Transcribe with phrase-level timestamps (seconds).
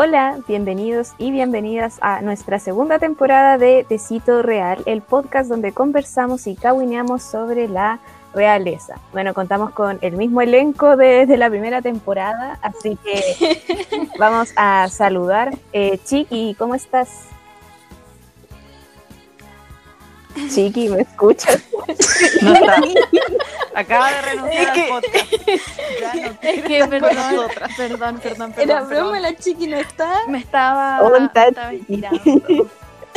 [0.00, 6.46] Hola, bienvenidos y bienvenidas a nuestra segunda temporada de Tecito Real, el podcast donde conversamos
[6.46, 7.98] y cahuineamos sobre la
[8.32, 9.00] realeza.
[9.12, 13.60] Bueno, contamos con el mismo elenco desde la primera temporada, así que
[14.20, 15.58] vamos a saludar.
[15.72, 17.24] Eh, Chiqui, ¿cómo estás?
[20.54, 21.60] Chiqui, ¿me escuchas?
[22.40, 22.76] No está.
[23.78, 25.32] Acaba de renunciar al podcast.
[26.00, 27.70] Ya no Es que, perdón, nosotras.
[27.76, 28.70] perdón, perdón, perdón.
[28.70, 28.88] Era perdón.
[28.88, 30.26] broma, la chiqui no está.
[30.26, 32.70] Me estaba, ¿Cómo estás, me estaba inspirando.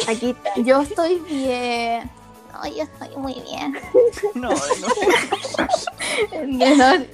[0.07, 0.49] Aquí está.
[0.57, 2.09] Yo estoy bien.
[2.53, 3.77] No, yo estoy muy bien.
[4.35, 4.49] No,
[6.47, 6.75] no.
[6.75, 7.05] No,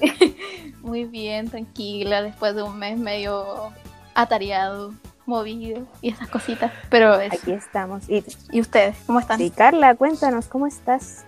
[0.82, 3.72] muy bien, tranquila, después de un mes medio
[4.14, 4.94] atareado,
[5.26, 6.72] movido y esas cositas.
[6.90, 7.36] Pero eso.
[7.36, 8.10] Aquí estamos.
[8.10, 8.98] Y, ¿Y ustedes?
[9.06, 9.38] ¿Cómo están?
[9.38, 11.24] sí, Carla, cuéntanos, ¿cómo estás?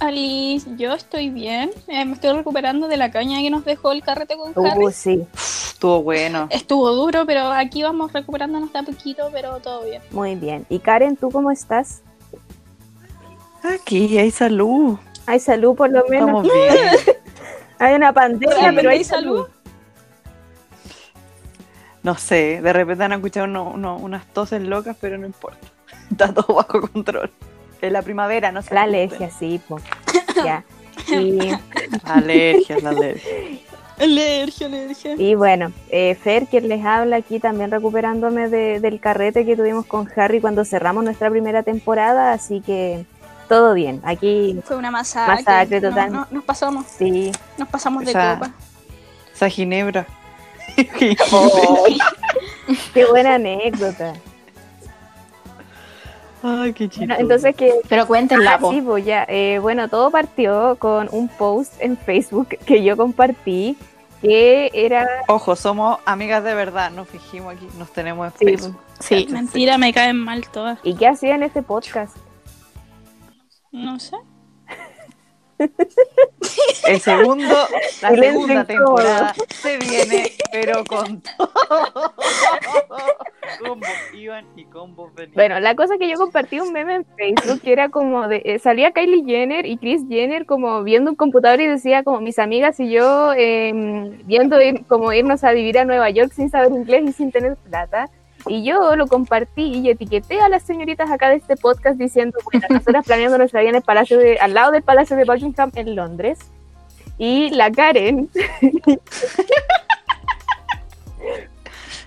[0.00, 1.70] Alice, yo estoy bien.
[1.88, 4.84] Eh, me estoy recuperando de la caña que nos dejó el carrete con Harry.
[4.84, 6.46] Uh, sí, Estuvo bueno.
[6.50, 10.02] Estuvo duro, pero aquí vamos recuperándonos de a poquito, pero todo bien.
[10.10, 10.66] muy bien.
[10.68, 12.02] Y Karen, ¿tú cómo estás?
[13.62, 14.98] Aquí hay salud.
[15.26, 16.28] Hay salud por lo menos.
[16.28, 17.16] Estamos bien.
[17.78, 19.36] Hay una pandemia, Sí, pero hay ¿hay salud?
[19.42, 19.48] salud.
[22.04, 25.66] No sé, de repente han escuchado uno- uno- unas toses locas, pero no importa.
[26.10, 27.30] Está todo bajo control.
[27.86, 28.74] Es la primavera, no sé.
[28.74, 29.78] La alergia, sí, po.
[30.44, 30.64] Ya.
[31.08, 31.38] Y,
[32.04, 33.30] Alergias, la alergia.
[33.98, 35.14] Alergia, alergia.
[35.18, 39.84] y bueno, eh, Fer, quien les habla aquí, también recuperándome de- del carrete que tuvimos
[39.86, 43.04] con Harry cuando cerramos nuestra primera temporada, así que
[43.48, 44.00] todo bien.
[44.04, 45.34] Aquí, Fue una masacre.
[45.44, 46.12] Masacre No, total.
[46.12, 47.30] no, nos pasamos, sí.
[47.58, 48.52] nos pasamos de Esa- copa.
[49.34, 50.06] Esa ginebra.
[52.94, 54.14] Qué buena anécdota.
[56.46, 57.06] Ay, qué chido.
[57.06, 59.24] Bueno, entonces que Pero cuéntenla, Ah, sí, pues ya.
[59.28, 63.76] Eh, bueno, todo partió con un post en Facebook que yo compartí
[64.20, 68.80] que era Ojo, somos amigas de verdad, nos fijimos aquí, nos tenemos en Sí, Facebook.
[69.00, 69.26] Sí.
[69.30, 70.78] Mentira, me caen mal todas.
[70.82, 72.14] ¿Y qué hacía en este podcast?
[73.72, 74.16] No sé.
[76.86, 77.54] El segundo,
[78.02, 82.14] la segunda temporada se viene, pero con todo.
[83.60, 85.34] Combos iban y combos venían.
[85.34, 88.42] Bueno, la cosa es que yo compartí un meme en Facebook que era como de,
[88.44, 92.38] eh, salía Kylie Jenner y Chris Jenner como viendo un computador y decía como mis
[92.38, 93.72] amigas y yo eh,
[94.24, 97.56] viendo ir, como irnos a vivir a Nueva York sin saber inglés y sin tener
[97.56, 98.10] plata.
[98.46, 102.66] Y yo lo compartí y etiqueté a las señoritas acá de este podcast diciendo, bueno,
[102.70, 105.96] nosotras planeando nuestra vida en el palacio de, al lado del Palacio de Buckingham en
[105.96, 106.38] Londres.
[107.16, 108.28] Y la Karen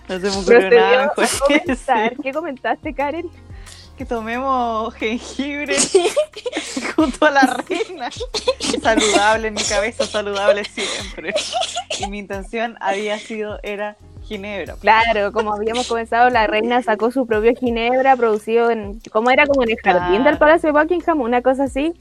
[0.09, 2.17] no se me ocurrió nada mejor a comentar.
[2.17, 3.29] ¿Qué comentaste, Karen?
[3.97, 5.75] que tomemos jengibre
[6.95, 8.09] junto a la reina.
[8.81, 11.33] Saludable en mi cabeza, saludable siempre.
[11.99, 14.75] Y mi intención había sido, era ginebra.
[14.79, 19.45] Claro, como habíamos comenzado, la reina sacó su propio ginebra producido en, ¿cómo era?
[19.47, 20.23] Como en el jardín Claro.
[20.25, 21.93] del Palacio de Buckingham, una cosa así.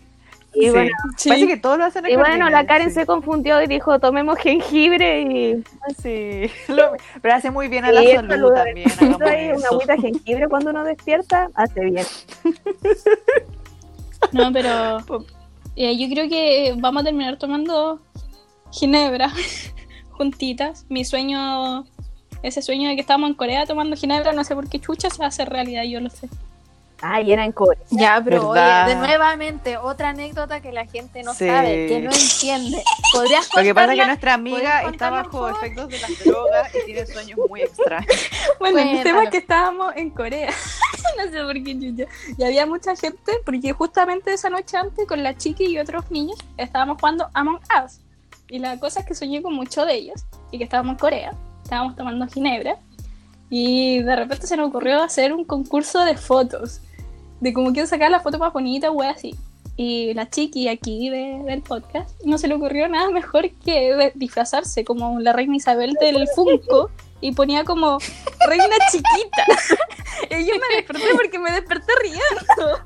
[0.54, 0.70] Y Sí.
[0.70, 0.90] bueno,
[1.28, 2.94] Parece que todos lo hacen en y bueno, la Karen sí.
[2.94, 5.64] se confundió y dijo, tomemos jengibre y,
[6.02, 8.54] Sí, lo- pero hace muy bien a la salud salud.
[8.54, 8.88] también.
[9.56, 12.06] una agüita de jengibre cuando uno despierta, hace bien.
[14.32, 14.98] No, pero
[15.76, 18.00] eh, yo creo que vamos a terminar tomando
[18.72, 19.30] ginebra
[20.12, 20.86] juntitas.
[20.88, 21.84] Mi sueño,
[22.42, 25.18] ese sueño de que estábamos en Corea tomando ginebra, no sé por qué chucha se
[25.18, 26.28] va a hacer realidad, yo lo sé.
[27.02, 27.82] Ah, y era en Corea.
[27.90, 31.46] Ya, pero oye, de nuevamente, otra anécdota que la gente no Sí.
[31.46, 32.82] sabe, que no entiende.
[33.12, 36.74] ¿Podrías Lo que pasa es que nuestra amiga ¿Puedes está bajo efectos de las drogas
[36.74, 38.06] y tiene sueños muy extraños.
[38.58, 40.48] Bueno, el tema es que estábamos en Corea.
[41.18, 42.06] no sé por qué chucha.
[42.38, 46.38] Y había mucha gente, porque justamente esa noche antes, con la chiqui y otros niños,
[46.56, 48.00] estábamos jugando Among Us.
[48.48, 51.32] Y la cosa es que soñé con muchos de ellos, y que estábamos en Corea,
[51.66, 52.78] estábamos tomando ginebra,
[53.50, 56.80] y de repente se nos ocurrió hacer un concurso de fotos,
[57.40, 59.34] de como quién sacar la foto más bonita, o así.
[59.76, 64.84] Y la chiqui aquí de- del podcast no se le ocurrió nada mejor que disfrazarse
[64.84, 66.90] como la reina Isabel del Funko
[67.20, 67.98] y ponía como
[68.48, 69.44] reina chiquita.
[70.30, 72.78] y yo me desperté porque me desperté riendo.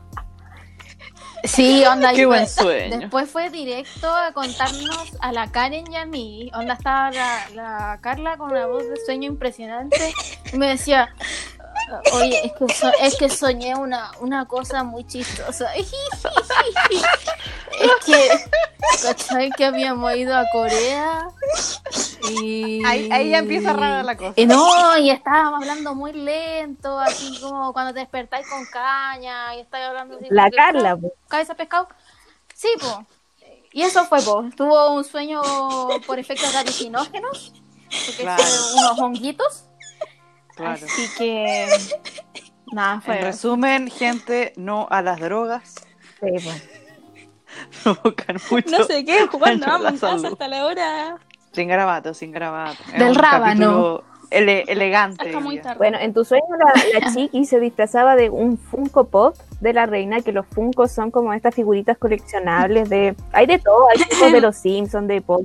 [1.45, 2.13] Sí, onda.
[2.13, 2.99] Qué buen sueño.
[2.99, 6.51] Después fue directo a contarnos a la Karen y a mí.
[6.55, 10.13] Onda estaba la, la Carla con una voz de sueño impresionante.
[10.53, 11.15] Y me decía,
[12.13, 15.73] oye, es que, so- es que soñé una, una cosa muy chistosa.
[15.75, 15.91] es
[18.05, 18.29] que,
[19.03, 19.51] ¿cachai?
[19.53, 21.29] Que habíamos ido a Corea.
[22.43, 22.85] Y...
[22.85, 24.33] Ahí, ahí ya empieza rara la cosa.
[24.37, 29.61] Y no, y estábamos hablando muy lento, así como cuando te despertáis con caña, y
[29.61, 31.13] estáis hablando así La Carla, po.
[31.29, 31.89] cabeza pescado.
[32.55, 33.05] Sí, po.
[33.73, 34.45] Y eso fue, po.
[34.57, 35.41] Tuvo un sueño
[36.07, 37.53] por efectos alucinógenos,
[38.07, 38.43] porque Claro.
[38.77, 39.65] unos honguitos.
[40.61, 40.87] Claro.
[40.87, 41.67] Así que.
[42.73, 43.17] Nada, fue.
[43.19, 45.75] En resumen, gente, no a las drogas.
[46.21, 46.69] Sí, pues.
[47.83, 48.71] Provocan mucho.
[48.79, 51.17] No sé qué, jugando a casa hasta la hora.
[51.53, 52.79] Sin grabato, sin grabato.
[52.97, 54.03] Del rábano.
[54.31, 55.33] ele- elegante.
[55.77, 59.87] Bueno, en tu sueño la, la chiqui se disfrazaba de un Funko Pop de la
[59.87, 63.17] reina, que los Funkos son como estas figuritas coleccionables de...
[63.33, 65.45] Hay de todo, hay tipos de los Simpsons, de Pop.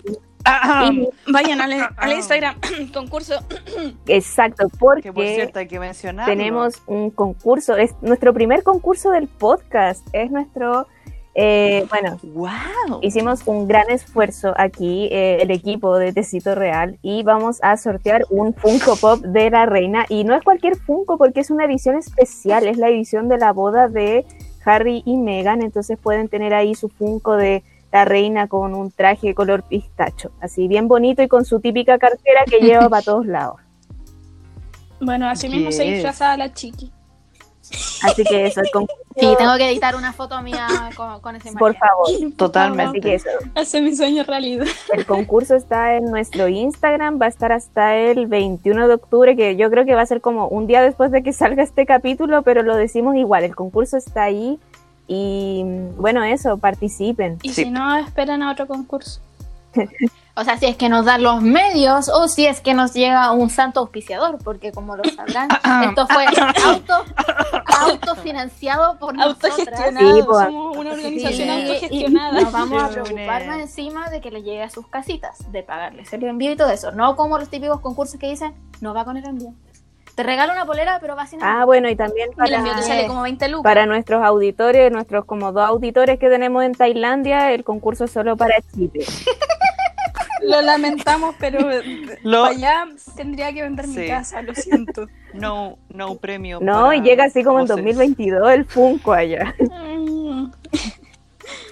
[1.28, 2.56] Vayan al, al Instagram,
[2.94, 3.36] concurso.
[4.08, 6.26] exacto, Que por porque cierto hay que mencionar.
[6.26, 10.88] tenemos un concurso, es nuestro primer concurso del podcast, es nuestro...
[11.34, 13.00] eh, bueno, ¡Wow!
[13.02, 18.22] Hicimos un gran esfuerzo aquí, eh, el equipo de Tecito Real, y vamos a sortear
[18.30, 20.06] un Funko Pop de la reina.
[20.10, 23.52] Y no es cualquier Funko, porque es una edición especial, es la edición de la
[23.52, 24.26] boda de
[24.64, 25.62] Harry y Meghan.
[25.62, 27.64] Entonces pueden tener ahí su Funko de
[27.96, 32.44] la reina con un traje color pistacho, así bien bonito y con su típica cartera
[32.46, 33.62] que lleva para todos lados.
[35.00, 36.92] Bueno, así mismo se disfrazaba la chiqui.
[38.04, 41.54] Así que eso, el concurso, Sí, tengo que editar una foto mía con, con ese
[41.54, 41.80] por maquillaje.
[41.80, 42.34] favor.
[42.36, 42.90] Totalmente.
[42.90, 44.66] Así que eso, Hace mi sueño realidad.
[44.94, 49.56] El concurso está en nuestro Instagram, va a estar hasta el 21 de octubre, que
[49.56, 52.42] yo creo que va a ser como un día después de que salga este capítulo,
[52.42, 54.60] pero lo decimos igual, el concurso está ahí
[55.08, 55.64] y
[55.98, 57.38] bueno, eso, participen.
[57.44, 57.64] Y Sí.
[57.66, 59.20] si no, esperan a otro concurso.
[60.38, 63.32] O sea, si es que nos dan los medios o si es que nos llega
[63.32, 65.48] un santo auspiciador, porque como lo sabrán,
[65.90, 66.26] esto fue
[66.66, 66.94] auto,
[67.86, 69.54] autofinanciado por nosotras.
[69.54, 70.16] Autogestionado.
[70.16, 72.42] Sí, pues, Somos una organización Sí, y autogestionada.
[72.42, 76.12] nos vamos a preocupar más encima de que le llegue a sus casitas, de pagarles
[76.14, 76.92] el envío y todo eso.
[76.92, 79.54] No como los típicos concursos que dicen, no va con el envío.
[80.16, 81.44] Te regalo una polera, pero va sin.
[81.44, 83.64] Ah, bueno, y también Y el envío te para, sale como 20 lucas.
[83.64, 88.38] para nuestros auditores, nuestros como dos auditores que tenemos en Tailandia, el concurso es solo
[88.38, 89.06] para Chile.
[90.44, 91.60] Lo lamentamos, pero
[92.22, 92.86] Lo- para allá
[93.16, 95.08] tendría que vender mi casa, lo siento.
[95.34, 96.60] No, no premio.
[96.62, 97.76] No, para y llega así como en voces.
[97.84, 99.54] 2022 el Funko allá.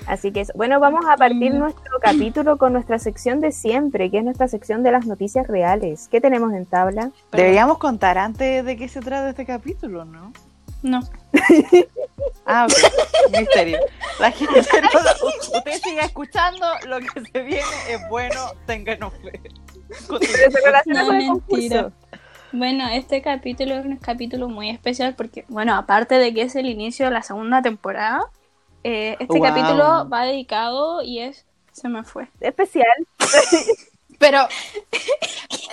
[0.07, 0.53] Así que eso.
[0.55, 4.83] bueno, vamos a partir nuestro capítulo con nuestra sección de siempre, que es nuestra sección
[4.83, 6.07] de las noticias reales.
[6.09, 7.11] ¿Qué tenemos en tabla?
[7.31, 10.33] Deberíamos contar antes de qué se trata este capítulo, ¿no?
[10.81, 10.99] No.
[12.45, 13.37] Ah, ok.
[13.37, 13.79] Misterio.
[14.19, 14.99] La gente no
[15.57, 19.39] Usted siga escuchando, lo que se viene es bueno, ténganos fe.
[20.85, 21.91] No, mentira.
[22.51, 26.67] Bueno, este capítulo es un capítulo muy especial porque, bueno, aparte de que es el
[26.67, 28.21] inicio de la segunda temporada,
[28.83, 29.41] eh, este Wow.
[29.43, 31.45] capítulo va dedicado y es...
[31.71, 32.27] Se me fue.
[32.39, 32.85] Especial.
[34.19, 34.47] Pero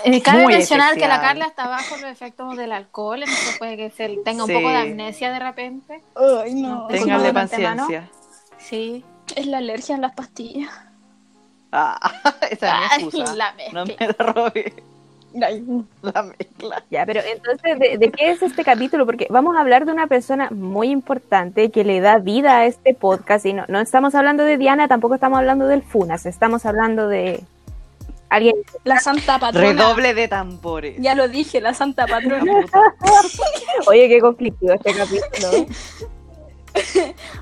[0.04, 1.20] eh, cabe Muy mencionar que la especial.
[1.20, 4.54] Carla está bajo los efectos del alcohol, entonces puede que se tenga un Sí.
[4.54, 6.02] poco de amnesia de repente.
[6.16, 6.86] Ay, no.
[6.88, 7.86] Ténganle antemano.
[7.86, 8.10] paciencia.
[8.58, 9.04] Sí.
[9.36, 10.70] Es la alergia a las pastillas.
[11.70, 12.00] Ah,
[12.50, 13.34] esa es mi Ay, excusa.
[13.36, 14.52] la No me la
[16.02, 16.82] La mezcla.
[16.90, 19.06] Ya, pero entonces, ¿de, de qué es este capítulo?
[19.06, 22.94] Porque vamos a hablar de una persona muy importante que le da vida a este
[22.94, 23.46] podcast.
[23.46, 27.44] Y no, no estamos hablando de Diana, tampoco estamos hablando del Funas, estamos hablando de
[28.28, 28.56] alguien.
[28.84, 29.68] La santa patrona.
[29.68, 30.96] Redoble de tambores.
[30.98, 32.52] Ya lo dije, la santa La patrona.
[33.86, 35.66] Oye, qué conflictivo este capítulo.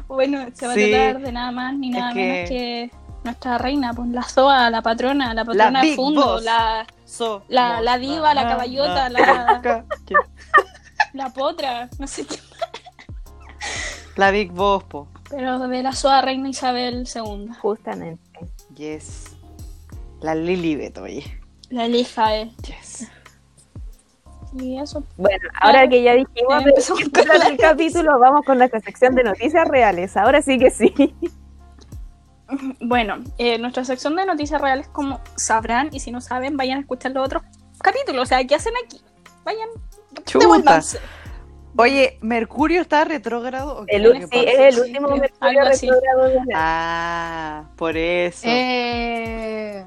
[0.08, 0.92] Bueno, se va Sí.
[0.94, 2.90] a tratar de nada más ni Es nada que- menos que
[3.24, 6.44] nuestra reina, pues la Zoa, la patrona, la patrona de Big fondo, Boss.
[6.44, 10.14] la, So- La- la diva, la na, caballota, na, la- ca- que-
[11.14, 12.36] la potra, no sé qué.
[14.16, 15.08] La Big Boss, po.
[15.30, 17.48] Pero de la Zoa reina Isabel II.
[17.62, 18.22] Justamente.
[18.74, 19.36] Yes.
[20.20, 21.40] La Lilibet, oye.
[21.70, 22.50] La elija eh.
[22.66, 23.08] Yes.
[24.54, 25.04] Y eso.
[25.16, 26.64] Bueno, ahora que ya dijimos
[27.48, 30.16] el capítulo, vamos con nuestra sección de noticias reales.
[30.16, 31.14] Ahora sí que sí.
[32.80, 36.80] Bueno, eh, nuestra sección de noticias reales, como sabrán, y si no saben, vayan a
[36.80, 37.42] escuchar los otros
[37.82, 38.22] capítulos.
[38.22, 39.00] O sea, ¿qué hacen aquí?
[39.44, 39.68] Vayan,
[40.24, 40.80] Chuta.
[41.76, 43.84] Oye, ¿Mercurio está retrógrado?
[43.86, 48.42] El, sí, es el Sí, último creo, Mercurio retrógrado de la- Ah, por eso.
[48.46, 49.84] Eh,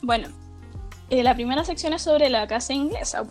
[0.00, 0.28] Bueno,
[1.10, 3.24] eh, la primera sección es sobre la casa inglesa.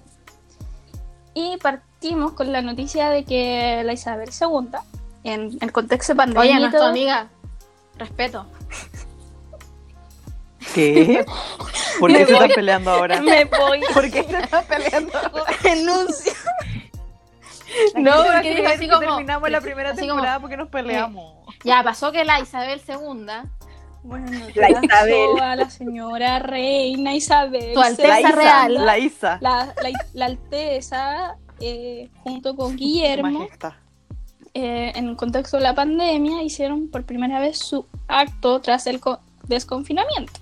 [1.33, 4.69] Y partimos con la noticia de que la Isabel II,
[5.23, 7.27] en el contexto de pandemia, oye, nuestra amiga,
[7.97, 8.45] respeto.
[10.73, 11.25] ¿Qué?
[11.99, 13.21] ¿Por qué se están peleando ahora?
[13.21, 13.81] me voy.
[13.93, 15.53] ¿Por qué se están peleando ahora?
[15.63, 16.33] Renuncio.
[17.95, 20.57] No, a porque dijo creer así que como- terminamos la primera así como- temporada porque
[20.57, 21.33] nos peleamos.
[21.63, 22.95] Ya pasó que la Isabel II,
[24.03, 24.25] Bueno,
[24.55, 25.13] La la Isabel.
[25.37, 27.73] Zoa, la señora reina Isabel.
[27.73, 28.73] Tu Alteza La Isa, Real.
[28.85, 29.37] la Isa.
[29.41, 33.47] La, la, la Alteza, eh, junto con Guillermo,
[34.53, 38.99] eh, en el contexto de la pandemia, hicieron por primera vez su acto tras el
[38.99, 40.33] co- desconfinamiento.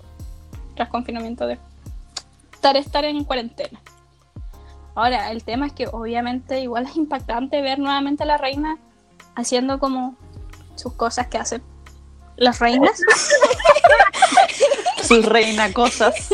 [0.76, 1.58] Tras confinamiento de
[2.52, 3.80] estar, estar en cuarentena.
[4.94, 8.78] Ahora, el tema es que obviamente igual es impactante ver nuevamente a la reina
[9.34, 10.16] haciendo como
[10.76, 11.62] sus cosas que hacen
[12.36, 13.00] las reinas.
[15.02, 16.28] Sus reina cosas.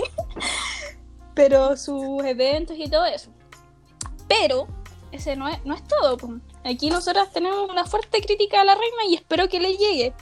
[1.35, 3.31] pero sus eventos y todo eso.
[4.29, 4.67] Pero
[5.13, 6.17] ese no es, no es todo.
[6.65, 10.13] Aquí nosotras tenemos una fuerte crítica a la reina y espero que le llegue.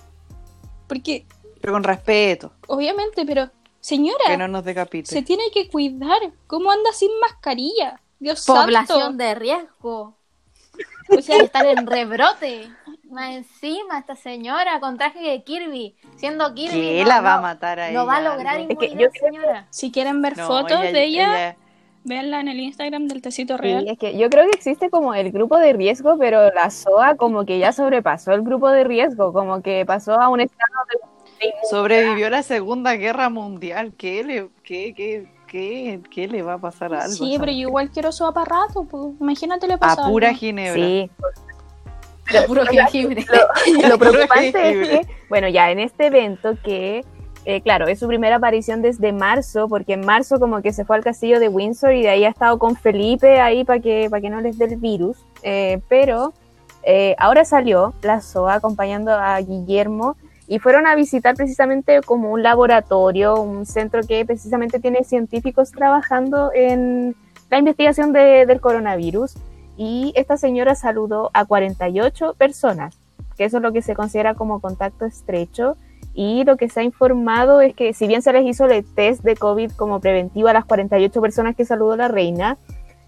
[0.89, 1.27] Porque,
[1.61, 3.51] Pero con respeto, obviamente, pero
[3.81, 5.11] señora, que no nos decapite.
[5.11, 6.19] se tiene que cuidar.
[6.47, 8.01] ¿Cómo anda sin mascarilla?
[8.19, 9.17] Dios Población santo.
[9.25, 10.17] de riesgo.
[11.17, 12.69] O sea, Están en rebrote.
[13.11, 15.97] Más encima, esta señora con traje de Kirby.
[16.17, 16.81] Siendo Kirby.
[16.81, 17.99] ¿Qué no, la va a matar a ella?
[17.99, 18.59] No va a lograr?
[18.61, 19.67] Es que creo señora.
[19.71, 21.57] si quieren ver No, fotos de ella, ella-
[22.07, 23.89] véanla en el Instagram del Tecito Sí, Real.
[23.89, 27.45] es que yo creo que existe como el grupo de riesgo, pero la SOA como
[27.45, 30.61] que ya sobrepasó el grupo de riesgo, como que pasó a un estado
[31.41, 31.53] de...
[31.71, 33.93] sobrevivió la Segunda Guerra Mundial.
[33.97, 37.13] ¿Qué le, qué, qué, qué, qué le va a pasar a algo?
[37.15, 38.85] Sí, pero yo iguor quiero su aparato.
[38.85, 39.15] Pues.
[39.21, 40.39] Imagínate le pasa A pura algo.
[40.39, 40.75] ginebra.
[40.75, 41.11] Sí,
[42.33, 43.25] De puro jengibre.
[43.89, 47.05] lo preocupante es que, bueno, ya en este evento que,
[47.47, 50.97] eh, claro, es su primera aparición desde marzo, porque en marzo como que se fue
[50.97, 54.21] al castillo de Windsor y de ahí ha estado con Felipe ahí para que, para
[54.21, 56.33] que no les dé el virus, eh, pero
[56.83, 60.17] eh, ahora salió la SOA acompañando a Guillermo
[60.49, 66.51] y fueron a visitar precisamente como un laboratorio, un centro que precisamente tiene científicos trabajando
[66.55, 67.17] en
[67.51, 69.35] la investigación de- del coronavirus
[69.77, 72.97] y esta señora saludó a 48 personas,
[73.37, 75.77] que eso es lo que se considera como contacto estrecho.
[76.19, 79.23] Y lo que se ha informado es que si bien se les hizo el test
[79.23, 82.57] de COVID como preventivo a las 48 personas que saludó la reina,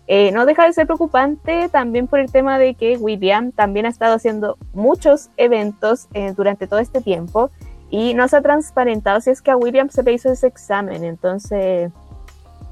[0.06, 3.88] eh, no deja de ser preocupante también por el tema de que William también ha
[3.88, 7.50] estado haciendo muchos eventos eh, durante todo este tiempo
[7.88, 11.02] y no se ha transparentado si es que a William se le hizo ese examen,
[11.02, 11.90] entonces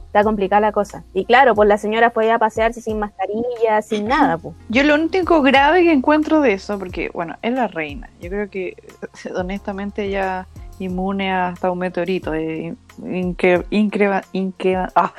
[0.07, 1.05] está complicada la cosa.
[1.15, 4.55] Y claro, pues la señora fue a pasearse sin mascarilla, sin nada, pues.
[4.69, 8.09] Yo lo único grave que encuentro de eso, porque, bueno, es la reina.
[8.21, 8.77] Yo creo que,
[9.37, 10.47] honestamente, ella
[10.79, 12.31] inmune hasta un meteorito.
[12.33, 15.13] De incre, incre- incre- ah,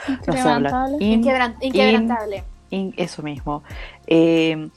[0.99, 1.05] no.
[1.05, 2.37] Inquebrantable.
[2.69, 3.63] In- in- eso mismo.
[4.07, 4.69] Eh,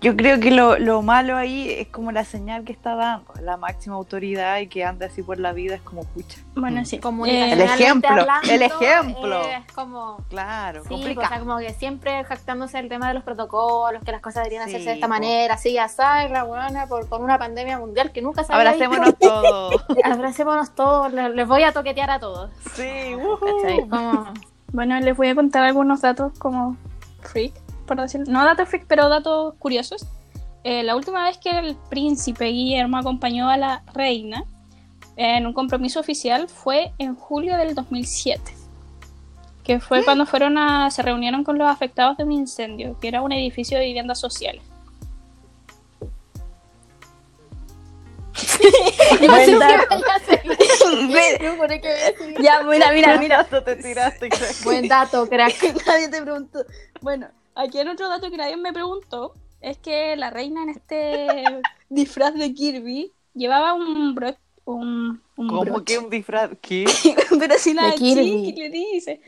[0.00, 3.32] yo creo que lo, lo malo ahí es como la señal que está dando.
[3.42, 6.38] La máxima autoridad y que anda así por la vida es como pucha.
[6.54, 6.98] Bueno, sí.
[6.98, 9.42] Comunicacionalmente El ejemplo, hablando, el ejemplo.
[9.42, 10.18] eh, Es como.
[10.28, 11.28] Claro, Sí, pues, o complicado.
[11.28, 14.70] sea, como que siempre jactándose el tema de los protocolos, que las cosas deberían Sí,
[14.74, 15.10] hacerse de esta po.
[15.14, 19.18] manera, así, ya sabes, la buena, por, por una pandemia mundial que nunca se Abracémonos
[19.18, 19.84] todos.
[20.04, 22.50] Abracémonos todos, les, les voy a toquetear a todos.
[22.74, 23.14] Sí.
[23.90, 24.32] Como-
[24.72, 26.76] Bueno, les voy a contar algunos datos como
[27.20, 27.52] freak,
[27.86, 28.26] por decirlo.
[28.28, 30.06] No datos freak, pero datos curiosos.
[30.64, 34.44] Eh, la última vez que el príncipe Guillermo acompañó a la reina
[35.16, 38.54] en un compromiso oficial fue en julio del 2007.
[39.64, 43.22] Que fue cuando fueron a, se reunieron con los afectados de un incendio, que era
[43.22, 44.62] un edificio de viviendas sociales.
[49.20, 49.96] Buen dato.
[51.40, 54.64] Yo juré que había sido- Ya, mira, mira, Qué dato te tiraste, crack.
[54.64, 55.54] Buen dato, crack.
[55.86, 56.64] Nadie te preguntó.
[57.00, 61.44] Bueno, aquí el otro dato que nadie me preguntó es que la reina en este
[61.88, 64.38] disfraz de Kirby llevaba un broche.
[64.64, 65.84] Un, un ¿Cómo broche.
[65.84, 66.50] que un disfraz?
[66.60, 66.84] ¿Qué?
[67.38, 68.52] Pero si la De Kirby.
[68.56, 69.20] le dice.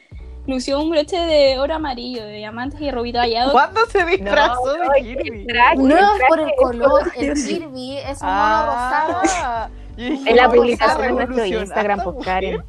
[0.47, 3.50] Lució un broche de oro amarillo, de diamantes y rubí tallado.
[3.52, 5.47] ¿Cuándo se disfrazó No, de Kirby?
[5.78, 9.21] No es por el color, el Kirby es un mono rosado.
[9.25, 12.62] Ah, dije, En la ¿cómo publicación en nuestro Instagram, esta pues Karen.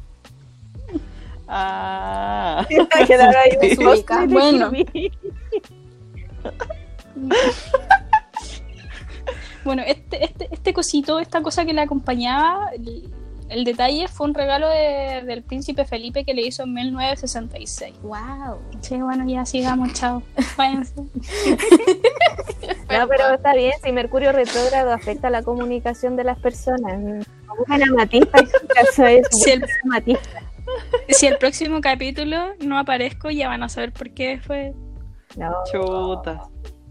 [1.48, 2.66] Ah.
[3.06, 3.76] Quedaron ahí.
[4.28, 4.72] Bueno.
[9.64, 13.10] Bueno, este, este, este cosito, esta cosa que le acompañaba, el,
[13.48, 17.94] el detalle fue un regalo de- del príncipe Felipe que le hizo en 1966.
[18.02, 18.58] Wow.
[18.80, 20.22] Sí, bueno, ya sigamos, chao.
[20.56, 20.94] Váyanse.
[22.88, 27.26] No, pero está bien, si Mercurio retrógrado afecta la comunicación de las personas.
[27.58, 28.50] Buscan a Matista, es
[29.32, 29.66] Sí, el-.
[31.08, 34.72] Si el próximo capítulo no aparezco, ya van a saber por qué fue.
[35.36, 35.54] No.
[35.70, 36.42] Chuta.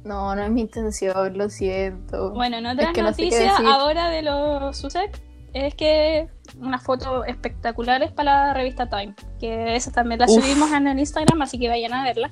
[0.03, 2.31] No, no es mi intención, lo siento.
[2.31, 5.19] Bueno, en otras Es que no sé qué noticias ahora de los Sussex
[5.55, 6.27] es que
[6.59, 10.33] unas fotos espectaculares para la revista Time, que esa también la Uf.
[10.43, 12.29] subimos en el Instagram, así que vayan a verla.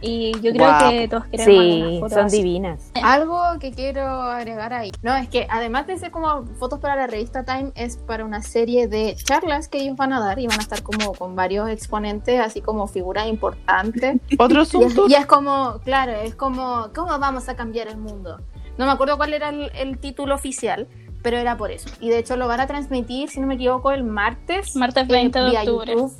[0.00, 0.90] Y yo creo Guapo.
[0.90, 2.36] que todos queremos Sí, fotos son así.
[2.36, 2.92] divinas.
[3.02, 4.92] Algo que quiero agregar ahí.
[5.02, 8.42] No, es que además de ser como fotos para la revista Time, es para una
[8.42, 11.68] serie de charlas que ellos van a dar y van a estar como con varios
[11.68, 14.20] exponentes, así como figuras importantes.
[14.38, 15.06] ¿Otro Y asunto?
[15.08, 18.40] y es como, claro, es como, ¿cómo vamos a cambiar el mundo?
[18.76, 20.86] No me acuerdo cuál era el, el título oficial,
[21.28, 21.90] pero era por eso.
[22.00, 24.74] Y de hecho lo van a transmitir, si no me equivoco, el martes.
[24.74, 25.92] Martes eh, 20 de octubre.
[25.92, 26.12] YouTube.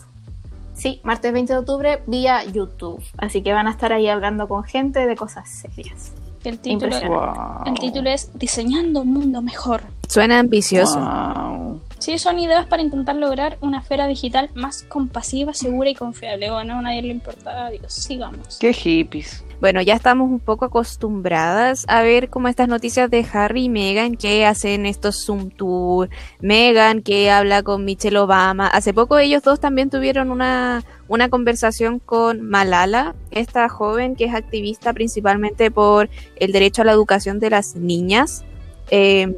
[0.74, 3.02] Sí, martes 20 de octubre vía YouTube.
[3.16, 6.12] Así que van a estar ahí hablando con gente de cosas serias.
[6.44, 6.94] El título.
[7.08, 7.62] Wow.
[7.64, 9.80] el título es Diseñando un mundo mejor.
[10.06, 11.00] Suena ambicioso.
[11.00, 11.80] Wow.
[11.98, 16.50] Sí, son ideas para intentar lograr una esfera digital más compasiva, segura y confiable.
[16.50, 17.66] Bueno, a nadie le importa.
[17.66, 18.58] Adiós, sigamos.
[18.58, 19.44] Qué hippies.
[19.60, 24.14] Bueno, ya estamos un poco acostumbradas a ver como estas noticias de Harry y Meghan
[24.14, 26.08] que hacen estos Zoom Tour,
[26.40, 28.68] Meghan que habla con Michelle Obama.
[28.68, 34.34] Hace poco ellos dos también tuvieron una, una conversación con Malala, esta joven que es
[34.34, 38.44] activista principalmente por el derecho a la educación de las niñas.
[38.90, 39.34] Eh,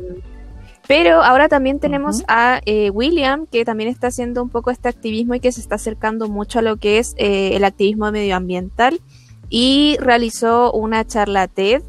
[0.91, 5.37] pero ahora también tenemos a eh, William, que también está haciendo un poco este activismo
[5.37, 9.01] y que se está acercando mucho a lo que es eh, el activismo medioambiental
[9.49, 11.85] y realizó una charla TED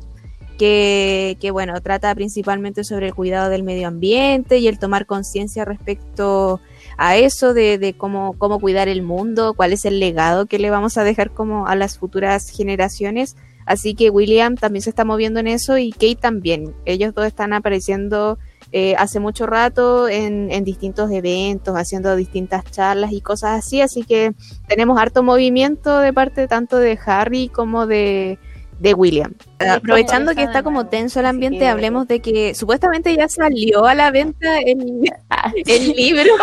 [0.59, 5.65] que, que, bueno, trata principalmente sobre el cuidado del medio ambiente y el tomar conciencia
[5.65, 6.61] respecto
[6.95, 10.69] a eso de, de cómo, cómo cuidar el mundo, cuál es el legado que le
[10.69, 13.35] vamos a dejar como a las futuras generaciones.
[13.65, 16.75] Así que William también se está moviendo en eso y Kate también.
[16.85, 18.37] Ellos dos están apareciendo
[18.71, 23.81] eh, hace mucho rato en, en distintos eventos, haciendo distintas charlas y cosas así.
[23.81, 24.33] Así que
[24.67, 28.39] tenemos harto movimiento de parte tanto de Harry como de,
[28.79, 29.33] de William.
[29.59, 34.09] Aprovechando que está como tenso el ambiente, hablemos de que supuestamente ya salió a la
[34.11, 35.11] venta el,
[35.65, 36.33] el libro.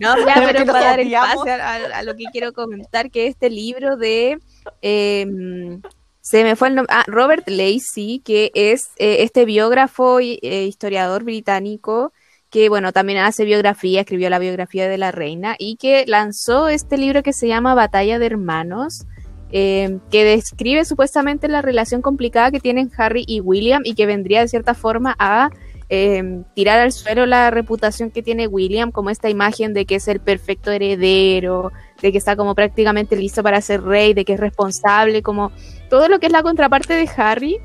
[0.00, 3.26] No, ya, Pero para dar el pase a, a- a lo que quiero comentar, que
[3.26, 4.38] este libro de...
[4.80, 5.80] em,
[6.28, 6.94] se me fue el nombre.
[6.94, 12.12] Ah, Robert Lacey, que es eh, este biógrafo y eh, historiador británico
[12.50, 16.98] que, bueno, también hace biografía, escribió la biografía de la reina y que lanzó este
[16.98, 19.06] libro que se llama Batalla de Hermanos,
[19.52, 24.42] eh, que describe supuestamente la relación complicada que tienen Harry y William y que vendría
[24.42, 25.48] de cierta forma a
[25.88, 30.08] eh, tirar al suelo la reputación que tiene William, como esta imagen de que es
[30.08, 34.40] el perfecto heredero, de que está como prácticamente listo para ser rey, de que es
[34.40, 35.52] responsable, como
[35.88, 37.58] todo lo que es la contraparte de Harry.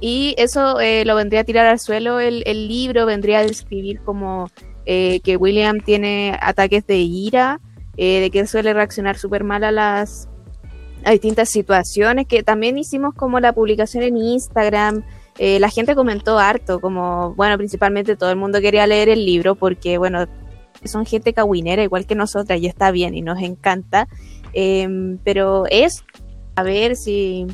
[0.00, 4.00] Y eso eh, lo vendría a tirar al suelo el, el libro, vendría a describir
[4.02, 4.48] como
[4.90, 7.60] eh, que William tiene ataques de ira,
[7.98, 10.30] eh, de que suele reaccionar súper mal a las
[11.04, 15.04] a distintas situaciones, que también hicimos como la publicación en Instagram,
[15.38, 19.54] eh, la gente comentó harto, como, bueno, principalmente todo el mundo quería leer el libro
[19.54, 20.26] porque, bueno,
[20.84, 24.08] son gente caguinera igual que nosotras y está bien y nos encanta,
[24.52, 26.02] Em, pero es
[26.56, 27.46] a ver si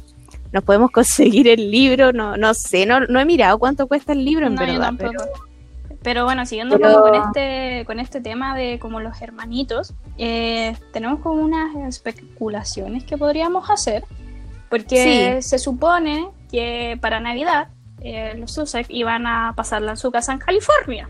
[0.53, 4.25] nos podemos conseguir el libro, no, no sé, no, no he mirado cuánto cuesta el
[4.25, 5.21] libro en No, verdad, pero
[6.03, 11.21] Pero bueno, siguiendo Pero- con este, con este tema de como los hermanitos, eh, tenemos
[11.21, 14.05] como unas especulaciones que podríamos hacer,
[14.71, 17.69] porque se supone que para Navidad
[18.05, 21.09] eh, los Sussex iban a pasarla en su casa en California.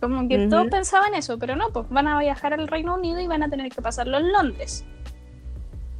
[0.00, 3.26] Como que todos pensaban eso, pero no, pues van a viajar al Reino Unido y
[3.26, 4.84] van a tener que pasarlo en Londres.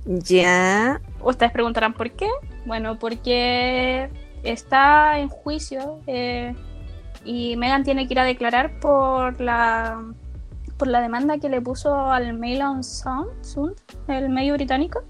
[0.05, 2.29] ya, Ustedes preguntarán por qué.
[2.67, 4.11] Bueno, porque
[4.43, 6.55] está en juicio eh,
[7.25, 10.03] y Megan tiene que ir a declarar por la
[10.77, 13.31] por la demanda que le puso al Mail on Sound,
[14.07, 15.03] el medio británico,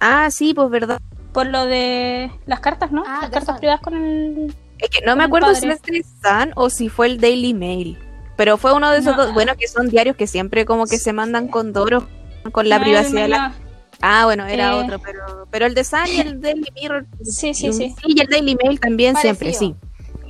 [0.00, 1.00] ah, sí, pues verdad.
[1.34, 3.02] Por lo de las cartas, ¿no?
[3.06, 3.56] Ah, las cartas Sun.
[3.58, 6.88] privadas con el Es que no me el acuerdo si es The Sun o si
[6.88, 7.98] fue el Daily Mail.
[8.36, 9.24] Pero fue uno de esos No.
[9.26, 12.06] dos, bueno, que son diarios que siempre como que se mandan con Doro,
[12.52, 13.54] con la No, el privacidad de la...
[14.00, 14.82] Ah, bueno, era Eh.
[14.82, 17.06] otro, pero, pero el The Sun y el Daily Mirror.
[17.22, 17.94] Sí, sí, sí.
[18.06, 19.74] y el Daily Mail también siempre, sí.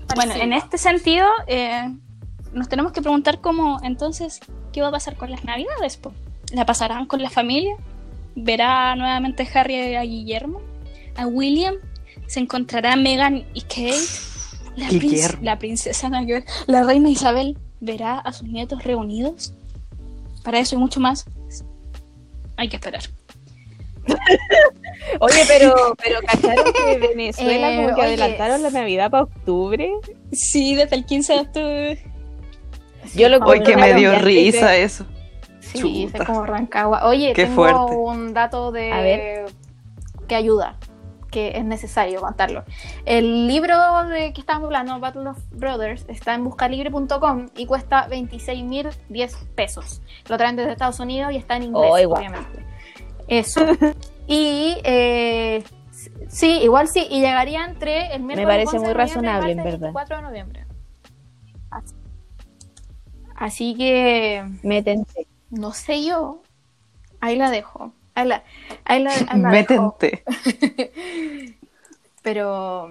[0.07, 0.14] Parecido.
[0.17, 1.90] Bueno, en este sentido, eh,
[2.53, 4.40] nos tenemos que preguntar cómo, entonces,
[4.73, 5.97] ¿qué va a pasar con las navidades?
[5.97, 6.12] po?
[6.53, 7.75] ¿La pasarán con la familia?
[8.37, 10.61] ¿Verá nuevamente Harry a Guillermo?
[11.16, 11.74] ¿A William?
[12.27, 13.94] ¿Se encontrará Meghan y Kate?
[14.77, 15.38] La, princ- Guillermo.
[15.42, 16.09] la princesa,
[16.66, 19.55] la reina Isabel, ¿verá a sus nietos reunidos?
[20.42, 21.27] Para eso y mucho más,
[22.57, 23.03] hay que esperar.
[25.20, 29.90] Oye, pero, pero ¿cacharon que Venezuela Eh, como que oye, adelantaron la Navidad para octubre?
[30.33, 32.05] Sí, desde el 15 de octubre.
[33.14, 35.07] Yo lo Hoy que me dio risa eso.
[35.61, 37.07] Sí, es como Rancagua.
[37.07, 37.94] Oye, Qué tengo fuerte.
[37.96, 39.46] un dato de A ver.
[40.29, 40.77] que ayuda,
[41.35, 42.64] que es necesario contarlo.
[43.05, 49.37] El libro de que estábamos hablando, Battle of Brothers, está en buscalibre.com y cuesta 26.010
[49.55, 50.01] pesos.
[50.29, 52.64] Lo traen desde Estados Unidos y está en inglés, Oh, obviamente.
[53.29, 53.61] Eso.
[54.27, 55.62] y eh,
[56.29, 59.79] sí, igual sí, y llegaría entre el miércoles parece 11 de muy razonable, en verdad.
[59.81, 60.66] 24 de noviembre.
[61.70, 61.94] Así-
[63.37, 64.44] Así que
[65.51, 66.40] no sé yo.
[67.20, 67.92] Ahí la dejo.
[68.14, 68.42] Ahí la,
[68.85, 69.96] ahí la, ahí la dejo.
[69.98, 70.22] Métente.
[72.22, 72.90] Pero,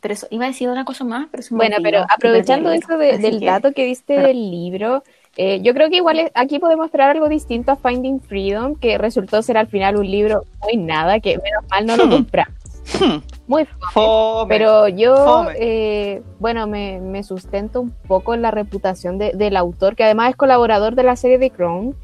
[0.00, 3.18] pero eso, iba a decir una cosa más, pero me Bueno, pero aprovechando eso de-
[3.18, 5.02] del que- dato que diste pero- del libro,
[5.36, 8.98] Eh, yo creo que igual es- aquí podemos traer algo distinto a Finding Freedom, que
[8.98, 12.10] resultó ser al final un libro muy nada, que menos mal no lo Hmm.
[12.10, 12.54] compramos.
[13.00, 13.16] Hmm,
[13.48, 13.82] Muy fome.
[13.92, 14.48] fome.
[14.48, 15.52] Pero yo, Fome.
[15.58, 20.30] eh, bueno, me, me sustento un poco en la reputación de- del autor, que además
[20.30, 21.96] es colaborador de la serie de Crown,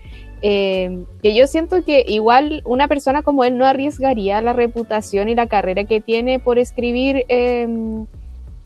[0.43, 5.35] eh, que yo siento que igual una persona como él no arriesgaría la reputación y
[5.35, 7.69] la carrera que tiene por escribir eh,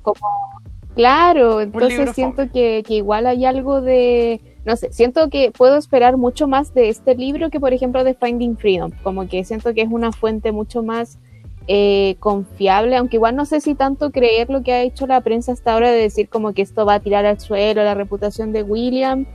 [0.03, 0.21] como...
[0.95, 4.41] Claro, entonces siento que, que igual hay algo de...
[4.65, 8.15] No sé, siento que puedo esperar mucho más de este libro que, por ejemplo, de
[8.15, 8.93] Finding Freedom.
[9.03, 11.19] Como que siento que es una fuente mucho más
[11.67, 15.53] eh, confiable, aunque igual no sé si tanto creer lo que ha hecho la prensa
[15.53, 18.63] hasta ahora de decir como que esto va a tirar al suelo la reputación de
[18.63, 19.27] William.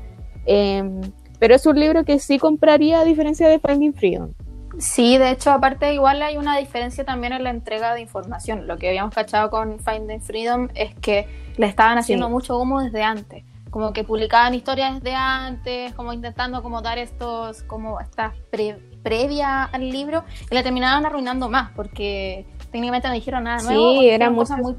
[1.39, 4.33] Pero es un libro que sí compraría a diferencia de Finding Freedom.
[4.77, 8.67] Sí, de hecho, aparte igual hay una diferencia también en la entrega de información.
[8.67, 12.31] Lo que habíamos cachado con Finding Freedom es que le estaban haciendo Sí.
[12.31, 13.43] mucho humo desde antes.
[13.71, 19.63] Como que publicaban historias desde antes, como intentando como dar estos, como estas pre- previa
[19.65, 23.91] al libro, y la terminaban arruinando más, porque técnicamente no dijeron nada nuevo.
[23.93, 24.75] Sí, dijeron era mucho cosas muy.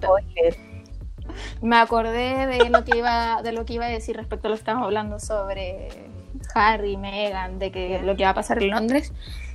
[1.63, 4.57] Me acordé de lo que iba, de lo que iba a decir respecto a lo
[4.57, 5.89] que estábamos hablando sobre
[6.55, 9.13] Harry, Meghan, de que lo que va a pasar en Londres.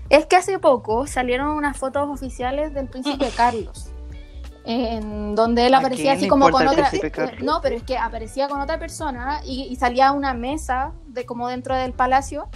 [0.09, 3.89] Es que hace poco salieron unas fotos oficiales del príncipe Carlos.
[4.67, 6.89] En donde él ¿A aparecía así como con otra.
[7.11, 7.43] Carlos?
[7.43, 11.47] No, pero es que aparecía con otra persona y, y salía una mesa de como
[11.47, 12.49] dentro del palacio.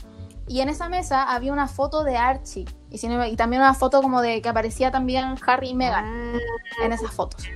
[0.48, 2.66] Y en esa mesa había una foto de Archie.
[2.90, 6.94] Y, y también una foto como de que aparecía también Harry y Meghan Ah, en
[6.94, 7.48] esas fotos.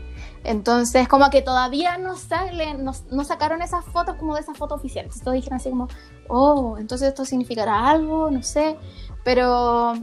[0.43, 4.79] Entonces, como que todavía no salen, no, no sacaron esas fotos como de esas fotos
[4.79, 5.19] oficiales.
[5.21, 5.87] Todos dijeron así como,
[6.27, 8.77] oh, entonces esto significará algo, no sé.
[9.23, 9.93] Pero,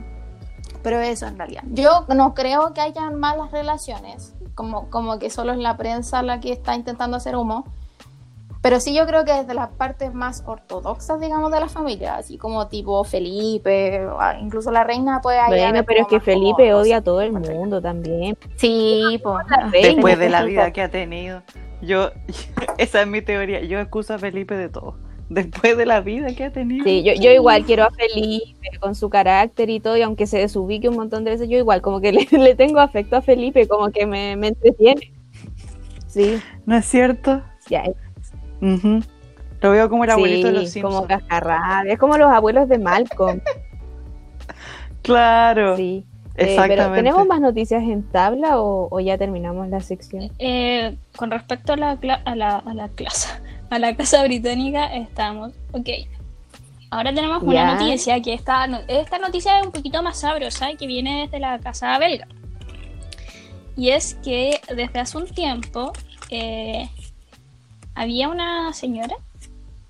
[0.82, 1.62] pero eso en realidad.
[1.70, 6.40] Yo no creo que hayan malas relaciones, como, como que solo es la prensa la
[6.40, 7.64] que está intentando hacer humo.
[8.62, 12.36] Pero sí yo creo que desde las partes más ortodoxas, digamos, de la familia, así
[12.36, 14.06] como tipo Felipe,
[14.38, 17.32] incluso la reina puede ahí Bueno, pero es que como Felipe odia a todo el
[17.32, 18.36] mundo también.
[18.56, 19.46] Sí, pues.
[19.72, 21.42] Después de la vida que ha tenido,
[21.80, 22.10] yo,
[22.78, 24.96] esa es mi teoría, yo excuso a Felipe de todo.
[25.30, 26.84] Después de la vida que ha tenido.
[26.84, 30.38] Sí, yo, yo igual quiero a Felipe con su carácter y todo, y aunque se
[30.38, 33.66] desubique un montón de veces, yo igual como que le, le tengo afecto a Felipe,
[33.68, 35.12] como que me, me entretiene.
[36.06, 37.42] Sí, ¿No es cierto?
[37.68, 37.84] ya,
[38.60, 39.00] Ujú.
[39.62, 40.94] Lo veo como el abuelito de los sí, Simpsons.
[40.96, 43.40] como cascarrabia, es como los abuelos de Malcolm,
[45.02, 45.76] Claro.
[45.76, 46.04] sí.
[46.36, 46.76] Eh, Exactamente.
[46.76, 50.30] pero ¿tenemos más noticias en tabla o, o ya terminamos la sección?
[50.38, 53.28] Eh, con respecto a la, a, la, a la clase,
[53.70, 55.52] a la casa británica, estamos.
[55.72, 55.88] Ok.
[56.90, 60.88] Ahora tenemos una noticia que esta, esta noticia es un poquito más sabrosa y que
[60.88, 62.26] viene desde la casa belga.
[63.76, 65.92] Y es que desde hace un tiempo
[66.30, 66.90] eh,
[67.94, 69.14] había una señora,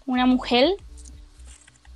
[0.04, 0.74] una mujer,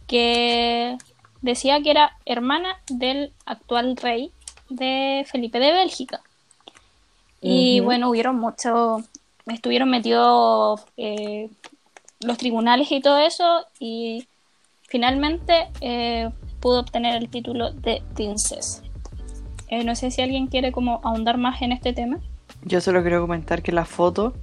[0.07, 0.97] que
[1.43, 4.33] decía que era hermana del actual rey
[4.71, 6.23] de Felipe de Bélgica.
[7.43, 7.87] Y Ujú.
[7.87, 9.05] bueno, hubieron muchos,
[9.47, 11.51] estuvieron metidos eh,
[12.21, 14.27] los tribunales y todo eso, y
[14.83, 18.83] finalmente eh, pudo obtener el título de princesa.
[19.69, 22.19] Eh, no sé si alguien quiere como ahondar más en este tema.
[22.65, 24.35] Yo solo quiero comentar que la foto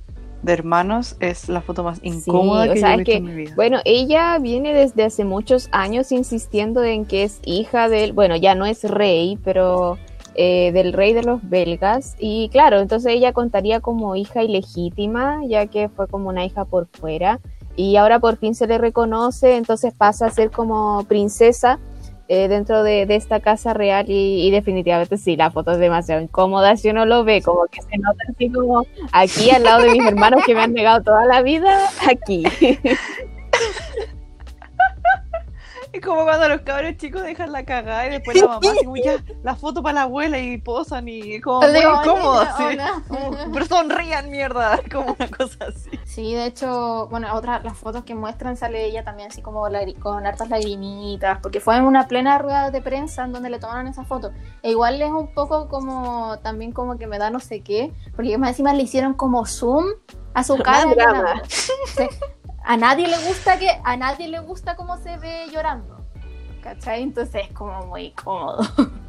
[0.43, 3.34] de hermanos es la foto más incómoda que sea, yo he visto que, en mi
[3.34, 3.53] vida.
[3.55, 8.55] Bueno, ella viene desde hace muchos años insistiendo en que es hija del, bueno, ya
[8.55, 9.97] no es rey, pero
[10.36, 12.15] eh, del rey de los belgas.
[12.19, 16.88] Y claro, entonces ella contaría como hija ilegítima, ya que fue como una hija por
[16.88, 17.39] fuera.
[17.75, 21.79] Y ahora por fin se le reconoce, entonces pasa a ser como princesa
[22.27, 26.77] eh, dentro de, esta casa real y, y definitivamente sí, la foto es demasiado incómoda
[26.77, 30.05] si uno lo ve, como que se nota así como aquí al lado de mis
[30.05, 31.77] hermanos que me han negado toda la vida,
[32.10, 32.43] aquí.
[35.93, 39.21] Es como cuando los cabros chicos dejan la cagada y después la mamá como ya,
[39.43, 42.63] la foto para la abuela y posan y es como muy Digo, incómodo hola, así.
[42.63, 43.04] hola.
[43.08, 45.89] Como, pero sonrían mierda, como una cosa así.
[46.06, 49.67] Sí, de hecho, bueno, otras las fotos que muestran sale ella también así como
[49.99, 53.88] con hartas lagrimitas, porque fue en una plena rueda de prensa en donde le tomaron
[53.88, 54.32] esa foto.
[54.63, 58.38] E igual es un poco como, también como que me da no sé qué, porque
[58.38, 59.86] más encima le hicieron como zoom
[60.34, 61.41] a su cara.
[61.47, 62.04] Sí.
[62.63, 65.97] A nadie le gusta que, a nadie le gusta cómo se ve llorando.
[66.62, 67.02] ¿Cachai?
[67.02, 68.63] Entonces es como muy cómodo.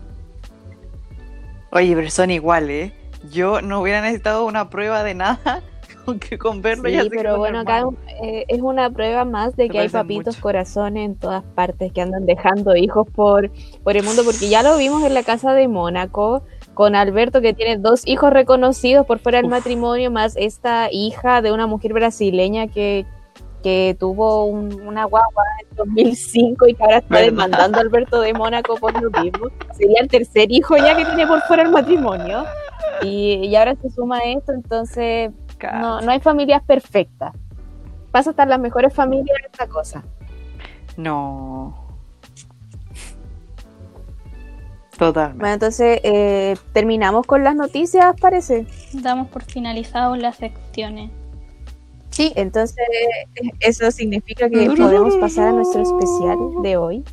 [1.71, 2.97] Oye, pero son iguales, ¿eh?
[3.31, 5.63] Yo no hubiera necesitado una prueba de nada
[6.05, 7.85] con que con verlo ya Sí, que pero bueno, acá
[8.23, 10.43] eh, es una prueba más de que hay papitos mucho.
[10.43, 13.51] corazones en todas partes que andan dejando hijos por,
[13.85, 16.43] por el mundo, porque ya lo vimos en la casa de Mónaco
[16.75, 19.53] con Alberto que tiene dos hijos reconocidos por fuera del Uf.
[19.53, 23.07] matrimonio, más esta hija de una mujer brasileña que
[23.63, 27.27] que tuvo un- una guagua en 2005 y que ahora está ¿Verdad?
[27.31, 29.49] demandando a Alberto de Mónaco por lo mismo.
[29.77, 32.45] Sería el tercer hijo ya que tiene por fuera el matrimonio.
[33.03, 35.31] Y, y ahora se suma esto, entonces
[35.81, 37.33] no, no hay familias perfectas.
[38.11, 40.05] Pasa a estar las mejores familias en esta cosa.
[40.97, 41.79] No.
[44.99, 45.39] Totalmente.
[45.41, 48.67] Bueno, entonces eh, terminamos con las noticias, parece.
[48.93, 51.11] Damos por finalizado las secciones.
[52.13, 52.33] Sí.
[52.37, 52.77] Entonces,
[53.61, 57.05] eso significa que podemos pasar a nuestro especial de hoy.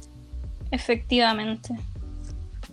[0.72, 1.74] Efectivamente.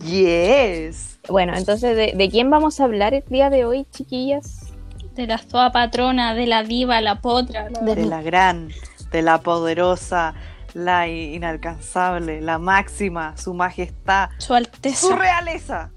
[0.04, 1.18] Yes.
[1.28, 4.66] Bueno, entonces, ¿de, de quién vamos a hablar el día de hoy, chiquillas?
[5.14, 7.70] De la toda patrona, de la diva, la potra.
[7.70, 8.68] la- De la gran,
[9.10, 10.34] de la poderosa,
[10.74, 15.06] la inalcanzable, la máxima, su majestad, Su Alteza.
[15.06, 15.90] su realeza.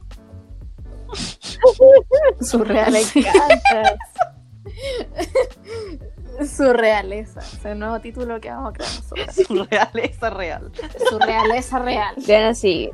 [2.40, 3.98] Surreal, me encanta.
[6.48, 7.40] Su realeza.
[7.40, 9.36] Es el nuevo título que vamos a crear nosotros.
[9.48, 10.72] Su realeza real.
[11.10, 12.16] Su realeza real.
[12.28, 12.90] Bueno, sí,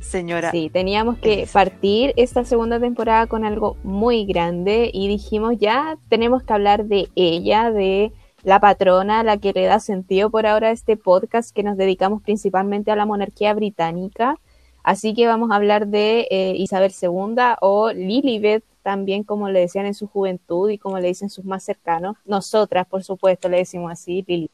[0.00, 5.96] Señora, sí, teníamos que partir esta segunda temporada con algo muy grande y dijimos ya
[6.08, 10.68] tenemos que hablar de ella, de la patrona, la que le da sentido por ahora
[10.68, 14.38] a este podcast que nos dedicamos principalmente a la monarquía británica.
[14.82, 19.86] Así que vamos a hablar de eh, Isabel II o Lilibet, también como le decían
[19.86, 22.16] en su juventud y como le dicen sus más cercanos.
[22.26, 24.50] Nosotras, por supuesto, le decimos así, Lili.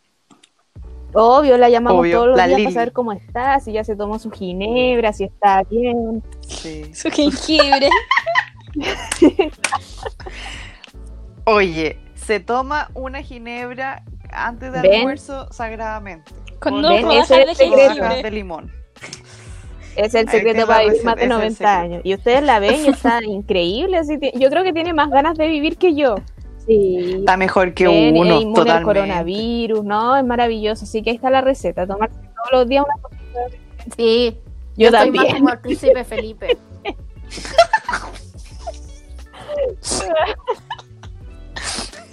[1.12, 2.62] Obvio, la llamamos Obvio, todos los días Lili.
[2.64, 6.22] para saber cómo está, si ya se tomó su ginebra, si está bien.
[6.40, 6.94] sí.
[6.94, 7.88] Su jengibre.
[11.44, 14.94] Oye, se toma una ginebra antes del ¿Ven?
[15.00, 16.32] almuerzo sagradamente.
[16.60, 18.22] Con Con dos ven, rodajas de jengibre.
[18.22, 18.72] de limón.
[19.96, 21.70] Es el secreto para vivir más de ese es el 90 secreto.
[21.80, 22.00] años.
[22.04, 23.96] Y ustedes la ven y está increíble.
[23.98, 26.16] Así yo creo que tiene más ganas de vivir que yo.
[26.66, 27.16] Sí.
[27.20, 28.84] Está mejor que Ven, es uno, inmune al totalmente.
[28.84, 30.16] coronavirus, ¿no?
[30.16, 30.84] Es maravilloso.
[30.84, 31.86] Así que ahí está la receta.
[31.86, 32.94] Tomarse todos los días una
[33.96, 34.36] Sí.
[34.76, 35.36] Yo estoy más también.
[35.38, 36.58] como el príncipe Felipe.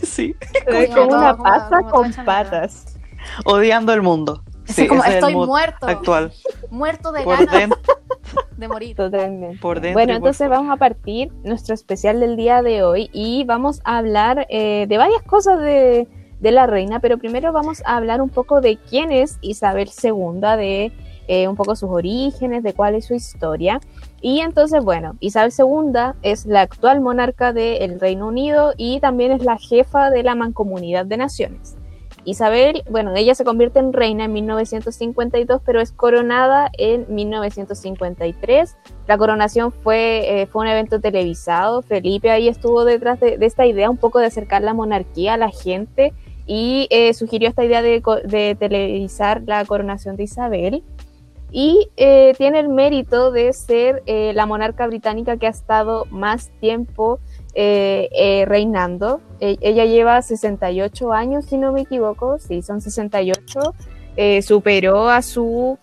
[0.01, 0.35] Sí,
[0.67, 2.97] Es Como una todo con patas.
[3.45, 4.43] odiando el mundo.
[4.67, 5.87] Sí, Es como, ese es el estoy muerto.
[5.87, 6.31] actual.
[6.69, 7.79] Muerto de Por ganas dentro,
[8.57, 8.95] de morir.
[8.95, 9.57] Totalmente.
[9.59, 9.93] por dentro.
[9.93, 13.97] Bueno, por entonces vamos a partir nuestro especial del día de hoy y vamos a
[13.97, 16.07] hablar eh, de varias cosas de,
[16.39, 20.41] de la reina, pero primero vamos a hablar un poco de quién es Isabel II,
[20.57, 20.91] de
[21.27, 23.79] eh, un poco sus orígenes, de cuál es su historia.
[24.21, 29.43] Y entonces, bueno, Isabel II es la actual monarca del Reino Unido y también es
[29.43, 31.75] la jefa de la Mancomunidad de Naciones.
[32.29, 38.75] Isabel, bueno, ella se convierte en reina en 1952, pero es coronada en 1953
[39.07, 41.81] la coronación fue, eh, fue un evento televisado.
[41.81, 45.49] Felipe ahí estuvo detrás de, esta idea un poco de acercar la monarquía a la
[45.49, 46.13] gente
[46.45, 50.83] y eh, sugirió esta idea de, televisar la coronación de Isabel.
[51.49, 57.19] Y eh, tiene el mérito de ser la monarca británica que ha estado más tiempo
[57.59, 59.19] eh, eh, reinando.
[59.39, 62.37] E- ella lleva 68 años, si no me equivoco.
[62.37, 63.73] Sí, son 68.
[64.15, 65.79] Eh, superó a su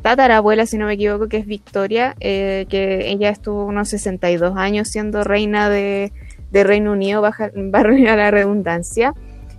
[0.00, 4.88] tatarabuela, si no me equivoco, que es Victoria, eh, que ella estuvo unos 62 años
[4.88, 6.10] siendo reina de,
[6.50, 9.12] Reino Unido, baja, barra la redundancia.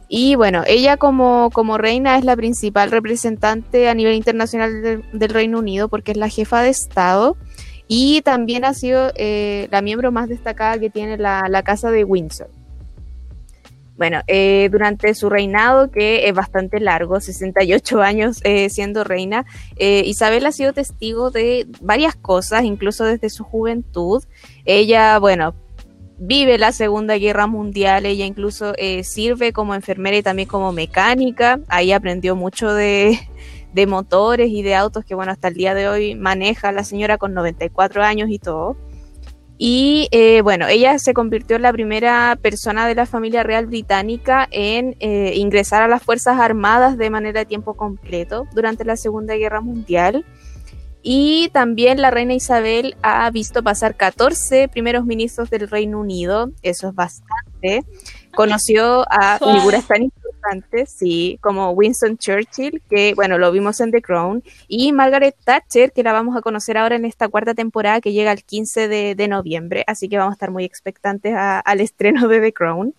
[0.09, 5.59] Y bueno, ella como, como reina es la principal representante a nivel internacional del Reino
[5.59, 7.37] Unido porque es la jefa de Estado
[7.95, 12.49] y también ha sido eh, la miembro más destacada que tiene la, Casa de Windsor.
[13.97, 19.45] Bueno, eh, durante su reinado, que es bastante largo, 68 años eh, siendo reina,
[19.77, 24.23] Isabel ha sido testigo de varias cosas, incluso desde su juventud.
[24.65, 25.53] Ella, bueno,
[26.17, 31.59] vive la Segunda Guerra Mundial, ella incluso sirve como enfermera y también como mecánica.
[31.67, 33.19] Ahí aprendió mucho de,
[33.73, 37.17] de motores y de autos que, bueno, hasta el día de hoy maneja la señora
[37.17, 38.77] con 94 años y todo.
[39.57, 44.47] Y eh, bueno, ella se convirtió en la primera persona de la familia real británica
[44.51, 49.35] en eh, ingresar a las Fuerzas Armadas de manera de tiempo completo durante la Segunda
[49.35, 50.25] Guerra Mundial.
[51.01, 56.87] Y también la reina Isabel ha visto pasar 14 primeros ministros del Reino Unido, eso
[56.89, 57.83] es bastante.
[58.33, 60.03] Conoció a figuras tan
[60.87, 66.03] sí, como Winston Churchill, que bueno, lo vimos en The Crown, y Margaret Thatcher, que
[66.03, 69.83] la vamos a conocer ahora en esta cuarta temporada que llega el 15 de, noviembre,
[69.87, 72.93] así que vamos a estar muy expectantes al estreno de The Crown.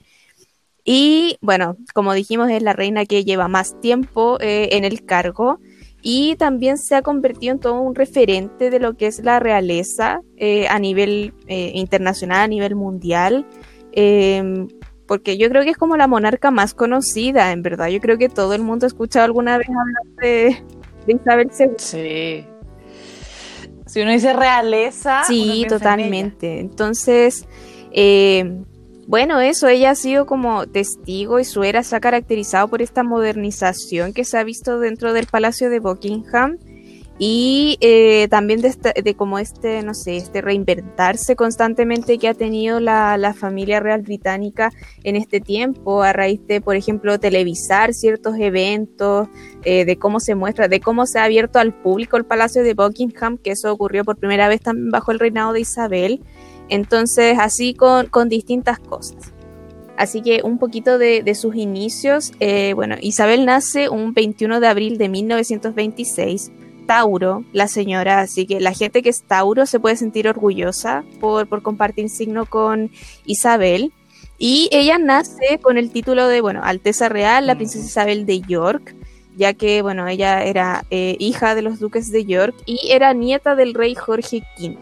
[0.84, 5.58] Y bueno, como dijimos, es la reina que lleva más tiempo eh, en el cargo
[6.06, 10.20] y también se ha convertido en todo un referente de lo que es la realeza
[10.36, 13.46] eh, a nivel eh, internacional, a nivel mundial.
[13.92, 14.66] Eh,
[15.06, 17.88] porque yo creo que es como la monarca más conocida, en verdad.
[17.88, 20.64] Yo creo que todo el mundo ha escuchado alguna vez hablar de,
[21.06, 21.68] de Isabel II.
[21.78, 22.46] Sí.
[23.86, 25.24] Si uno dice realeza.
[25.26, 26.58] Sí, en totalmente.
[26.58, 27.46] Entonces,
[27.92, 28.62] eh,
[29.06, 33.02] bueno, eso, ella ha sido como testigo y su era se ha caracterizado por esta
[33.02, 36.58] modernización que se ha visto dentro del Palacio de Buckingham
[37.18, 38.92] y eh, también de, esta-
[39.38, 44.72] este, no sé, este reinventarse constantemente que ha tenido la, la familia real británica
[45.04, 49.28] en este tiempo a raíz de, por ejemplo, televisar ciertos eventos,
[49.64, 52.74] eh, de cómo se muestra, de cómo se ha abierto al público el Palacio de
[52.74, 56.20] Buckingham, que eso ocurrió por primera vez también bajo el reinado de Isabel.
[56.68, 59.32] Entonces, así con, con distintas cosas.
[59.96, 62.32] Así que un poquito de, de sus inicios.
[62.40, 66.50] eh, bueno, Isabel nace un 21 de abril de 1926.
[66.86, 71.46] Tauro, la señora, así que la gente que es Tauro se puede sentir orgullosa por,
[71.48, 72.90] por compartir signo con
[73.24, 73.92] Isabel.
[74.38, 78.94] Y ella nace con el título de, bueno, Alteza Real, la princesa Isabel de York,
[79.36, 83.54] ya que, bueno, ella era eh, hija de los duques de York y era nieta
[83.54, 84.78] del rey Jorge V.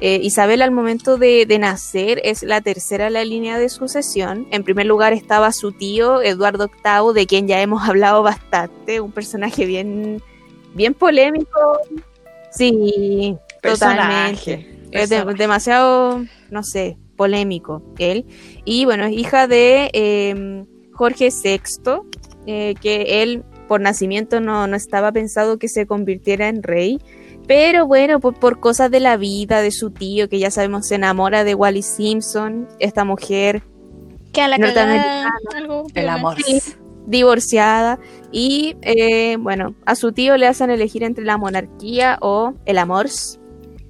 [0.00, 4.46] Eh, Isabel al momento de, de nacer es la tercera en la línea de sucesión.
[4.52, 9.12] En primer lugar estaba su tío Eduardo VIII, de quien ya hemos hablado bastante, un
[9.12, 10.22] personaje bien,
[10.74, 11.78] bien polémico.
[12.50, 14.56] Sí, Personaje.
[14.56, 14.78] totalmente.
[14.92, 18.24] Es de- demasiado, no sé, polémico él.
[18.64, 21.60] Y bueno, es hija de eh, Jorge VI,
[22.46, 27.00] eh, que él por nacimiento no, no estaba pensado que se convirtiera en rey.
[27.46, 30.94] Pero bueno, por, por cosas de la vida de su tío, que ya sabemos se
[30.94, 33.62] enamora de Wally Simpson, esta mujer
[34.32, 35.30] Que a la Norteamericana.
[35.56, 36.36] algo El amor.
[36.42, 36.60] Sí.
[37.06, 37.98] divorciada.
[38.30, 43.06] Y eh, bueno, a su tío le hacen elegir entre la monarquía o el amor.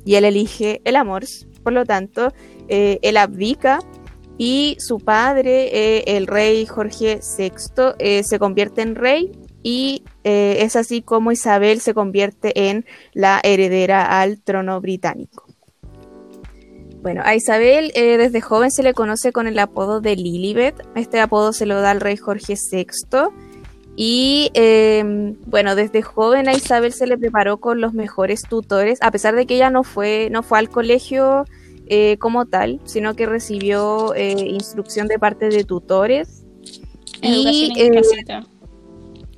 [0.04, 1.24] Y él elige el amor.
[1.62, 2.32] Por lo tanto,
[2.68, 3.80] eh, él abdica
[4.38, 11.02] y su padre, eh, el rey Jorge VI, se convierte en rey y es así
[11.02, 15.46] como Isabel se convierte en la heredera al trono británico.
[17.02, 20.74] Bueno, a Isabel desde joven se le conoce con el apodo de Lilibet.
[20.94, 22.86] Este apodo se lo da al rey Jorge VI.
[24.00, 29.10] Y eh, bueno, desde joven a Isabel se le preparó con los mejores tutores, a
[29.10, 31.46] pesar de que ella no fue, no fue al colegio
[31.88, 36.44] eh, como tal, sino que recibió eh, instrucción de parte de tutores.
[37.22, 38.46] Educación Y, en eh, casita.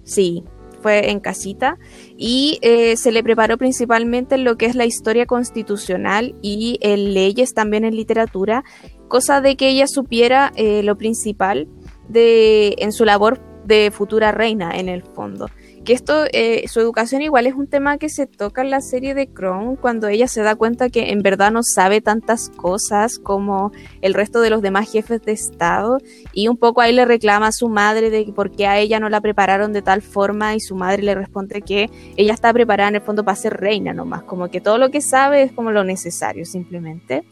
[0.05, 0.45] Sí,
[0.83, 1.79] fue en casita
[2.19, 7.15] y eh, se le preparó principalmente en lo que es la historia constitucional y en
[7.15, 8.65] leyes también en literatura,
[9.09, 11.67] cosa de que ella supiera eh, lo principal
[12.09, 15.49] de en su labor de futura reina en el fondo.
[15.85, 19.15] Que esto, eh, su educación igual es un tema que se toca en la serie
[19.15, 23.73] de Crown cuando ella se da cuenta que en verdad no sabe tantas cosas como
[24.03, 25.99] el resto de los demás jefes de Estado
[26.35, 29.09] y un poco ahí le reclama a su madre de por qué a ella no
[29.09, 32.97] la prepararon de tal forma y su madre le responde que ella está preparada en
[32.97, 35.83] el fondo para ser reina nomás, como que todo lo que sabe es como lo
[35.83, 37.25] necesario simplemente.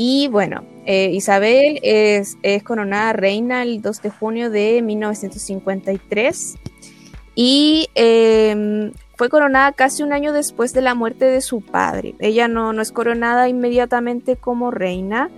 [0.00, 6.54] Y bueno, eh, Isabel es, coronada reina el 2 de junio de 1953
[7.34, 12.14] y eh, fue coronada casi un año después de la muerte de su padre.
[12.20, 15.30] Ella no, no es coronada inmediatamente como reina,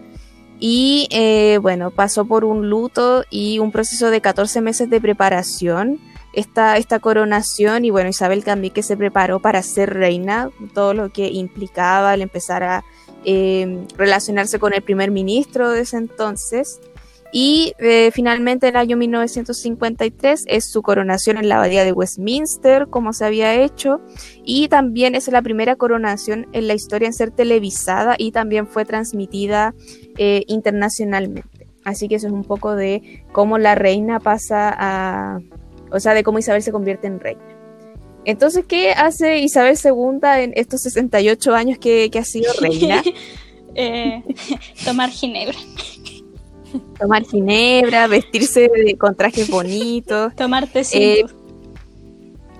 [0.60, 5.98] y eh, bueno, pasó por un luto y un proceso de 14 meses de preparación.
[6.34, 11.08] Esta, esta coronación y bueno, Isabel también que se preparó para ser reina, todo lo
[11.08, 12.84] que implicaba el empezar a
[13.24, 16.80] eh, relacionarse con el primer ministro de ese entonces.
[17.32, 22.88] Y eh, finalmente en el año 1953 es su coronación en la abadía de Westminster,
[22.88, 24.00] como se había hecho,
[24.44, 28.84] y también es la primera coronación en la historia en ser televisada y también fue
[28.84, 29.74] transmitida
[30.18, 31.68] eh, internacionalmente.
[31.84, 35.40] Así que eso es un poco de cómo la reina pasa a,
[35.92, 37.59] o sea, de cómo Isabel se convierte en reina.
[38.24, 43.02] Entonces, ¿qué hace Isabel II en estos 68 años que, que ha sido reina?
[43.76, 44.24] Eh,
[44.84, 45.56] tomar ginebra.
[46.98, 50.98] Tomar ginebra, vestirse de- con trajes bonitos, Tomar tecito.
[51.00, 51.24] Eh,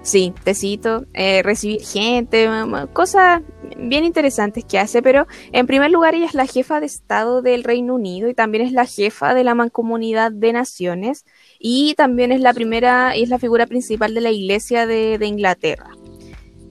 [0.03, 3.43] sí, tecito, eh, recibir gente, ma- cosas
[3.77, 7.65] bien interesantes que hace, pero en primer lugar ella es la jefa de Estado del
[7.65, 11.25] Reino Unido y también es la jefa de la Mancomunidad de Naciones
[11.59, 15.91] y también es la primera y es la figura principal de la Iglesia de, Inglaterra.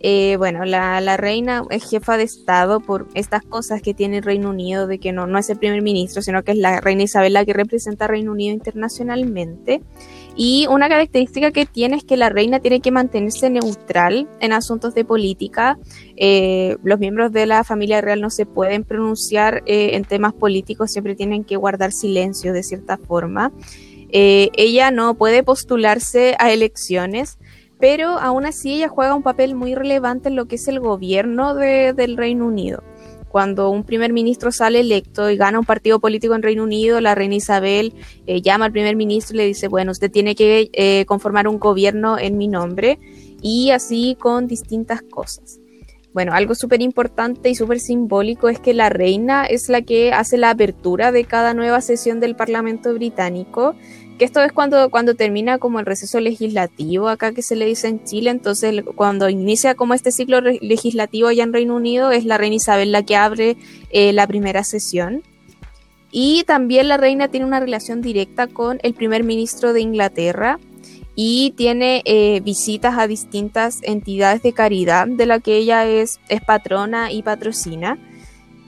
[0.02, 4.24] Eh, bueno, la, la, reina es jefa de Estado por estas cosas que tiene el
[4.24, 7.04] Reino Unido, de que no, no es el primer ministro, sino que es la reina
[7.04, 9.82] Isabel la que representa a Reino Unido internacionalmente.
[10.42, 14.96] Y una característica que tiene es que la reina tiene que mantenerse neutral en asuntos
[14.96, 15.78] de política.
[16.16, 20.94] Eh, los miembros de la familia real no se pueden pronunciar eh, en temas políticos,
[20.94, 23.52] siempre tienen que guardar silencio de cierta forma.
[24.14, 27.38] Eh, ella no puede postularse a elecciones,
[27.78, 31.54] pero aún así ella juega un papel muy relevante en lo que es el gobierno
[31.54, 32.82] de, del Reino Unido
[33.30, 37.16] cuando un primer ministro sale electo y gana un partido político en Reino Unido, la
[37.16, 37.94] reina Isabel
[38.28, 41.60] eh, llama al primer ministro y le dice, bueno, usted tiene que eh, conformar un
[41.60, 43.00] gobierno en mi nombre
[43.42, 45.60] y así con distintas cosas.
[46.12, 50.38] Bueno, algo súper importante y súper simbólico es que la reina es la que hace
[50.38, 53.76] la apertura de cada nueva sesión del Parlamento británico
[54.20, 57.88] que esto es cuando, cuando termina como el receso legislativo acá que se le dice
[57.88, 62.38] en Chile, entonces cuando inicia como este ciclo legislativo allá en Reino Unido es la
[62.38, 63.56] reina Isabel la que abre
[63.90, 65.24] eh, la primera sesión.
[66.12, 70.60] Y también la reina tiene una relación directa con el primer ministro de Inglaterra
[71.16, 76.42] y tiene eh, visitas a distintas entidades de caridad de la que ella es, es
[76.42, 77.98] patrona y patrocina.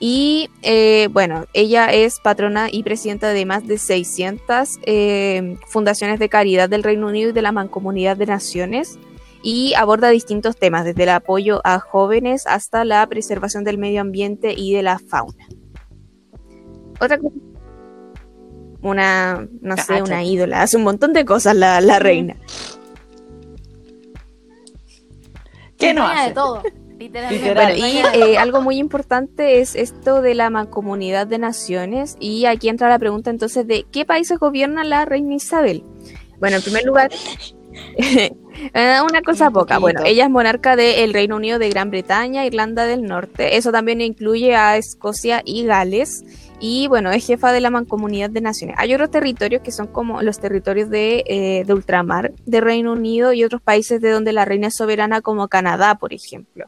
[0.04, 6.28] Y eh, bueno, ella es patrona y presidenta de más de 600 eh, fundaciones de
[6.28, 8.98] caridad del Reino Unido y de la Mancomunidad de Naciones
[9.44, 14.52] y aborda distintos temas, desde el apoyo a jóvenes hasta la preservación del medio ambiente
[14.56, 15.46] y de la fauna.
[16.98, 17.36] Otra cosa,
[18.82, 22.34] una, no sé, una ídola, hace un montón de cosas la, la reina.
[25.78, 26.30] ¿Qué no hace?
[26.30, 26.60] de todo
[27.10, 32.16] y eh, algo muy importante es esto de la mancomunidad de naciones.
[32.20, 35.82] Y aquí entra la pregunta entonces de ¿qué países gobierna la reina Isabel?
[36.38, 37.10] Bueno, en primer lugar,
[37.96, 38.30] eh,
[39.08, 39.78] una cosa poca.
[39.78, 43.56] Bueno, ella es monarca del Reino Unido de Gran Bretaña, Irlanda del Norte.
[43.56, 46.24] Eso también incluye a Escocia y Gales.
[46.60, 48.76] Y bueno, es jefa de la Mancomunidad de Naciones.
[48.78, 53.32] Hay otros territorios que son como los territorios de, eh, de ultramar de Reino Unido
[53.32, 56.66] y otros países de donde la reina es soberana, como Canadá, por ejemplo.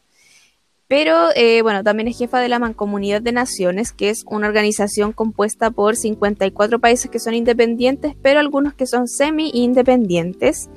[0.87, 5.12] Pero eh, bueno, también es jefa de la Mancomunidad de Naciones, que es una organización
[5.12, 10.68] compuesta por 54 países que son independientes, pero algunos que son semi-independientes.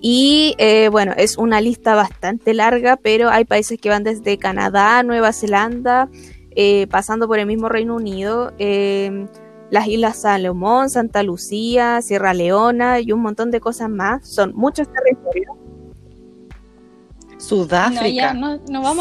[0.00, 5.02] Y eh, bueno, es una lista bastante larga, pero hay países que van desde Canadá,
[5.02, 6.08] Nueva Zelanda,
[6.52, 13.12] eh, pasando por el mismo Reino Unido, las Islas Salomón, Santa Lucía, Sierra Leona y
[13.12, 14.26] un montón de cosas más.
[14.28, 15.59] Son muchos territorios.
[17.40, 18.36] Sudáfrica,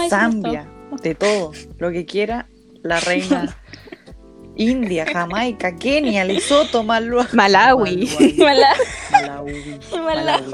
[0.09, 0.67] Zambia,
[1.03, 2.47] de todo, lo que quiera
[2.83, 3.55] la reina.
[4.55, 7.27] India, Jamaica, Kenia, Lesoto, Malawi.
[7.33, 8.09] Malawi.
[8.37, 9.79] Malawi.
[9.93, 10.51] Malawi.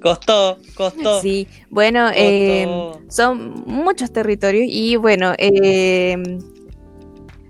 [0.00, 1.20] Costó, costó.
[1.20, 2.68] Sí, bueno, eh,
[3.08, 6.38] son muchos territorios y bueno, eh,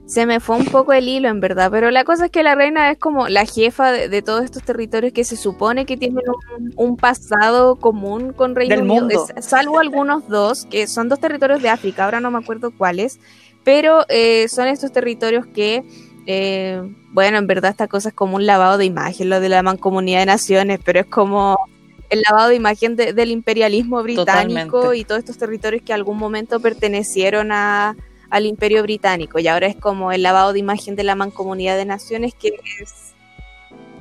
[0.08, 2.54] se me fue un poco el hilo, en verdad, pero la cosa es que la
[2.54, 6.24] reina es como la jefa de, todos estos territorios que se supone que tienen
[6.76, 12.06] un, pasado común con Reino Unido, salvo algunos dos, que son dos territorios de África,
[12.06, 13.20] ahora no me acuerdo cuáles,
[13.64, 15.84] pero eh, son estos territorios que,
[16.24, 16.80] eh,
[17.12, 20.20] bueno, en verdad esta cosa es como un lavado de imagen, lo de la mancomunidad
[20.20, 21.58] de naciones, pero es como
[22.08, 27.52] el lavado de imagen del imperialismo británico y todos estos territorios que algún momento pertenecieron
[27.52, 27.94] a
[28.30, 31.84] al imperio británico y ahora es como el lavado de imagen de la mancomunidad de
[31.84, 33.14] naciones que es...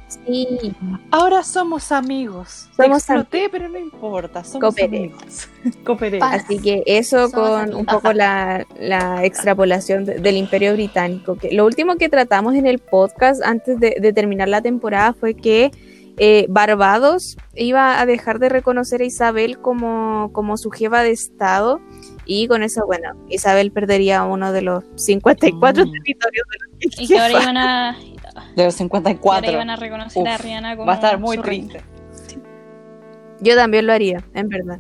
[0.08, 0.74] Sí.
[1.12, 2.70] Ahora somos amigos.
[2.78, 5.50] Somos Te pero no importa, somos amigos.
[6.22, 8.66] Así que eso con un poco la,
[9.24, 11.36] extrapolación del imperio británico.
[11.36, 15.72] Que lo último que tratamos en el podcast antes de, terminar la temporada fue que
[16.18, 21.82] eh, Barbados iba a dejar de reconocer a Isabel como, como su jefa de Estado
[22.28, 25.92] y con eso, bueno, Isabel perdería uno de los 54 mm.
[25.92, 27.98] territorios de los que Y que ahora iban a.
[28.56, 29.52] De los 54.
[29.52, 30.88] iban a reconocer a Rihanna como.
[30.88, 31.82] Va a estar muy triste.
[33.40, 34.80] Yo también lo haría, en verdad.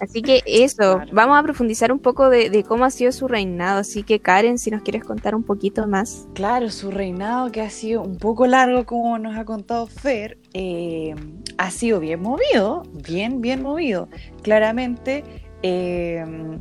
[0.00, 3.80] Así que eso, vamos a profundizar un poco de, cómo ha sido su reinado.
[3.80, 6.28] Así que Karen, si nos quieres contar un poquito más.
[6.34, 11.14] Claro, su reinado que ha sido un poco largo, como nos ha contado Fer, eh,
[11.56, 14.08] ha sido bien movido, bien, bien movido.
[14.42, 15.24] Claramente
[15.62, 16.60] Em,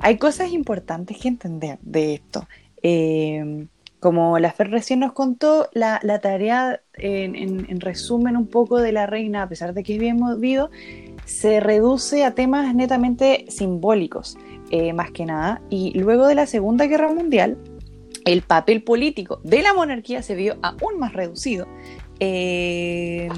[0.00, 2.46] hay cosas importantes que entender de esto.
[2.82, 3.68] Em,
[4.00, 9.42] como la Fer recién nos contó, la, tarea, en, resumen un poco de la reina,
[9.42, 10.70] a pesar de que es bien movido,
[11.26, 14.38] se reduce a temas netamente simbólicos,
[14.70, 15.60] eh, más que nada.
[15.68, 17.58] Y luego de la Segunda Guerra Mundial,
[18.24, 21.66] el papel político de la monarquía se vio aún más reducido
[22.20, 23.28] Eh,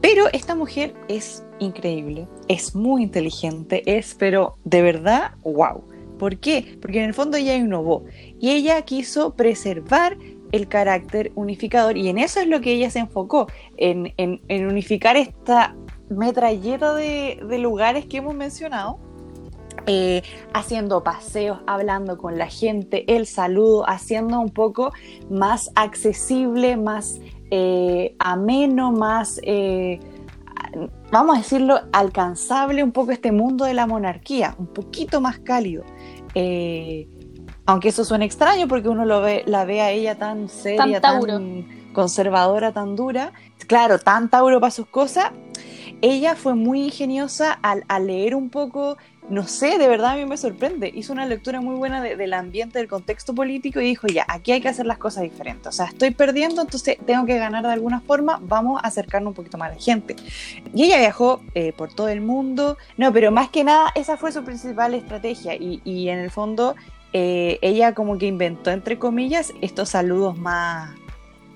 [0.00, 5.84] pero esta mujer es increíble, es muy inteligente, es, pero de verdad, wow.
[6.18, 6.76] ¿Por qué?
[6.82, 8.04] Porque en el fondo ella innovó
[8.38, 10.18] y ella quiso preservar
[10.52, 13.46] el carácter unificador y en eso es lo que ella se enfocó,
[13.76, 15.74] en, en, unificar esta
[16.10, 18.98] metralleta de, de lugares que hemos mencionado
[19.86, 24.92] eh, haciendo paseos, hablando con la gente, el saludo, haciendo un poco
[25.30, 27.20] más accesible, más
[27.50, 30.00] eh, ameno, más, eh,
[31.10, 35.84] vamos a decirlo, alcanzable un poco este mundo de la monarquía, un poquito más cálido.
[37.66, 41.66] aunque eso suene extraño porque uno lo ve, la ve a ella tan seria, tan,
[41.92, 43.32] conservadora, tan dura.
[43.66, 45.30] Claro, tan Tauro para sus cosas.
[46.02, 48.96] Ella fue muy ingeniosa al, al leer un poco
[49.28, 50.90] no sé, de verdad a mí me sorprende.
[50.92, 54.60] Hizo una lectura muy buena del ambiente, del contexto político y dijo, ya, aquí hay
[54.60, 55.66] que hacer las cosas diferentes.
[55.68, 59.34] O sea, estoy perdiendo, entonces tengo que ganar de alguna forma, vamos a acercarnos un
[59.34, 60.16] poquito más a la gente.
[60.74, 62.76] Y ella viajó eh, por todo el mundo.
[62.96, 65.54] No, pero más que nada, esa fue su principal estrategia.
[65.54, 66.74] Y, en el fondo,
[67.12, 70.90] eh, ella como que inventó, entre comillas, estos saludos más...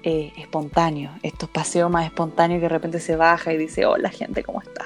[0.07, 4.43] Eh, espontáneos, estos paseos más espontáneos que de repente se baja y dice, hola gente,
[4.43, 4.85] ¿cómo está?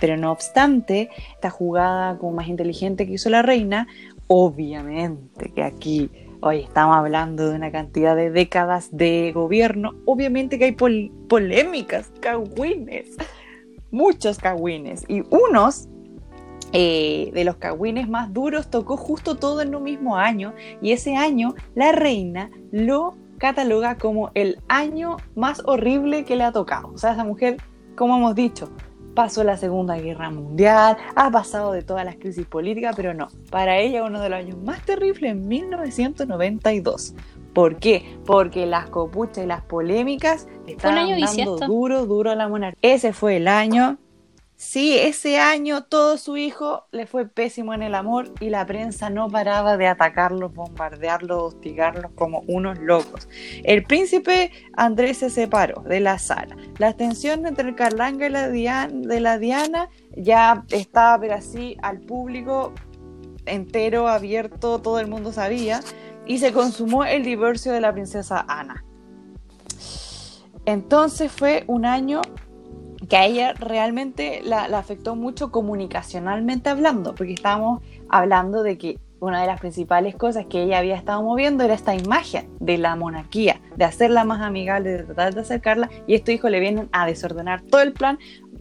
[0.00, 3.86] Pero no obstante, esta jugada como más inteligente que hizo la reina,
[4.26, 10.64] obviamente que aquí hoy estamos hablando de una cantidad de décadas de gobierno, obviamente que
[10.66, 10.76] hay
[11.28, 13.16] polémicas, cagüines,
[13.90, 15.88] muchos cagüines, y unos
[16.72, 21.16] eh, de los cagüines más duros tocó justo todo en un mismo año, y ese
[21.16, 26.88] año la reina lo cataloga como el año más horrible que le ha tocado.
[26.88, 27.56] O sea, esa mujer,
[27.96, 28.70] como hemos dicho,
[29.14, 33.78] pasó la Segunda Guerra Mundial, ha pasado de todas las crisis políticas, pero no, para
[33.78, 37.14] ella uno de los años más terribles en 1992.
[37.52, 38.18] ¿Por qué?
[38.24, 42.94] Porque las copuchas y las polémicas estaban dando duro, duro a la monarquía.
[42.94, 43.98] Ese fue el año
[44.62, 49.08] Sí, ese año todo su hijo le fue pésimo en el amor y la prensa
[49.08, 53.26] no paraba de atacarlos, bombardearlos, hostigarlos como unos locos.
[53.64, 56.58] El príncipe Andrés se separó de la sala.
[56.76, 62.00] La tensión entre el Carlanga y la Diana, la Diana ya estaba, pero así al
[62.00, 62.74] público
[63.46, 65.80] entero, abierto, todo el mundo sabía.
[66.26, 68.84] Y se consumó el divorcio de la princesa Ana.
[70.66, 72.20] Entonces fue un año
[73.08, 79.42] que a ella realmente la, afectó mucho comunicacionalmente hablando, porque estábamos hablando de que una
[79.42, 83.60] de las principales cosas que ella había estado moviendo era esta imagen de la monarquía,
[83.76, 87.62] de hacerla más amigable, de tratar de acercarla, y estos hijos le vienen a desordenar
[87.62, 88.18] todo el plan,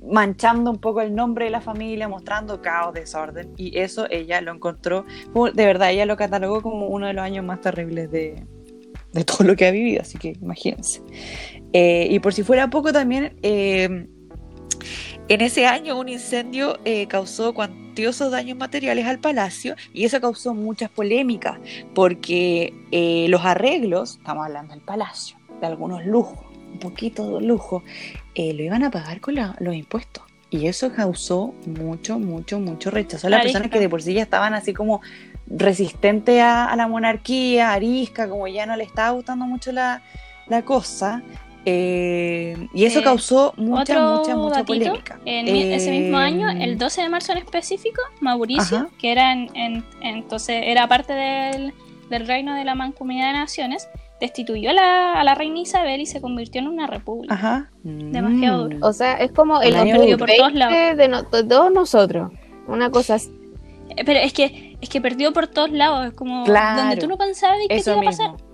[0.10, 4.54] manchando un poco el nombre de la familia, mostrando caos, desorden, y eso ella lo
[4.54, 8.46] encontró, de verdad, ella lo catalogó como uno de los años más terribles de,
[9.26, 11.02] todo lo que ha vivido, así que imagínense.
[11.72, 14.08] Eh, y por si fuera poco también, eh,
[15.28, 20.54] en ese año un incendio eh, causó cuantiosos daños materiales al palacio y eso causó
[20.54, 21.60] muchas polémicas
[21.94, 26.40] porque eh, los arreglos, estamos hablando del palacio, de algunos lujos,
[26.72, 27.84] un poquito de lujo,
[28.36, 30.24] eh, lo iban a pagar con los impuestos.
[30.52, 34.24] Y eso causó mucho, mucho, mucho rechazo a las personas que de por sí ya
[34.24, 35.02] estaban así como
[35.46, 40.02] resistentes a, la monarquía, arisca, como ya no le estaba gustando mucho la,
[40.48, 41.22] la cosa.
[41.72, 45.20] Eh, y eso eh, causó mucha, mucha, mucha polémica.
[45.26, 50.62] En ese mismo año, el 12 de marzo en específico, Mauricio, que era en, entonces
[50.66, 51.74] era parte del,
[52.26, 53.88] reino de la Mancomunidad de Naciones,
[54.20, 54.74] destituyó a
[55.24, 57.34] la, reina Isabel y se convirtió en una república.
[57.34, 57.72] Ajá.
[57.84, 58.78] Demasiado duro.
[58.82, 60.98] O sea, es como el año por todos lados.
[60.98, 62.32] De, todos nosotros.
[62.68, 63.32] Una cosa así.
[63.96, 66.08] Eh, pero es que es que perdió por todos lados.
[66.08, 68.49] Es como donde tú no pensabas que te iba a pasar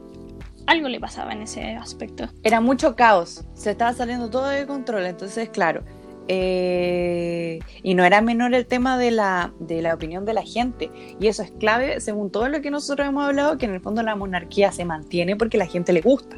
[0.67, 2.27] algo le pasaba en ese aspecto.
[2.43, 5.83] Era mucho caos, se estaba saliendo todo de control, entonces claro.
[6.27, 10.89] Eh, y no era menor el tema de la, de la opinión de la gente.
[11.19, 14.01] Y eso es clave, según todo lo que nosotros hemos hablado, que en el fondo
[14.01, 16.37] la monarquía se mantiene porque la gente le gusta.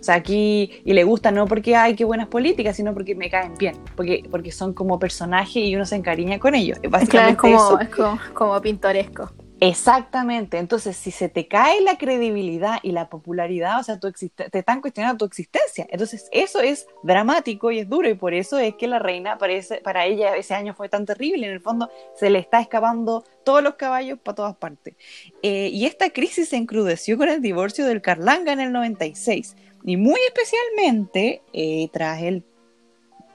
[0.00, 3.28] O sea, aquí, y le gusta no porque hay que buenas políticas, sino porque me
[3.28, 6.78] caen bien, porque, porque son como personajes y uno se encariña con ellos.
[6.90, 7.88] Básicamente como, es
[8.32, 9.30] como pintoresco.
[9.62, 14.58] Exactamente, entonces si se te cae la credibilidad y la popularidad, o sea, tu te
[14.58, 15.86] están cuestionando tu existencia.
[15.90, 19.82] Entonces eso es dramático y es duro y por eso es que la reina parece,
[19.82, 21.46] para ella ese año fue tan terrible.
[21.46, 24.94] En el fondo se le está escapando todos los caballos para todas partes.
[25.42, 29.98] Eh, y esta crisis se encrudeció con el divorcio del Carlanga en el 96 y
[29.98, 32.44] muy especialmente eh, tras el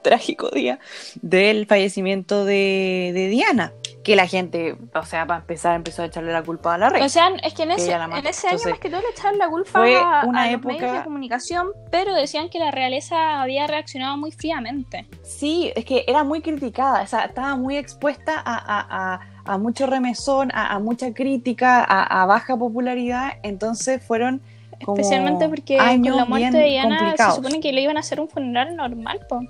[0.02, 0.80] trágico día
[1.22, 3.72] del fallecimiento de, de Diana
[4.06, 7.04] que la gente, o sea, para empezar, empezó a echarle la culpa a la reina.
[7.06, 8.16] O sea, es que en ese, mató.
[8.16, 10.46] en ese año Entonces, más que todo le echaban la culpa fue a, una a
[10.46, 15.08] los época- medios de comunicación, pero decían que la realeza había reaccionado muy fríamente.
[15.24, 19.58] Sí, es que era muy criticada, o sea, estaba muy expuesta a, a- a- a
[19.58, 24.40] mucho remesón, a, a mucha crítica, a, a baja popularidad, entonces fueron
[24.84, 28.00] como Especialmente porque años con la muerte de Diana se supone que le iban a
[28.00, 29.40] hacer un funeral normal, po.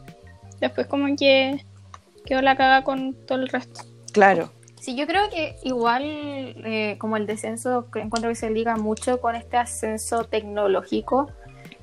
[0.61, 1.63] Después como que
[2.25, 3.83] quedó la caga con todo el resto.
[4.17, 4.49] Claro,
[4.81, 9.21] Sí, yo creo que igual eh, como el descenso, que encuentro que se liga mucho
[9.21, 11.29] con este ascenso tecnológico,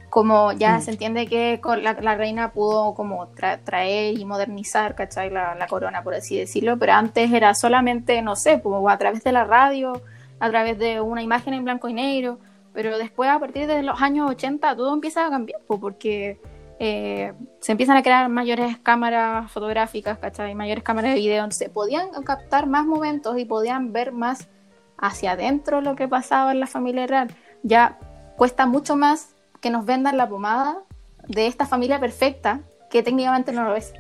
[0.10, 0.82] como ya Mm.
[0.82, 5.30] se entiende que con la, la reina pudo como tra- traer y modernizar, ¿cachai?
[5.32, 9.24] La, la corona, por así decirlo, pero antes era solamente, no sé, como a través
[9.24, 10.02] de la radio,
[10.40, 12.40] a través de una imagen en blanco y negro,
[12.74, 16.40] pero después a partir de los años 80 todo empieza a cambiar, po, porque
[16.86, 17.32] eh,
[17.62, 20.54] se empiezan a crear mayores cámaras fotográficas, ¿cachai?
[20.54, 24.50] Mayores cámaras de video, entonces podían captar más momentos y podían ver más
[24.98, 27.34] hacia adentro lo que pasaba en la familia real.
[27.62, 27.98] Ya
[28.36, 30.80] cuesta mucho más que nos vendan la pomada
[31.26, 32.60] de esta familia perfecta,
[32.90, 33.94] que técnicamente no lo es,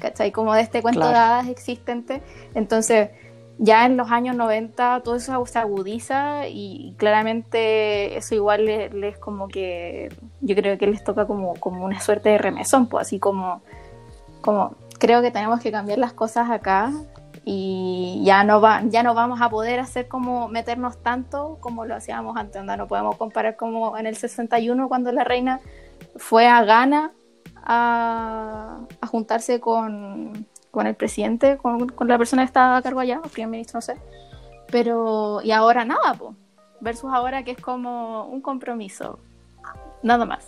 [0.00, 0.30] ¿cachai?
[0.30, 1.12] Como de este cuento Claro.
[1.18, 2.22] de hadas existente.
[2.54, 3.10] Entonces,
[3.62, 9.48] ya en los años 90 todo eso se agudiza y claramente eso igual les, como
[9.48, 10.08] que
[10.40, 13.60] yo creo que les toca como, como una suerte de remesón, pues así como,
[14.40, 16.90] como creo que tenemos que cambiar las cosas acá
[17.44, 21.94] y ya no va, ya no vamos a poder hacer como meternos tanto como lo
[21.94, 25.60] hacíamos antes, onda, no podemos comparar como en el 61 cuando la reina
[26.16, 27.12] fue a Ghana
[27.62, 33.00] a, a juntarse con, con el presidente, con, con la persona que estaba a cargo
[33.00, 33.96] allá, o primer ministro, no sé.
[34.70, 36.34] Pero, y ahora nada, po.
[36.80, 39.18] Versus ahora que es como un compromiso.
[40.02, 40.46] Nada más.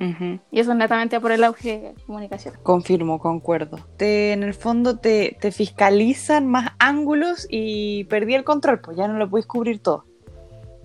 [0.00, 0.38] Ujú.
[0.50, 2.54] Y eso es netamente por el auge de comunicación.
[2.62, 3.78] confirmo, concuerdo.
[3.96, 9.08] Te, en el fondo te, te fiscalizan más ángulos y perdí el control, pues ya
[9.08, 10.04] no lo puedes cubrir todo.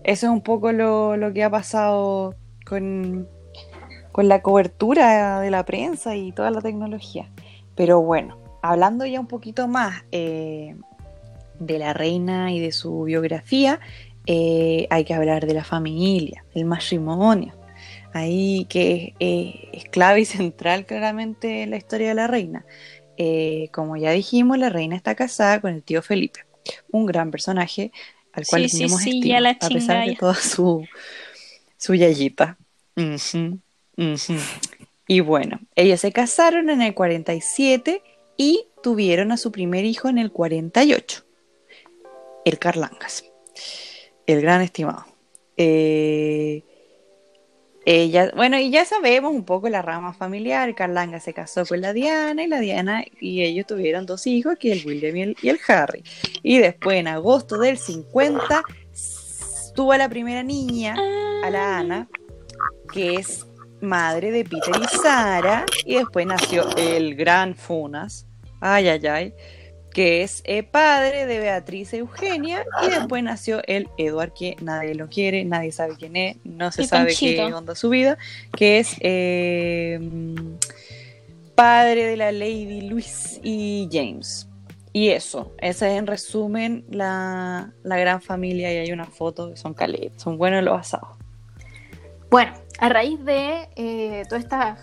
[0.03, 3.27] Eso es un poco lo, lo que ha pasado con,
[4.11, 7.29] con la cobertura de la prensa y toda la tecnología.
[7.75, 10.75] Pero bueno, hablando ya un poquito más eh,
[11.59, 13.79] de la reina y de su biografía,
[14.27, 17.53] eh, hay que hablar de la familia, del matrimonio.
[18.13, 22.65] Ahí que es clave y central claramente en la historia de la reina.
[23.17, 26.41] Eh, como ya dijimos, la reina está casada con el tío Felipe,
[26.91, 27.91] un gran personaje
[28.33, 30.85] al cual Sí, sí, tenemos sí, estima, ya la a pesar de toda su,
[31.77, 32.57] su yayita.
[35.07, 38.01] Y bueno, ellos se casaron en el 47
[38.41, 41.23] y tuvieron a su primer hijo en el 48,
[42.43, 43.23] el Carlangas,
[44.25, 45.05] el gran estimado.
[45.57, 46.63] Eh,
[47.85, 50.73] ella, bueno, y ya sabemos un poco la rama familiar.
[50.73, 54.71] Carlanga se casó con la Diana y la Diana y ellos tuvieron dos hijos, que
[54.71, 56.03] el William y el, y el Harry.
[56.41, 60.95] Y después, en agosto del 50, s- tuvo a la primera niña,
[61.43, 62.07] a la Ana,
[62.91, 63.45] que es
[63.81, 65.65] madre de Peter y Sara.
[65.85, 68.27] Y después nació el gran Funas,
[68.61, 69.33] ay, ay, ay,
[69.93, 72.65] que es eh, padre de Beatriz Eugenia.
[72.83, 76.83] Y después nació el Edward, que nadie lo quiere, nadie sabe quién es, no se
[76.83, 77.47] Y sabe Panchito.
[77.47, 78.17] qué onda su vida,
[78.55, 79.99] que es eh,
[81.55, 84.47] padre de la Lady Luis y James.
[84.93, 89.57] Y eso, esa es en resumen la, la gran familia y hay una foto que
[89.57, 91.09] son caletas, son buenos los asados.
[92.29, 94.77] Bueno, a raíz de eh, toda esta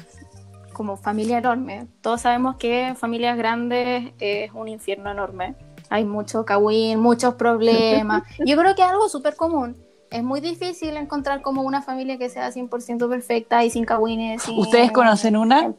[0.78, 5.56] como familia enorme, todos sabemos que familias grandes es un infierno enorme.
[5.90, 8.22] Hay mucho cagüín, muchos problemas.
[8.46, 9.76] Yo creo que es algo súper común.
[10.10, 14.40] Es muy difícil encontrar como una familia que sea 100% perfecta y sin cagüines.
[14.42, 15.72] sin- ¿Ustedes conocen una?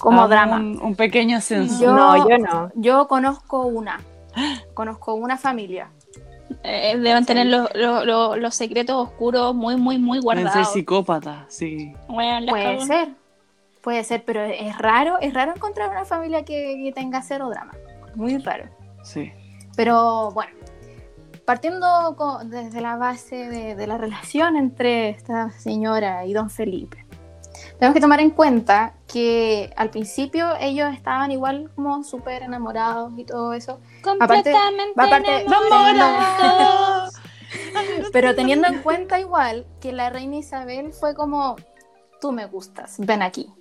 [0.00, 0.56] Como drama.
[0.56, 1.82] Un, un pequeño censo.
[1.82, 2.70] Yo- No, yo no.
[2.76, 4.00] Yo conozco una.
[4.72, 5.90] Conozco una familia.
[6.62, 10.72] Eh, deben tener los, los, los- los secretos oscuros muy, muy, muy Pueden ser guardados.
[10.72, 11.92] psicópatas, sí.
[12.08, 13.08] Bueno, Puede ser.
[13.84, 17.72] Puede ser, pero es raro, es raro encontrar una familia que, que tenga cero drama.
[18.14, 18.64] Muy raro.
[19.02, 19.30] Sí.
[19.76, 20.52] Pero bueno,
[21.44, 22.16] partiendo
[22.46, 27.04] desde la base de, de la relación entre esta señora y don Felipe,
[27.78, 33.24] tenemos que tomar en cuenta que al principio ellos estaban igual como súper enamorados y
[33.24, 34.52] todo eso, Completamente
[34.96, 37.14] aparte- enamorados.
[38.12, 41.56] pero teniendo en cuenta igual que la reina Isabel fue como,
[42.20, 43.52] tú me gustas, ven aquí.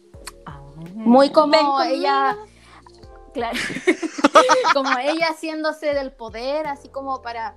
[0.75, 2.35] Muy como ella,
[3.33, 3.57] claro,
[4.73, 7.55] como ella haciéndose del poder, así como para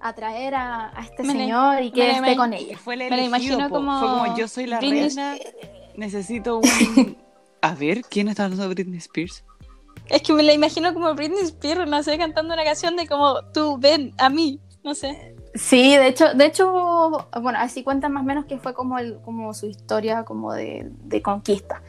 [0.00, 2.78] atraer a, a este Me señor y que esté con ella.
[2.78, 5.36] Fue el Me imagino como Fue como yo soy la Britney- reina,
[5.96, 7.16] necesito un...
[7.60, 9.42] A ver, ¿quién está hablando de Britney Spears?
[10.08, 13.42] Es que me la imagino como Britney Spears, no sé, cantando una canción de como
[13.52, 15.34] tú ven a mí, no sé.
[15.54, 19.20] Sí, de hecho, de hecho, bueno, así cuentan más o menos que fue como, el,
[19.22, 21.82] como su historia como de, de conquista.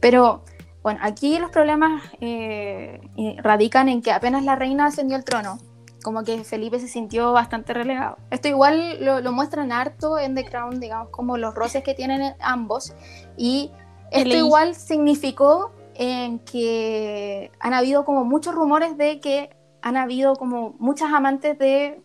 [0.00, 0.44] Pero
[0.82, 5.58] bueno, aquí los problemas eh, eh, radican en que apenas la reina ascendió al trono,
[6.02, 8.16] como que Felipe se sintió bastante relegado.
[8.30, 12.34] Esto igual lo, lo muestran harto en The Crown, digamos, como los roces que tienen
[12.40, 12.94] ambos.
[13.36, 13.70] Y
[14.10, 14.38] esto Leí.
[14.38, 19.50] igual significó en que han habido como muchos rumores de que
[19.82, 22.00] han habido como muchas amantes de,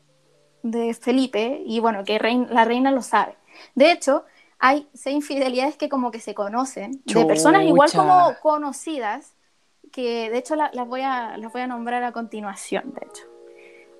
[0.63, 3.37] de Felipe y bueno, que rein- la reina lo sabe.
[3.73, 4.25] De hecho,
[4.67, 7.99] hay seis infidelidades que como que se conocen, de personas igual Chucha.
[7.99, 9.35] como conocidas,
[9.91, 13.23] que de hecho la- las, voy a, las voy a nombrar a continuación, de hecho.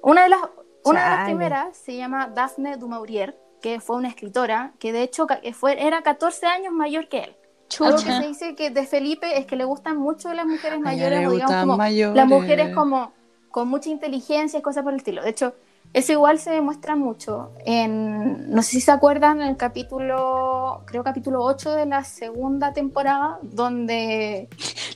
[0.02, 0.40] Una de las,
[0.84, 5.04] una de las primeras se llama Daphne du Maurier, que fue una escritora que de
[5.04, 7.36] hecho fue, era 14 años mayor que él.
[7.80, 8.22] Algo que Chucha.
[8.22, 11.56] se dice que de Felipe es que le gustan mucho las mujeres mayores, o digamos
[11.62, 12.16] como mayores.
[12.16, 13.12] las mujeres como
[13.50, 15.24] con mucha inteligencia y cosas por el estilo.
[15.24, 15.56] De hecho,
[15.98, 21.04] eso igual se demuestra mucho en, no sé si se acuerdan, en el capítulo, creo
[21.04, 24.50] capítulo 8 de la segunda temporada, donde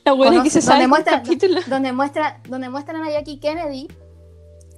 [0.04, 1.62] La buena que conoce- se donde el muestra- capítulo.
[1.68, 3.88] donde, muestra, donde muestran a Jackie Kennedy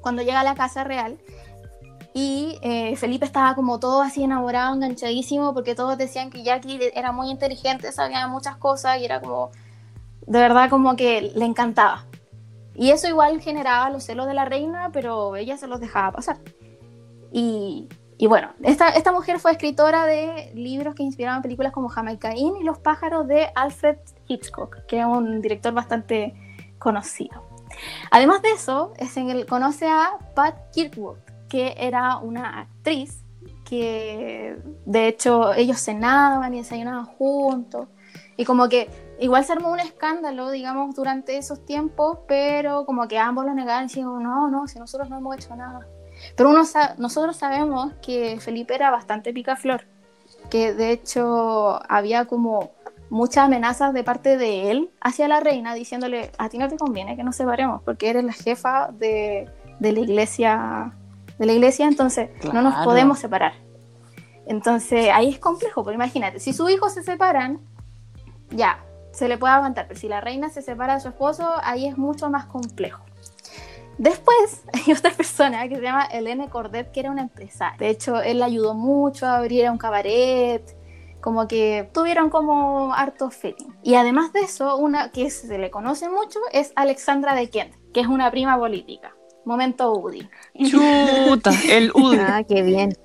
[0.01, 1.17] cuando llega a la Casa Real.
[2.13, 7.11] Y eh, Felipe estaba como todo así enamorado, enganchadísimo, porque todos decían que Jackie era
[7.13, 9.49] muy inteligente, sabía muchas cosas y era como,
[10.27, 12.05] de verdad como que le encantaba.
[12.75, 16.37] Y eso igual generaba los celos de la reina, pero ella se los dejaba pasar.
[17.31, 22.35] Y, y bueno, esta, esta mujer fue escritora de libros que inspiraban películas como Jamaica
[22.35, 23.97] Inn y Los pájaros de Alfred
[24.27, 26.33] Hitchcock, que era un director bastante
[26.77, 27.43] conocido.
[28.09, 31.17] Además de eso, es en el, conoce a Pat Kirkwood,
[31.49, 33.23] que era una actriz
[33.65, 37.87] que de hecho ellos cenaban y desayunaban juntos.
[38.37, 38.89] Y como que
[39.21, 43.85] igual se armó un escándalo, digamos, durante esos tiempos, pero como que ambos lo negaban
[43.85, 45.87] y decían, no, no, si nosotros no hemos hecho nada.
[46.35, 49.85] Pero uno sa- nosotros sabemos que Felipe era bastante picaflor,
[50.49, 52.71] que de hecho había como
[53.09, 57.15] muchas amenazas de parte de él hacia la reina, diciéndole, a ti no te conviene
[57.15, 59.49] que nos separemos, porque eres la jefa de,
[59.79, 60.93] de la iglesia,
[61.37, 62.89] de la iglesia, entonces no nos Claro.
[62.89, 63.53] podemos separar.
[64.47, 67.59] Entonces ahí es complejo, porque imagínate, si sus hijos se separan,
[68.49, 71.87] ya, se le puede aguantar, pero si la reina se separa de su esposo, ahí
[71.87, 73.03] es mucho más complejo.
[73.97, 77.77] Después hay otra persona que se llama Helene Cordet, que era una empresaria.
[77.77, 80.63] De hecho, él la ayudó mucho a abrir un cabaret,
[81.21, 83.69] como que tuvieron como harto feeling.
[83.83, 88.01] Y además de eso, una que se le conoce mucho es Alexandra de Kent, que
[88.01, 89.15] es una prima política.
[89.45, 90.27] Momento Woody.
[90.69, 92.19] Chuta, el UD.
[92.19, 92.95] Ah, qué bien.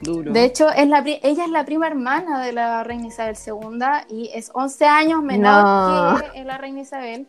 [0.00, 0.32] Duro.
[0.32, 3.78] De hecho, es la pri- ella es la prima hermana de la reina Isabel II
[4.16, 6.32] y es 11 años menor No.
[6.32, 7.26] que la reina Isabel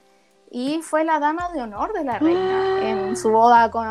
[0.49, 3.85] y fue la dama de honor de la reina en su boda con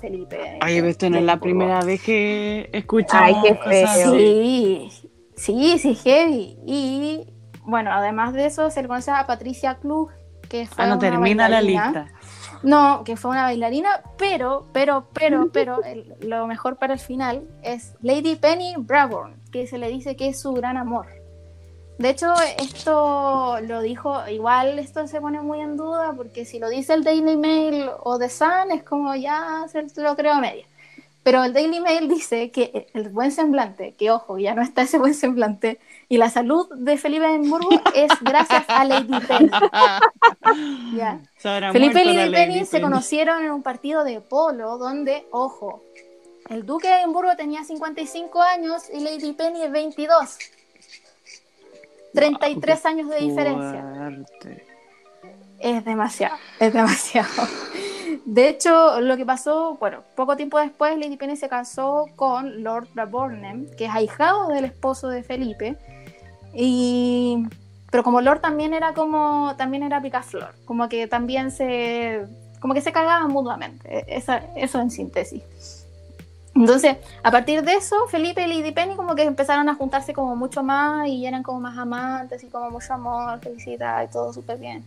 [0.00, 0.58] Felipe.
[0.60, 4.12] Pero esto no es la primera vez que escuchamos Ay, qué feo.
[4.12, 4.90] Sí,
[5.36, 6.58] sí, sí, heavy.
[6.66, 7.26] Y
[7.64, 10.10] bueno, además de eso, se le conoce a Patricia Klug,
[10.48, 12.06] que fue Ah, no una termina la lista.
[12.62, 17.42] No, que fue una bailarina, pero, pero, pero, pero, el- lo mejor para el final
[17.62, 21.06] es Lady Penny Brabourne, que se le dice que es su gran amor.
[21.98, 26.68] De hecho, esto lo dijo, igual esto se pone muy en duda, porque si lo
[26.68, 30.66] dice el Daily Mail o The Sun, es como ya se lo creo a media.
[31.22, 34.98] Pero el Daily Mail dice que el buen semblante, que ojo, ya no está ese
[34.98, 39.50] buen semblante, y la salud de Felipe Edimburgo es gracias a Lady Penny.
[40.94, 41.20] Ya.
[41.38, 45.82] Felipe y Lady Penny se conocieron en un partido de polo donde, ojo,
[46.50, 50.38] el duque de Edimburgo tenía 55 años y Lady Penny 22.
[52.12, 53.82] 33 años de diferencia.
[53.82, 54.66] Fuerte.
[55.58, 57.28] Es demasiado, es demasiado.
[58.24, 62.88] De hecho, lo que pasó, bueno, poco tiempo después Lady Penny se casó con Lord
[62.94, 65.76] Brabourne, que es ahijado del esposo de Felipe.
[66.54, 67.44] Y
[67.90, 72.24] pero como Lord también era como también era picaflor, como que también se
[72.60, 75.42] como que se cagaban mutuamente, esa- eso en síntesis.
[76.54, 80.36] Entonces, a partir de eso, Felipe y Lady Penny como que empezaron a juntarse como
[80.36, 84.58] mucho más y eran como más amantes y como mucho amor, felicidad y todo súper
[84.58, 84.84] bien.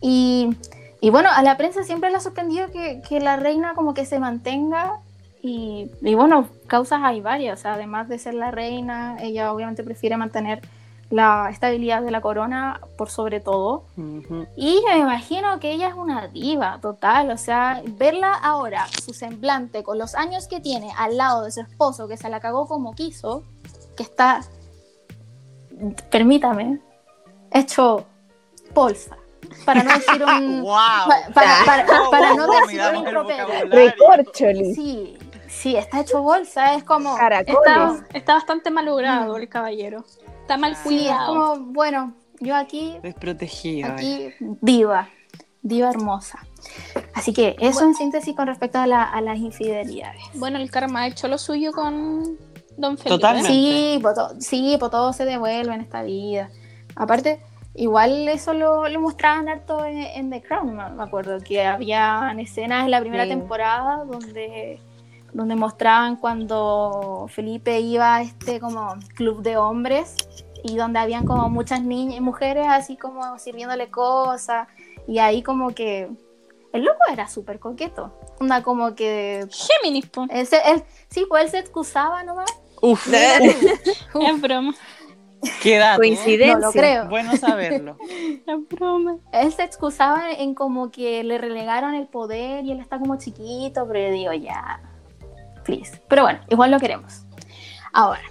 [0.00, 0.50] Y,
[1.02, 4.06] y bueno, a la prensa siempre le ha sorprendido que, que la reina como que
[4.06, 5.00] se mantenga
[5.42, 9.82] y, y bueno, causas hay varias, o sea, además de ser la reina, ella obviamente
[9.82, 10.62] prefiere mantener
[11.10, 13.84] la estabilidad de la corona por sobre todo.
[14.56, 19.82] Y me imagino que ella es una diva total, o sea, verla ahora, su semblante,
[19.82, 22.94] con los años que tiene al lado de su esposo, que se la cagó como
[22.94, 23.42] quiso,
[23.96, 24.42] que está,
[26.10, 26.80] permítame,
[27.50, 28.06] hecho
[28.72, 29.18] bolsa.
[29.64, 30.62] Para no decir un...
[30.62, 30.72] ¡Wow!
[30.72, 33.46] pa- para, para- para oh, no decir un improperio.
[34.74, 35.18] Sí,
[35.48, 37.16] sí, está hecho bolsa, es como...
[37.16, 37.56] Caracoles.
[37.58, 40.04] Está, está bastante malogrado el caballero.
[40.42, 41.26] Está mal Sí, es cuidado.
[41.54, 43.88] como, bueno, yo aquí Desprotegido.
[43.88, 43.92] eh.
[43.92, 45.08] Aquí, diva,
[45.62, 46.38] diva hermosa.
[47.14, 50.20] Así que eso en síntesis con respecto a, la- a las infidelidades.
[50.34, 52.36] Bueno, el karma ha hecho lo suyo con
[52.76, 53.10] Don Felipe.
[53.10, 53.48] Totalmente.
[53.52, 56.50] Sí, pues, to- sí, pues todo se devuelve en esta vida.
[56.96, 57.40] Aparte,
[57.74, 62.84] igual eso lo, lo mostraban harto en, en The Crown, me acuerdo, que había escenas
[62.84, 63.30] en la primera Sí.
[63.30, 64.80] temporada donde,
[65.32, 70.16] donde mostraban cuando Felipe iba a este como club de hombres
[70.64, 74.68] y donde habían como muchas niñas, mujeres así como sirviéndole cosas
[75.08, 76.08] y ahí como que
[76.72, 78.12] el loco era súper coqueto.
[78.40, 80.22] Una como que Géminis, po.
[80.30, 82.50] él él- sí, pues él se excusaba nomás.
[82.80, 84.74] Uf, Es broma.
[85.62, 85.98] Qué dato.
[85.98, 86.54] Coincidencia.
[86.54, 87.08] No lo creo.
[87.08, 87.96] Bueno saberlo.
[88.46, 89.16] Es broma.
[89.32, 93.86] Él se excusaba en como que le relegaron el poder y él está como chiquito,
[93.86, 94.80] pero yo digo, ya,
[95.64, 96.00] please.
[96.08, 97.22] Pero bueno, igual lo queremos.
[97.92, 98.22] Ahora,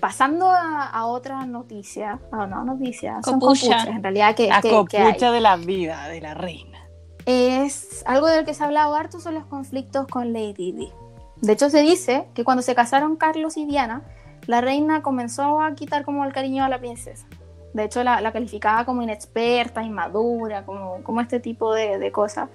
[0.00, 3.66] pasando a, a otra noticia, ah, no noticia, son Copucha.
[3.68, 5.04] copuchas en realidad que, La que- que hay.
[5.06, 6.78] copucha de la vida de la reina.
[7.24, 10.88] Es algo del que se ha hablado harto son los conflictos con Lady Di.
[11.40, 14.02] De hecho, se dice que cuando se casaron Carlos y Diana,
[14.46, 17.26] la reina comenzó a quitar como el cariño a la princesa.
[17.72, 22.48] De hecho, la, la calificaba como inexperta, inmadura, como, como este tipo de, de cosas.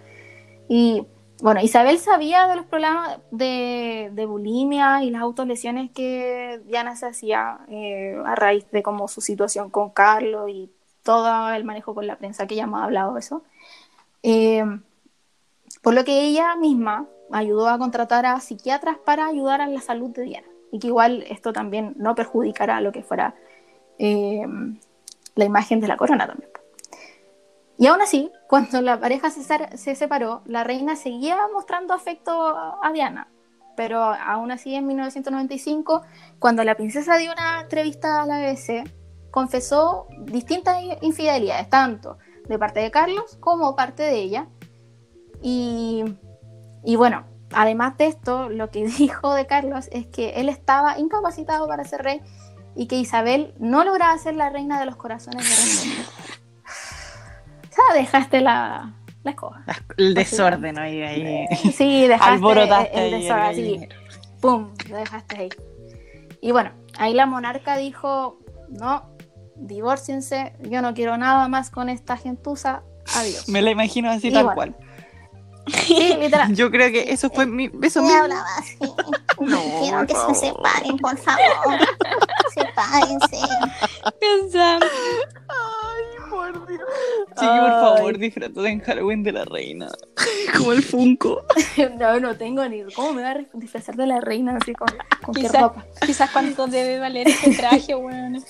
[0.68, 1.06] Y
[1.42, 7.08] bueno, Isabel sabía de los problemas de, de bulimia y las autolesiones que Diana se
[7.08, 10.72] hacía eh, a raíz de como su situación con Carlos y
[11.04, 13.44] todo el manejo con la prensa, que ya hemos hablado de eso.
[14.24, 14.64] Eh,
[15.82, 20.12] por lo que ella misma ayudó a contratar a psiquiatras para ayudar a la salud
[20.12, 20.48] de Diana.
[20.72, 23.36] Y que igual esto también no perjudicará lo que fuera
[24.00, 24.46] eh,
[25.36, 26.50] la imagen de la corona también.
[27.78, 29.44] Y aún así, cuando la pareja se,
[29.78, 33.28] se separó, la reina seguía mostrando afecto a, a Diana.
[33.76, 36.04] Pero aún así, en 1995,
[36.38, 38.84] cuando la princesa dio una entrevista a la BBC,
[39.32, 42.18] confesó distintas infidelidades, tanto
[42.48, 44.48] de parte de Carlos como parte de ella.
[45.42, 46.04] Y,
[46.84, 51.68] y bueno, además de esto, lo que dijo de Carlos es que él estaba incapacitado
[51.68, 52.22] para ser rey
[52.76, 55.56] y que Isabel no lograba ser la reina de los corazones de
[55.90, 56.04] Reino
[57.72, 58.94] sea, dejaste la,
[59.24, 59.64] la escoba.
[59.98, 61.02] El desorden ahí.
[61.02, 61.48] ahí.
[61.72, 63.90] Sí, dejaste Alborotaste el, el ahí desorden, así.
[64.40, 64.72] ¡Pum!
[64.90, 65.50] Lo dejaste ahí.
[66.42, 68.40] Y bueno, ahí la monarca dijo,
[68.70, 69.06] no,
[69.56, 72.84] divórciense, yo no quiero nada más con esta gentuza,
[73.16, 73.48] adiós.
[73.48, 74.56] Me la imagino así Y tal bueno.
[74.56, 74.76] cual.
[75.68, 76.56] Sí, literal.
[76.56, 77.70] Yo creo que eso fue mi.
[77.84, 78.78] Eso Me hablaba así.
[79.40, 80.36] No, Quiero por que se favor.
[80.36, 81.80] separen, por favor.
[82.54, 83.38] Sepárense.
[84.20, 84.86] Pensando.
[85.48, 86.82] Ay, por Dios.
[87.40, 89.88] Sí, por favor, disfruten Halloween de la reina.
[90.58, 91.44] Como el Funko.
[91.98, 92.84] No, no tengo ni.
[92.94, 94.90] ¿Cómo me voy a disfrazar de la reina así con,
[95.24, 95.86] con qué Quizás ropa?
[96.06, 98.44] quizás cuánto debe valer este traje, weón.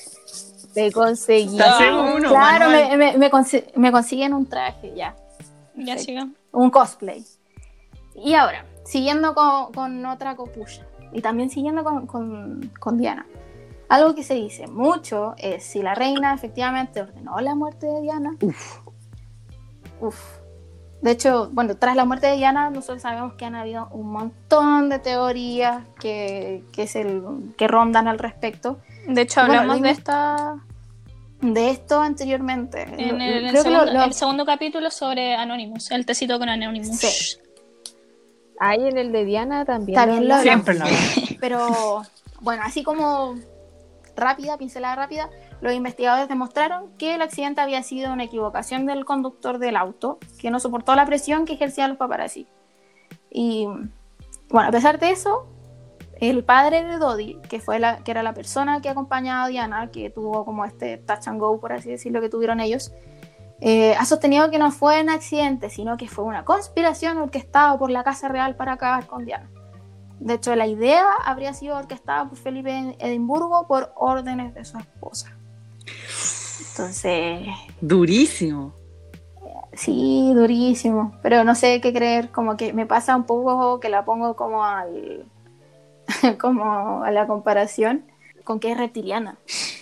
[0.74, 1.56] Te conseguí.
[1.58, 2.98] Te hacemos uno, claro, Manuel.
[2.98, 5.16] me, me, me, consi- me consiguen un traje, ya.
[5.76, 6.28] Ya Perfecto.
[6.52, 7.26] Un cosplay.
[8.16, 13.26] Y ahora, siguiendo con, con otra copucha y también siguiendo con, con- con Diana.
[13.90, 18.38] Algo que se dice mucho es si la reina efectivamente ordenó la muerte de Diana.
[20.00, 20.40] Uf.
[21.02, 24.88] De hecho, bueno, tras la muerte de Diana, nosotros sabemos que han habido un montón
[24.90, 28.78] de teorías que, que, es el- que rondan al respecto.
[29.08, 30.58] De hecho, hablamos de esta
[31.42, 32.84] De esto anteriormente.
[32.84, 36.06] en el, en el Creo que lo- segundo, lo- el segundo capítulo sobre Anonymous, el
[36.06, 36.98] tecito con Anonymous.
[36.98, 37.38] Sí.
[38.60, 39.96] Ahí en el de Diana también.
[39.96, 40.40] También lo.
[40.42, 40.86] Siempre lo.
[41.40, 42.04] Pero
[42.42, 43.36] bueno, así como
[44.16, 45.30] rápida, pincelada rápida,
[45.62, 50.52] los investigadores demostraron que el accidente había sido una equivocación del conductor del auto, que
[50.52, 52.46] no soportó la presión que ejercían los paparazzi.
[53.32, 53.66] Y
[54.50, 55.48] bueno, a pesar de eso,
[56.22, 59.90] el padre de Dodi, que fue la, que era la persona que acompañaba a Diana,
[59.92, 62.94] que tuvo como este touch and go, por así decirlo, que tuvieron ellos,
[63.60, 67.90] eh, ha sostenido que no fue un accidente, sino que fue una conspiración orquestada por
[67.90, 69.50] la Casa Real para acabar con Diana.
[70.20, 74.78] De hecho, la idea habría sido orquestada por Felipe en Edimburgo por órdenes de su
[74.78, 75.36] esposa.
[76.70, 77.48] Entonces,
[77.82, 78.74] Durísimo.
[79.74, 81.14] sí, durísimo.
[81.24, 84.64] Pero no sé qué creer, como que me pasa un poco que la pongo como
[84.64, 85.26] al
[86.40, 88.06] como a la comparación
[88.44, 89.38] con que es reptiliana.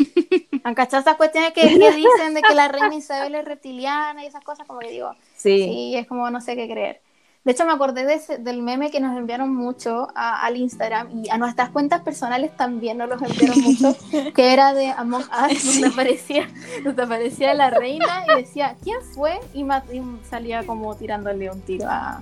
[0.63, 4.27] ¿Han cachado esas cuestiones que, que dicen de que la reina Isabel es reptiliana y
[4.27, 4.67] esas cosas?
[4.67, 5.63] Como que digo, Sí.
[5.63, 7.01] Sí, es como no sé qué creer.
[7.45, 11.23] De hecho, me acordé de ese- del meme que nos enviaron mucho a- al Instagram
[11.23, 13.95] y a nuestras cuentas personales también nos los enviaron mucho,
[14.35, 16.49] que era de Among Us, donde aparecía,
[16.83, 19.39] donde aparecía la reina y decía, ¿quién fue?
[19.53, 22.21] Y, y salía como tirándole un tiro a,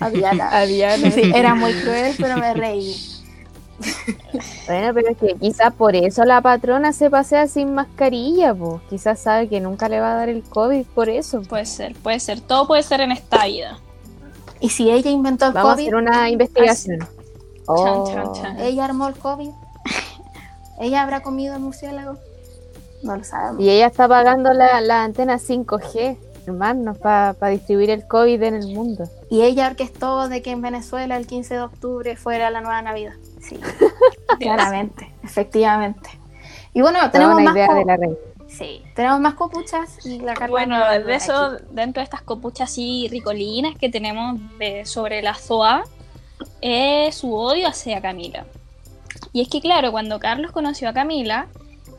[0.00, 0.48] a Diana.
[0.50, 1.10] A Diana.
[1.10, 2.96] Sí, era muy cruel, pero me reí.
[4.66, 8.80] Bueno, pero es que quizás por eso la patrona se pasea sin mascarilla, pues.
[8.88, 11.42] Quizás sabe que nunca le va a dar el COVID por eso.
[11.42, 12.40] Puede ser, puede ser.
[12.40, 13.78] Todo puede ser en esta vida.
[14.60, 17.08] Y si ella inventó el Vamos a COVID, hacer una investigación.
[17.66, 18.06] Oh.
[18.06, 18.60] Chan, chan, chan.
[18.60, 19.50] ella armó el COVID,
[20.80, 22.18] ella habrá comido el murciélago.
[23.02, 23.60] No lo sabemos.
[23.60, 28.68] Y ella está pagando la, la antena 5G, hermanos, para distribuir el COVID en el
[28.68, 29.08] mundo.
[29.28, 33.14] Y ella orquestó de que en Venezuela el 15 de octubre fuera la nueva Navidad.
[33.42, 33.58] Sí,
[34.40, 36.10] claramente, efectivamente.
[36.74, 38.14] Y bueno, Toda tenemos una más, idea de la reina.
[38.48, 41.64] sí, tenemos más copuchas y la Carla Bueno, de eso, aquí.
[41.72, 45.84] dentro de estas copuchas así ricolinas que tenemos de, sobre la ZOA,
[46.60, 48.46] es su odio hacia Camila.
[49.32, 51.48] Y es que, claro, cuando Carlos conoció a Camila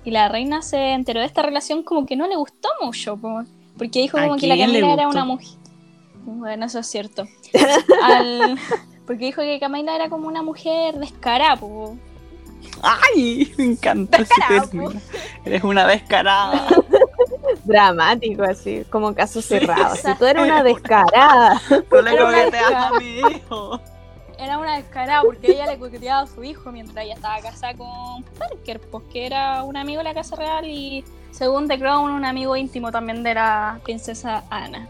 [0.03, 3.43] y la reina se enteró de esta relación, como que no le gustó mucho, po,
[3.77, 5.47] porque dijo ¿A como que la Camila era una mujer.
[6.25, 7.25] Bueno, eso es cierto.
[8.03, 8.57] Al-
[9.05, 11.97] Porque dijo que Camila era como una mujer descarada, po.
[12.81, 13.53] ¡Ay!
[13.57, 15.01] Me encanta ese Descarado, término.
[15.45, 16.67] Eres una descarada.
[17.63, 19.95] Dramático, así, como caso cerrado.
[19.95, 21.61] Si tú eres una descarada.
[21.69, 23.79] Tú le coqueteas a mi hijo.
[24.37, 28.23] Era una descarada porque ella le coqueteaba a su hijo mientras ella estaba casada con
[28.37, 32.25] Parker, pues que era un amigo de la Casa Real y según The Crown, un
[32.25, 34.87] amigo íntimo también de la princesa Ana.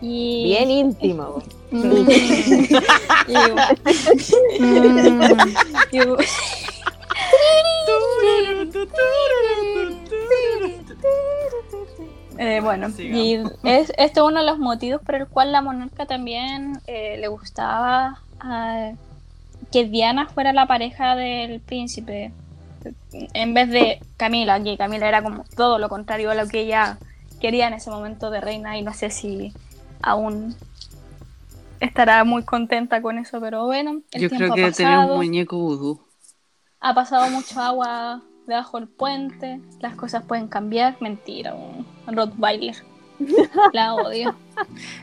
[0.00, 1.42] Y, Bien íntimo.
[1.70, 3.34] Mm, y-
[4.60, 4.88] mm.
[5.92, 5.98] y-
[12.40, 13.24] Eh, bueno, Sigamos.
[13.24, 13.34] y
[13.64, 17.26] es, este es uno de los motivos por el cual la monarca también eh, le
[17.26, 18.92] gustaba ah,
[19.72, 22.30] que Diana fuera la pareja del príncipe
[23.12, 26.98] en vez de Camila, que Camila era como todo lo contrario a lo que ella
[27.40, 29.52] quería en ese momento de reina y no sé si
[30.02, 30.56] aún
[31.80, 35.04] estará muy contenta con eso, pero bueno, el Yo tiempo creo ha que tener un
[35.04, 36.00] pasado, muñeco vudú.
[36.80, 42.76] ha pasado mucho agua debajo del puente, las cosas pueden cambiar, mentira, un Rottweiler.
[43.72, 44.34] La odio.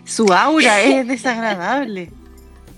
[0.06, 2.12] Su aura es desagradable.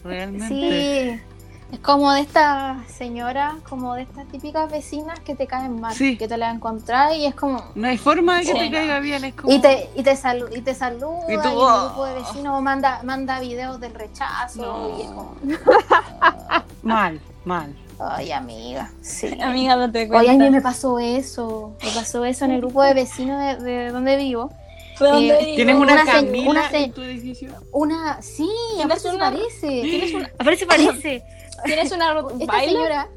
[0.04, 1.22] Realmente.
[1.22, 1.37] Sí,
[1.72, 6.18] es como de esta señora, como de estas típicas vecinas que te caen mal, Sí.
[6.18, 7.62] que te la encontrás y es como...
[7.76, 8.72] No hay forma de que Sí, te no.
[8.78, 9.26] caiga bien.
[9.26, 9.52] Es como.
[9.54, 11.86] Y te, y te, salu- y te saluda, Y y, tú, el oh.
[11.88, 14.98] grupo de vecinos manda, manda videos del rechazo, No.
[14.98, 15.36] y es como,
[16.84, 17.76] Mal, mal.
[18.00, 19.38] ay amiga, sí.
[19.42, 20.32] Amiga, date Oye, cuenta.
[20.32, 23.92] a mí me pasó eso, me pasó eso en el grupo de vecinos de, de
[23.92, 24.52] donde vivo.
[24.98, 25.54] ¿Fue donde Eh?
[25.56, 27.52] ¿Tienes una, Una Camila en tu edificio?
[27.72, 29.68] Una, sí, ¿Tienes aparece, una- parece.
[29.82, 31.24] ¿Tienes una, Aparece, parece.
[31.66, 33.08] ¿Tienes una Esta señora,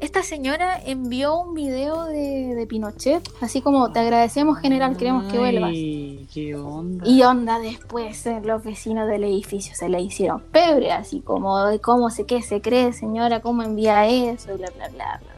[0.00, 5.38] esta señora envió un video de, de Pinochet, así como te agradecemos general, queremos que
[5.38, 5.70] vuelvas.
[5.72, 7.06] Qué onda.
[7.06, 11.78] Y onda después eh, los vecinos del edificio se le hicieron pebre, así como de
[11.78, 15.20] cómo se qué se cree, señora, cómo envía eso, y bla bla bla bla.
[15.20, 15.32] bla.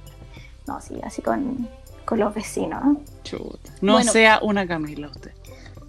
[0.66, 1.68] No, sí, así con,
[2.06, 2.82] con los vecinos.
[2.82, 3.00] ¿no?
[3.22, 3.70] Chuta.
[3.82, 4.12] No Bueno.
[4.12, 5.32] sea una Camila usted.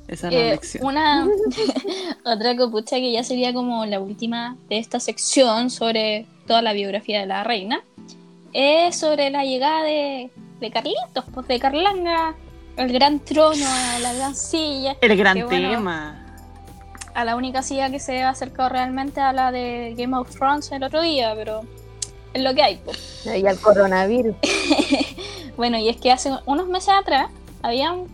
[0.07, 0.85] Esa es la Eh, lección.
[0.85, 1.27] una
[2.25, 7.19] otra copucha que ya sería como la última de esta sección sobre toda la biografía
[7.21, 7.83] de la reina
[8.53, 10.29] es sobre la llegada de,
[10.59, 12.35] de Carlitos, pues de Carlanga
[12.77, 15.69] al gran trono, a la gran silla, El gran bueno.
[15.71, 16.21] tema.
[17.13, 20.71] a la única silla que se ha acercado realmente a la de Game of Thrones
[20.71, 21.61] el otro día, pero
[22.33, 22.75] es lo que hay.
[22.83, 23.25] pues.
[23.25, 24.35] Y al coronavirus.
[25.57, 27.29] Bueno, y es que hace unos meses atrás
[27.61, 28.07] habían,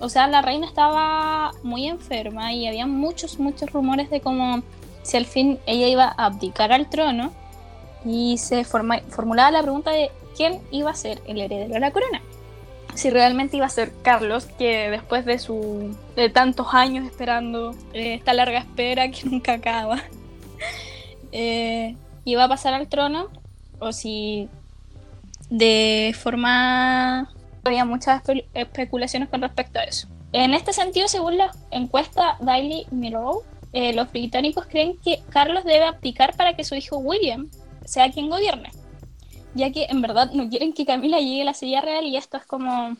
[0.00, 4.62] o sea, la reina estaba muy enferma y había muchos, muchos rumores de cómo
[5.02, 7.32] si al fin ella iba a abdicar al trono
[8.04, 12.22] y se formulaba la pregunta de quién iba a ser el heredero de la corona.
[12.94, 18.14] Si realmente iba a ser Carlos, que después de su de tantos años esperando eh,
[18.14, 20.02] esta larga espera que nunca acaba,
[21.32, 21.94] eh,
[22.24, 23.28] iba a pasar al trono,
[23.78, 24.48] o si
[25.50, 27.30] de forma...
[27.64, 30.08] Había muchas espe- especulaciones con respecto a eso.
[30.32, 35.84] En este sentido, según la encuesta Daily Mirror, eh, los británicos creen que Carlos debe
[35.84, 37.48] abdicar para que su hijo William
[37.84, 38.70] sea quien gobierne,
[39.54, 42.36] ya que en verdad no quieren que Camila llegue a la silla real y esto
[42.36, 42.96] es como...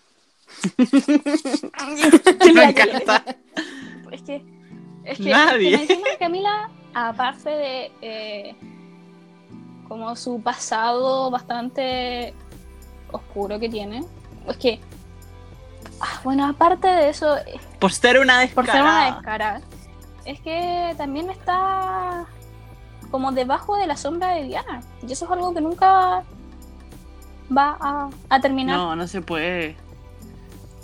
[2.55, 3.25] Me encanta.
[4.11, 4.43] Es que,
[5.05, 5.75] es que, Nadie.
[5.75, 8.55] es que Camila, aparte de eh,
[9.89, 12.35] como su pasado bastante
[13.13, 14.03] oscuro que tiene,
[14.51, 14.81] es que,
[16.01, 19.15] ah, bueno, aparte de eso, eh, Por ser una por ser una descarada.
[19.15, 19.61] descarada,
[20.25, 22.27] es que también está
[23.11, 24.83] como debajo de la sombra de Diana.
[25.07, 26.23] Y eso es algo que nunca
[27.57, 28.77] va a, a terminar.
[28.77, 29.77] No, no se puede.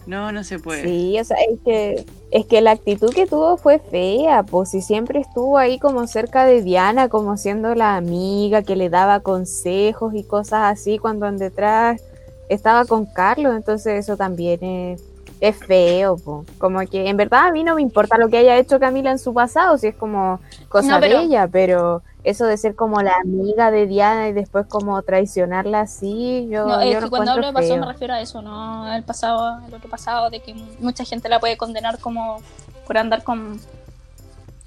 [0.07, 0.85] No, no se puede.
[0.85, 4.81] Sí, o sea, es que, es que la actitud que tuvo fue fea, pues si
[4.81, 10.15] siempre estuvo ahí como cerca de Diana, como siendo la amiga que le daba consejos
[10.15, 12.03] y cosas así, cuando en detrás
[12.49, 15.03] estaba con Carlos, entonces eso también es,
[15.41, 16.45] es feo, po.
[16.59, 19.19] como que en verdad a mí no me importa lo que haya hecho Camila en
[19.19, 23.03] su pasado, si es como cosa No, pero- de ella, pero eso de ser como
[23.03, 27.31] la amiga de Diana y después como traicionarla así, yo, No, es lo que cuando
[27.33, 30.55] hablo de pasado me refiero a eso, no al pasado, al otro pasado, de que
[30.81, 32.39] mucha gente la puede condenar como
[32.87, 33.61] por andar con...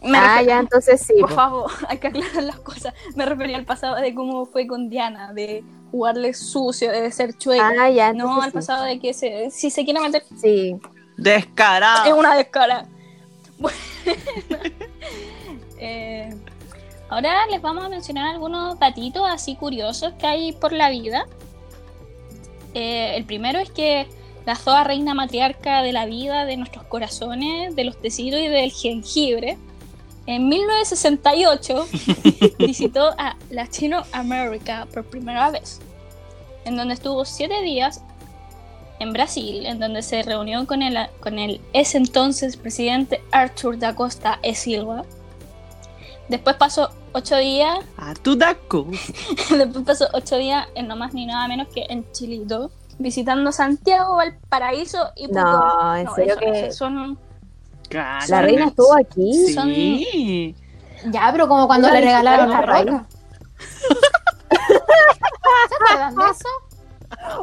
[0.01, 1.13] Me Ah, refiero- ya, entonces sí.
[1.19, 1.35] Por po.
[1.35, 2.93] favor, hay que aclarar las cosas.
[3.15, 5.61] Me refería al pasado de cómo fue con Diana, de
[5.91, 7.71] jugarle sucio, de ser chueca.
[7.79, 8.55] Ah, ya, no al sí.
[8.55, 10.77] pasado de que se, si se quiere meter Sí.
[11.17, 12.05] Descarado.
[12.05, 12.85] es una descara.
[13.59, 13.75] Bueno,
[15.79, 16.33] eh,
[17.09, 21.25] ahora les vamos a mencionar algunos datitos así curiosos que hay por la vida.
[22.73, 24.07] Eh, el primero es que
[24.45, 28.71] la Zoa reina matriarca de la vida, de nuestros corazones, de los tecidos y del
[28.71, 29.57] jengibre,
[30.35, 31.87] en 1968
[32.59, 35.79] visitó a Latinoamérica por primera vez,
[36.65, 38.01] en donde estuvo siete días
[38.99, 43.95] en Brasil, en donde se reunió con el, con el ese entonces presidente Arthur da
[43.95, 45.03] Costa e Silva.
[46.27, 48.85] Después pasó ocho días, A tu daco.
[49.49, 52.69] después pasó ocho días en no más ni nada menos que en Chilito,
[52.99, 55.43] visitando Santiago, Valparaíso y Pucón.
[55.43, 57.17] No, en serio eso- que eso son
[57.89, 58.31] Cállate.
[58.31, 59.33] la reina estuvo aquí.
[59.53, 60.55] Sí.
[61.11, 63.05] Ya, pero como cuando le regalaron la roca.
[65.69, 66.49] ¿Se acuerdan de eso?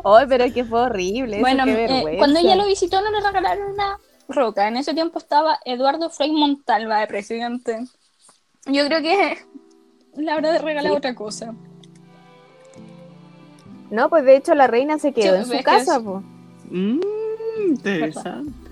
[0.05, 1.37] Ay, pero es que fue horrible.
[1.37, 4.69] eso, Bueno, qué eh, cuando ella lo visitó no le regalaron una roca.
[4.69, 7.85] En ese tiempo estaba Eduardo Frei Montalva de presidente.
[8.67, 9.39] Yo creo que
[10.17, 10.97] la habrá de regalar Sí.
[10.99, 11.55] otra cosa.
[13.91, 16.23] No, pues de hecho la reina se quedó Sí, en su casa, es- po.
[16.71, 17.01] Mm,
[17.69, 18.66] interesante.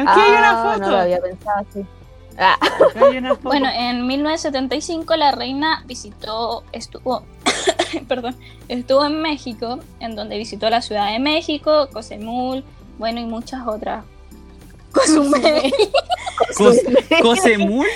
[0.00, 0.78] Aquí ah, hay una foto.
[0.80, 1.84] No lo había pensado así.
[2.38, 3.48] Ah, Aquí hay una foto.
[3.48, 7.24] Bueno, en 1975 la reina visitó, estuvo,
[8.08, 8.36] perdón,
[8.68, 12.64] estuvo en México, en donde visitó la Ciudad de México, Cosemul,
[12.98, 14.04] bueno, y muchas otras.
[14.92, 15.72] Cozumel.
[16.56, 16.80] Cos-
[17.22, 17.86] ¿Cosemul?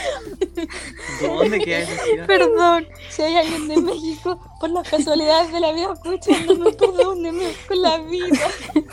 [1.20, 2.26] ¿Dónde queda esa ciudad?
[2.26, 7.82] Perdón, si hay alguien de México, por las casualidades de la vida escuchándome, perdóneme con
[7.82, 8.46] la vida.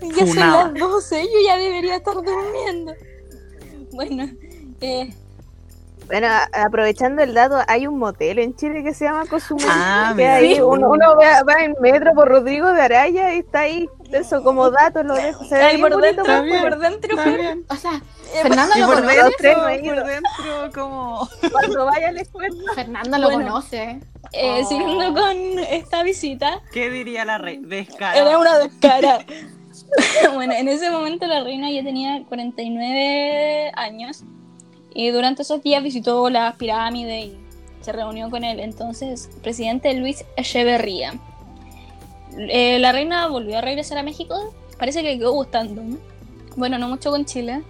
[0.16, 2.94] Ya son las 12, yo ya debería estar durmiendo.
[3.92, 4.28] Bueno,
[4.80, 5.12] eh,
[6.06, 9.66] bueno, aprovechando el dato, hay un motel en Chile que se llama Cozumel.
[9.68, 10.60] Ah, que ahí Sí.
[10.60, 13.88] uno, uno va, va en metro por Rodrigo de Araya y está ahí.
[14.10, 15.44] Eso como dato lo dejo.
[15.44, 16.62] Se ve por dentro, bien.
[16.62, 17.16] por dentro.
[17.68, 19.18] O sea, Eh, Fernando Y lo por conoce.
[19.42, 20.04] Dentro,
[20.62, 21.28] por como...
[21.52, 22.54] cuando vaya a la escuela.
[22.74, 23.48] Fernando lo Bueno.
[23.50, 24.00] conoce.
[24.32, 24.68] eh, Oh.
[24.68, 25.36] siguiendo con
[25.70, 27.66] esta visita, ¿Qué diría la reina?
[27.68, 28.38] Era Descarada.
[28.38, 29.18] una descara.
[30.34, 34.22] bueno, en ese momento la reina ya tenía 49 años
[34.94, 37.36] y durante esos días visitó las pirámides y
[37.80, 41.14] se reunió con el entonces presidente Luis Echeverría.
[42.38, 45.82] Eh, la reina volvió a regresar a México, parece que le quedó gustando.
[45.82, 45.98] ¿no?
[46.56, 47.62] Bueno, no mucho con Chile.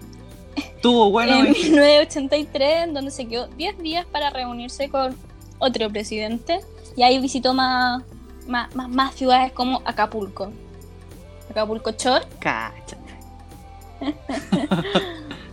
[0.83, 1.37] Tuvo bueno.
[1.37, 1.77] en México.
[1.77, 5.17] 1983, en donde se quedó 10 días para reunirse con
[5.59, 6.61] otro presidente.
[6.97, 8.03] Y ahí visitó más,
[8.47, 10.51] más, más, más ciudades como Acapulco.
[11.51, 12.23] Acapulco Chor.
[12.39, 12.97] Cállate.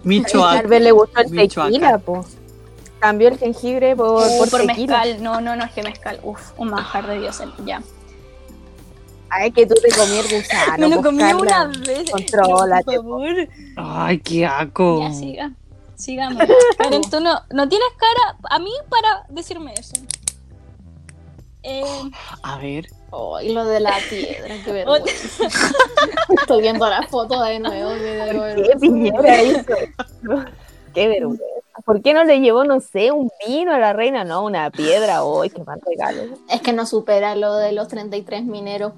[0.03, 0.57] Michoacán.
[0.61, 1.73] Tal vez le gustó el Michoacán.
[1.73, 2.25] tequila, po.
[2.99, 4.99] Cambió el jengibre por, Uh, por, por tequila.
[5.03, 5.23] mezcal.
[5.23, 6.19] No, no, no, es que mezcal.
[6.23, 7.41] Uf, un manjar de Dios.
[7.65, 7.81] Ya.
[9.29, 10.73] Ay, que tú te comí el gusano.
[10.77, 11.35] Me lo pues, comí Carla.
[11.41, 12.09] una vez.
[12.11, 13.47] contrólate, Por favor.
[13.75, 15.01] Ay, qué aco.
[15.01, 15.51] Ya, siga.
[15.95, 16.43] Sigamos.
[16.77, 19.95] Karen, tú no, no tienes cara a mí para decirme eso.
[21.63, 21.83] Eh,
[22.43, 22.87] A ver.
[23.09, 25.47] Oh, y lo de la piedra, qué vergüenza.
[26.41, 27.91] Estoy viendo la foto de nuevo.
[27.91, 28.79] qué de ¿Qué vergüenza.
[28.79, 29.75] piñera hizo?
[30.93, 31.43] Qué vergüenza.
[31.85, 34.25] ¿Por qué no le llevó, no sé, un vino a la reina?
[34.25, 35.23] No, una piedra.
[35.23, 36.33] ¡Uy, qué mal regalo!
[36.49, 38.91] Es que no supera lo de los 33 mineros,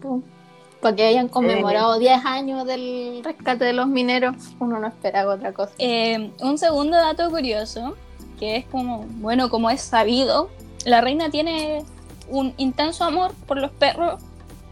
[0.82, 5.54] Para que hayan conmemorado 10 años del rescate de los mineros, uno no espera otra
[5.54, 5.74] cosa.
[5.78, 7.96] Eh, un segundo dato curioso,
[8.40, 10.50] que es como, bueno, como es sabido,
[10.86, 11.84] la reina tiene
[12.30, 14.22] un intenso amor por los perros.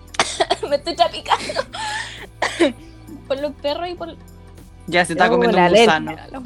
[0.70, 1.62] Me estoy trapicando.
[3.28, 4.16] por los perros y por
[4.88, 6.12] Ya se está Oh, comiendo la un gusano.
[6.32, 6.44] Los.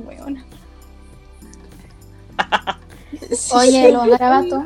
[3.54, 4.64] Oye, los garabatos.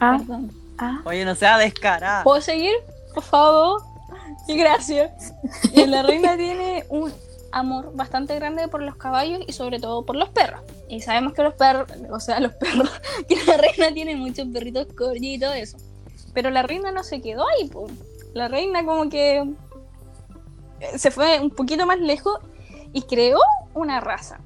[0.00, 0.52] Ah, Perdón.
[0.78, 1.00] ah.
[1.04, 2.24] Oye, no sea descarada.
[2.24, 2.72] ¿Puedo seguir?
[3.14, 3.82] Por favor.
[4.46, 5.34] Y gracias.
[5.72, 7.12] Y la reina tiene un
[7.52, 10.60] amor bastante grande por los caballos y sobre todo por los perros.
[10.88, 12.90] Y sabemos que los perros, o sea, los perros,
[13.28, 15.78] que la reina tiene muchos perritos corgi y todo eso.
[16.34, 17.86] Pero la reina no se quedó ahí, po.
[18.34, 19.38] La reina como que
[20.80, 22.38] eh, se fue un poquito más lejos
[22.92, 23.38] y creó
[23.74, 24.40] una raza.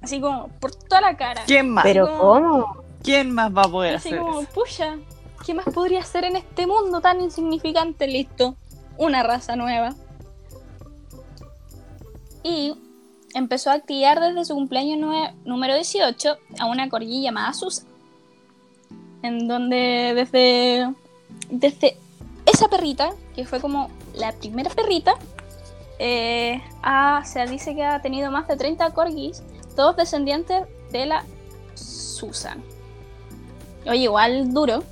[0.00, 1.42] Así como por toda la cara.
[1.46, 1.84] ¿Quién más?
[1.84, 2.84] Pero como- ¿cómo?
[3.02, 4.50] ¿Quién más va a poder Así hacer como, eso?
[4.52, 4.96] pucha,
[5.46, 8.06] ¿qué más podría hacer en este mundo tan insignificante?
[8.06, 8.56] Listo,
[8.98, 9.94] una raza nueva.
[12.42, 12.74] Y
[13.34, 14.98] empezó a criar desde su cumpleaños
[15.44, 17.86] número 18 a una corgi llamada Susan.
[19.22, 20.92] En donde desde,
[21.50, 21.96] desde
[22.46, 25.14] esa perrita, que fue como la primera perrita,
[25.98, 29.42] eh, ha- se dice que ha tenido más de 30 corgis,
[29.76, 31.24] todos descendientes de la
[31.74, 32.62] Susan.
[33.86, 34.82] Oye, igual duro.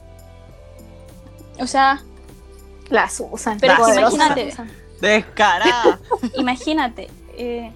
[1.60, 2.02] O sea,
[2.90, 3.58] La Susan.
[3.60, 4.54] Pero imagínate.
[5.00, 6.00] Descarada.
[6.36, 7.08] imagínate,
[7.39, 7.73] eh,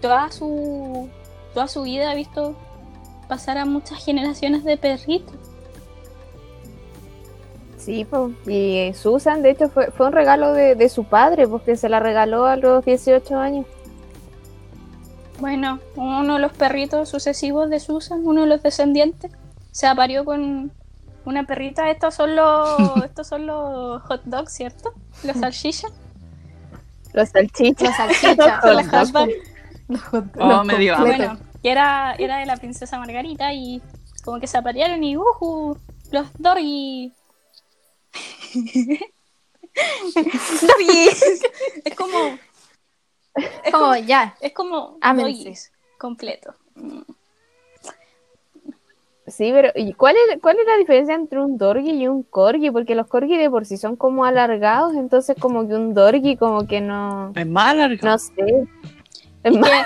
[0.00, 1.08] toda su
[1.54, 2.54] toda su vida ha visto
[3.28, 5.34] pasar a muchas generaciones de perritos.
[7.78, 8.30] Sí, po.
[8.46, 12.00] y Susan, de hecho, fue, fue un regalo de, de su padre, porque se la
[12.00, 13.66] regaló a los 18 años.
[15.38, 19.32] Bueno, uno de los perritos sucesivos de Susan, uno de los descendientes,
[19.70, 20.72] se aparió con
[21.24, 21.90] una perrita.
[21.90, 24.92] Estos son los, estos son los hot dogs, ¿cierto?
[25.22, 25.92] Los salchichas.
[27.14, 27.90] Los salchichas.
[27.90, 28.60] La salchicha.
[28.64, 29.12] Los Las
[30.10, 30.36] hot dogs.
[30.38, 31.16] Oh, me dio hambre.
[31.16, 33.80] Bueno, que era, era de la princesa Margarita y
[34.24, 35.78] como que se aparearon y ¡ujú!
[36.10, 37.12] Los Dorgi.
[40.14, 41.08] Dorgi.
[41.84, 42.38] es como.
[43.34, 44.34] Es como ya.
[44.40, 44.98] Es como.
[45.00, 46.54] Doggies completo.
[49.26, 52.70] Sí, pero ¿y cuál es, cuál es la diferencia entre un dorgi y un corgi?
[52.70, 56.66] Porque los corgi de por sí son como alargados, entonces como que un dorgi como
[56.66, 58.06] que no, Es más largo.
[58.06, 58.32] no sé.
[59.42, 59.76] Es Es más- que,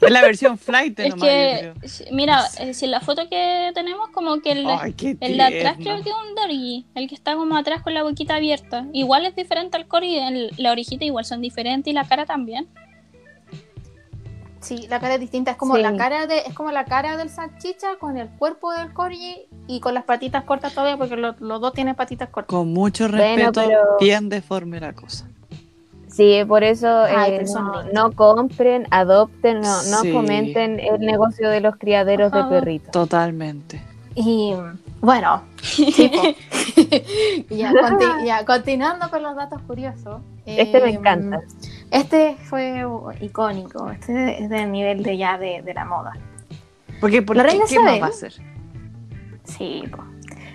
[0.06, 1.72] Es la versión flight es nomás, que
[2.10, 5.76] mira, eh, si en la foto que tenemos, como que el, Ay, el de atrás
[5.78, 8.86] creo que es un Dorgi, el que está como atrás con la boquita abierta.
[8.94, 12.66] Igual es diferente al Corgi, el- la orejita igual son diferentes y la cara también.
[14.60, 15.52] Sí, la cara es distinta.
[15.52, 15.82] Es como Sí.
[15.82, 19.80] la cara de, es como la cara del salchicha con el cuerpo del corgi y
[19.80, 22.48] con las patitas cortas todavía, porque lo- los dos tienen patitas cortas.
[22.54, 25.26] Con mucho Bueno, respeto, pero- bien deforme la cosa.
[26.08, 27.44] Sí, por eso Ay, eh,
[27.94, 30.12] no, compren, adopten, no, no Sí.
[30.12, 32.90] fomenten el negocio de los criaderos de perritos.
[32.90, 33.80] Totalmente.
[34.16, 34.52] Y
[35.00, 35.42] bueno,
[37.50, 40.20] ya, continuando con los datos curiosos.
[40.46, 41.40] Este me eh, encanta.
[41.90, 42.84] Este fue
[43.20, 46.12] icónico, este es del nivel de ya de, de la moda.
[47.00, 48.32] Porque, ¿por La qué, reina ¿qué más Isabel- va a hacer?
[49.44, 50.04] Sí, po.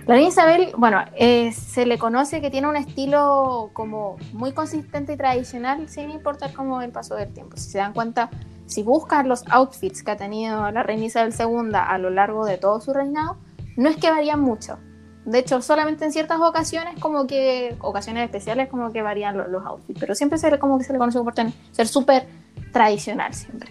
[0.05, 5.13] La reina Isabel, bueno, eh, se le conoce que tiene un estilo como muy consistente
[5.13, 7.57] y tradicional, sin importar como el paso del tiempo.
[7.57, 8.29] Si se dan cuenta,
[8.67, 12.57] si buscan los outfits que ha tenido la reina Isabel II a lo largo de
[12.59, 13.37] todo su reinado,
[13.77, 14.77] no es que varían mucho.
[15.25, 19.65] De hecho, solamente en ciertas ocasiones, como que, ocasiones especiales, como que varían lo- los,
[19.65, 21.33] outfits, pero siempre se le, como que se le conoce por
[21.71, 22.27] ser súper
[22.71, 23.69] tradicional siempre.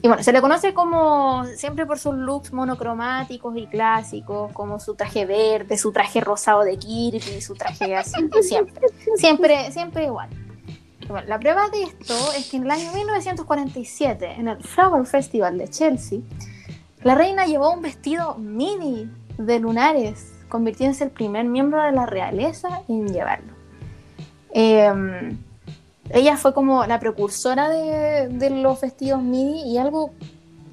[0.00, 4.94] Y bueno, se le conoce como siempre por sus looks monocromáticos y clásicos, como su
[4.94, 8.12] traje verde, su traje rosado de Kirby, su traje así,
[8.42, 10.28] siempre, siempre, siempre igual.
[11.08, 15.58] Bueno, la prueba de esto es que en el año 1947, en el Flower Festival
[15.58, 16.20] de Chelsea,
[17.02, 22.82] la reina llevó un vestido mini de lunares, convirtiéndose el primer miembro de la realeza
[22.88, 23.52] en llevarlo.
[24.52, 25.36] Eh,
[26.10, 30.10] ella fue como la precursora de, de los vestidos midi y algo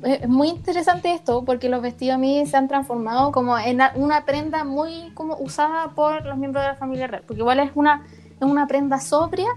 [0.04, 4.24] eh, es muy interesante esto porque los vestidos midi se han transformado como en una
[4.26, 8.06] prenda muy como usada por los miembros de la familia real porque igual es una
[8.40, 9.50] es una prenda sobria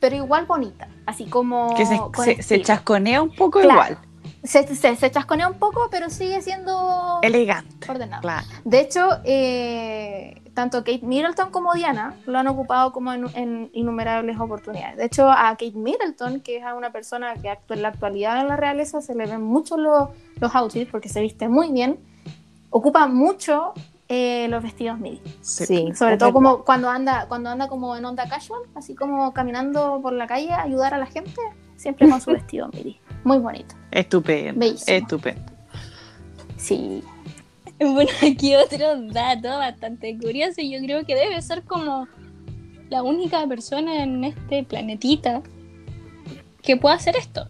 [0.00, 3.74] pero igual bonita así como Que se, se, se chasconea un poco Claro.
[3.74, 3.98] igual.
[4.44, 7.90] Se, se, se chasconea un poco pero sigue siendo Elegante.
[7.90, 8.46] ordenado Claro.
[8.64, 14.38] de hecho, eh, tanto Kate Middleton como Diana lo han ocupado como en, en innumerables
[14.38, 14.96] oportunidades.
[14.96, 18.48] De hecho, a Kate Middleton, que es una persona que actúa en la actualidad en
[18.48, 20.10] la realeza, se le ven mucho los,
[20.40, 21.98] los outfits porque se viste muy bien.
[22.70, 23.72] Ocupa mucho
[24.08, 25.20] eh, los vestidos midi.
[25.40, 25.66] Sí.
[25.66, 30.00] Sí, Sobre todo como cuando anda, cuando anda como en onda casual, así como caminando
[30.02, 31.40] por la calle a ayudar a la gente,
[31.76, 33.00] siempre con su vestido midi.
[33.24, 33.74] Muy bonito.
[33.90, 34.60] Estupendo.
[34.60, 34.96] Bellísimo.
[34.98, 35.52] Estupendo.
[36.56, 37.02] Sí.
[37.80, 40.60] Bueno, aquí otro dato bastante curioso.
[40.60, 42.06] y Yo creo que debe ser como
[42.88, 45.42] la única persona en este planetita
[46.62, 47.48] que pueda hacer esto.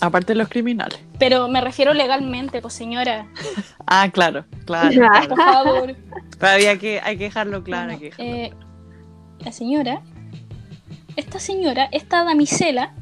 [0.00, 0.98] Aparte de los criminales.
[1.20, 3.28] Pero me refiero legalmente, pues señora,
[3.86, 4.90] Ah, claro, claro.
[5.28, 5.96] por favor.
[6.40, 7.92] Pero había que, hay que dejarlo claro.
[7.92, 8.52] hay que dejarlo Eh,
[9.44, 10.02] la señora,
[11.14, 12.92] esta señora, esta damisela,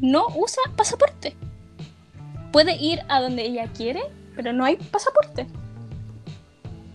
[0.00, 1.36] no usa pasaporte.
[2.52, 4.02] Puede ir a donde ella quiere,
[4.34, 5.46] pero no hay pasaporte.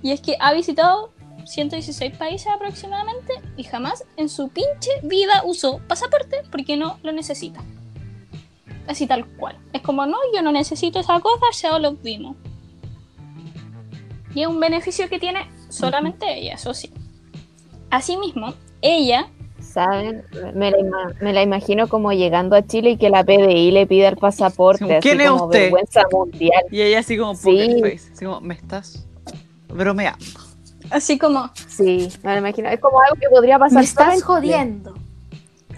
[0.02, 1.14] Y es que ha visitado
[1.46, 7.62] 116 países aproximadamente y jamás en su pinche vida usó pasaporte porque no lo necesita.
[8.88, 9.58] Así tal cual.
[9.72, 12.36] Es como, no, yo no necesito esa cosa, ya lo vimos.
[14.36, 16.92] Y es un beneficio que tiene solamente ella, eso sí.
[17.90, 19.30] Asimismo, ella
[19.74, 20.24] ¿Saben?
[20.54, 23.88] Me la, ima- me la imagino como llegando a Chile y que la PDI le
[23.88, 25.00] pida el pasaporte.
[25.02, 25.60] ¿Quién así es como usted?
[25.62, 26.64] vergüenza mundial.
[26.70, 27.44] Y ella así como Sí.
[27.46, 28.12] poker face.
[28.14, 29.08] Así como, ¿me estás
[29.68, 30.24] bromeando?
[30.92, 32.70] Así como, Sí, me la imagino.
[32.70, 33.80] Es como algo que podría pasar.
[33.80, 34.94] Me estás jodiendo.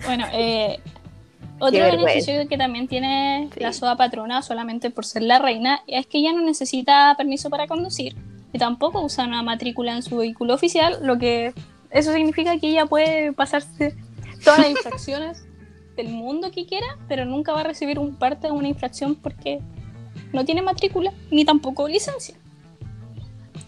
[0.05, 0.77] bueno, eh,
[1.59, 3.61] otro beneficio que también tiene Sí.
[3.61, 7.65] la soda patrona solamente por ser la reina es que ella no necesita permiso para
[7.67, 8.13] conducir
[8.51, 11.53] y tampoco usa una matrícula en su vehículo oficial, lo que
[11.95, 13.95] eso significa que ella puede pasarse
[14.43, 15.45] todas las infracciones
[15.95, 19.59] del mundo que quiera, pero nunca va a recibir un parte de una infracción porque
[20.33, 22.35] no tiene matrícula ni tampoco licencia.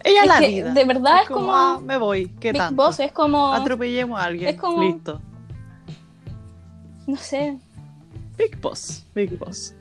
[0.04, 0.72] Ella Es la que, vida.
[0.74, 2.28] de verdad es como- ah, me voy.
[2.38, 2.82] ¿Qué Big tanto?
[2.82, 4.50] Boss es como, Atropellemos a alguien.
[4.50, 5.20] es como- Listo.
[7.06, 7.58] no sé,
[8.36, 9.04] Big Boss.
[9.14, 9.74] Big Boss.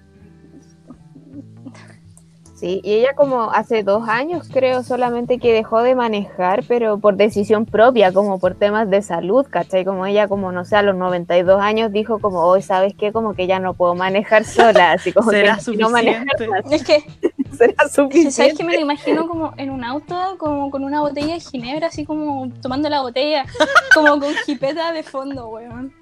[2.57, 7.15] Sí, y ella como hace dos años creo solamente que dejó de manejar, pero por
[7.15, 9.85] decisión propia, como por temas de salud, ¿cachai?
[9.85, 13.35] Como ella como, no sé, a los 92 años dijo como, hoy sabes qué, como
[13.35, 16.75] que ya no puedo manejar sola, así como ¿Será que no manejar suficiente?
[16.75, 17.03] es que
[17.55, 18.55] será ¿Sabes suficiente.
[18.55, 22.05] que me lo imagino como en un auto, como con una botella de ginebra, así
[22.05, 23.45] como tomando la botella,
[23.93, 25.93] como con jipeta de fondo, weón?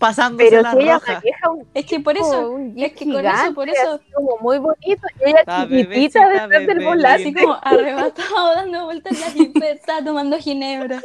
[0.00, 1.12] Pasándose Pero la si ella roja.
[1.14, 4.58] maneja un, Es que por eso, un es que con eso, por eso, como muy
[4.58, 7.22] bonito, y ella La chiquitita detrás del volante.
[7.22, 11.00] así como arrebatado dando vueltas en la jipeta, tomando ginebra.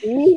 [0.00, 0.36] Sí.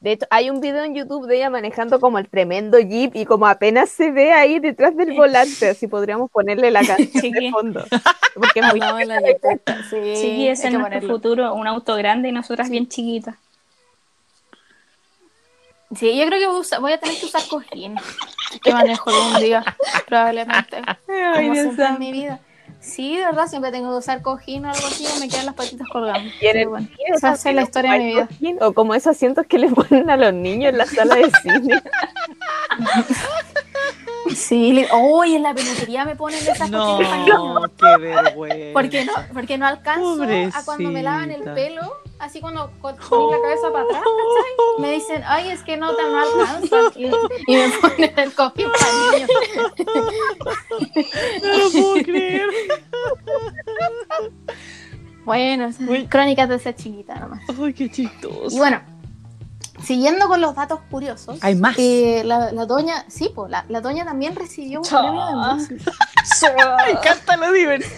[0.00, 3.24] De hecho, hay un video en YouTube de ella manejando como el tremendo jeep y
[3.24, 7.50] como apenas se ve ahí detrás del volante, así podríamos ponerle la canción de Chiqui.
[7.50, 7.84] fondo.
[8.34, 9.20] Porque es muy No, en la
[9.88, 11.08] Sí, Sí, ese es nuestro ponerlo.
[11.14, 13.36] futuro, un auto grande y nosotras bien chiquitas.
[15.98, 17.94] Sí, yo creo que voy a, usar- voy a tener que usar cojín.
[18.62, 19.64] Que manejo algún día,
[20.06, 20.82] probablemente.
[21.08, 22.40] Ay, Como siempre en mi vida.
[22.80, 25.54] Sí, de verdad, siempre tengo que usar cojín o algo así o me quedan las
[25.54, 26.30] patitas colgando.
[26.40, 28.28] Y bueno, esa es la historia de mi vida.
[28.60, 31.82] O como esos asientos que le ponen a los niños en la sala de cine.
[34.34, 37.70] Sí, le- uy, en la peluquería me ponen esas No, cosas niños.
[37.78, 38.72] qué vergüenza.
[38.72, 40.22] Porque no, porque no alcanzo
[40.54, 41.82] a cuando me lavan el pelo,
[42.18, 44.80] así cuando co- ponen la cabeza para atrás, ¿cachai?
[44.80, 46.96] Me dicen, ay, es que no te no alcanzas.
[46.96, 49.30] Y, y me ponen el cojín para niños.
[51.42, 52.48] No lo puedo creer.
[55.24, 56.06] Bueno, Uy.
[56.06, 57.40] crónicas de ser chiquita nomás.
[57.62, 58.54] Ay, qué chistoso.
[58.54, 58.80] Y bueno,
[59.82, 61.38] siguiendo con los datos curiosos.
[61.42, 61.76] Hay más.
[61.78, 65.92] eh, la, la doña, sí, pues, la, la doña también recibió un premio de música.
[66.86, 67.92] Me encanta lo divertido.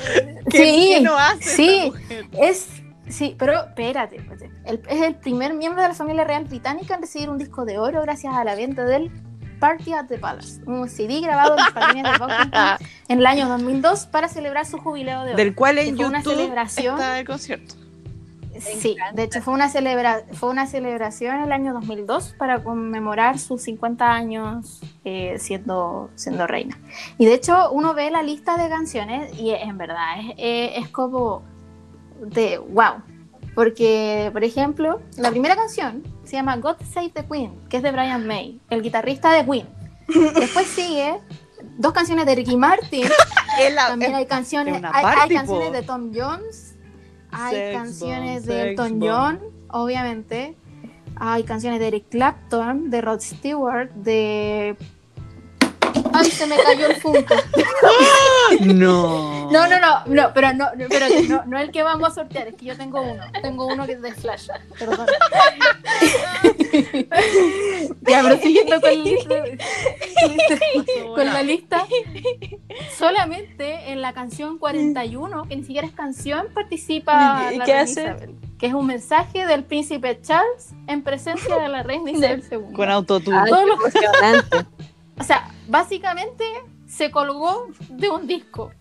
[0.50, 1.92] ¿Qué, Sí, qué no hace sí.
[2.32, 2.68] Es,
[3.08, 4.50] sí, pero espérate, espérate.
[4.64, 7.78] El- es el primer miembro de la familia real británica en recibir un disco de
[7.78, 9.10] oro gracias a la venta del
[9.60, 12.78] Party at the Palace, un CD grabado en los jardines de Buckingham
[13.08, 15.36] en el año 2002 para celebrar su jubileo de oro.
[15.36, 16.94] Del cual en fue una YouTube celebración.
[16.96, 17.74] está el concierto.
[18.58, 23.38] Sí, de hecho fue una, celebra fue una celebración en el año 2002 para conmemorar
[23.38, 26.78] sus 50 años eh, siendo, siendo reina.
[27.18, 30.88] Y de hecho uno ve la lista de canciones y en verdad es, eh, es
[30.88, 31.42] como
[32.20, 33.02] de wow.
[33.54, 37.90] Porque, por ejemplo, la primera canción se llama God Save the Queen, que es de
[37.90, 39.66] Brian May, el guitarrista de Queen.
[40.34, 41.16] Después sigue
[41.78, 43.04] dos canciones de Ricky Martin,
[43.74, 46.76] la- también hay canciones, hay, canciones de Tom Jones,
[47.30, 49.00] hay Sex canciones bomb, de Elton.
[49.00, 49.40] John,
[49.70, 50.56] obviamente.
[51.18, 54.76] Hay canciones de Eric Clapton, de Rod Stewart, de.
[56.18, 57.34] Ay, se me cayó el Funko.
[58.60, 59.50] No.
[59.50, 62.46] No, no, no, no, pero no, no, pero no, no el que vamos a sortear,
[62.48, 63.22] es que yo tengo uno.
[63.42, 64.48] Tengo uno que es de Flash.
[64.78, 65.06] Perdón.
[68.02, 69.34] ya, pero siguiendo con la lista.
[71.14, 71.86] con la lista,
[72.96, 78.14] solamente en la canción 41, que ni siquiera es canción, participa ¿Y la qué hace?
[78.58, 82.74] Que es un mensaje del príncipe Charles en presencia de la reina Isabel II.
[82.74, 83.36] Con autotune.
[83.38, 84.56] Ay, Todo qué lo- emocionante.
[85.18, 86.44] O sea, básicamente
[86.88, 88.72] se colgó de un disco.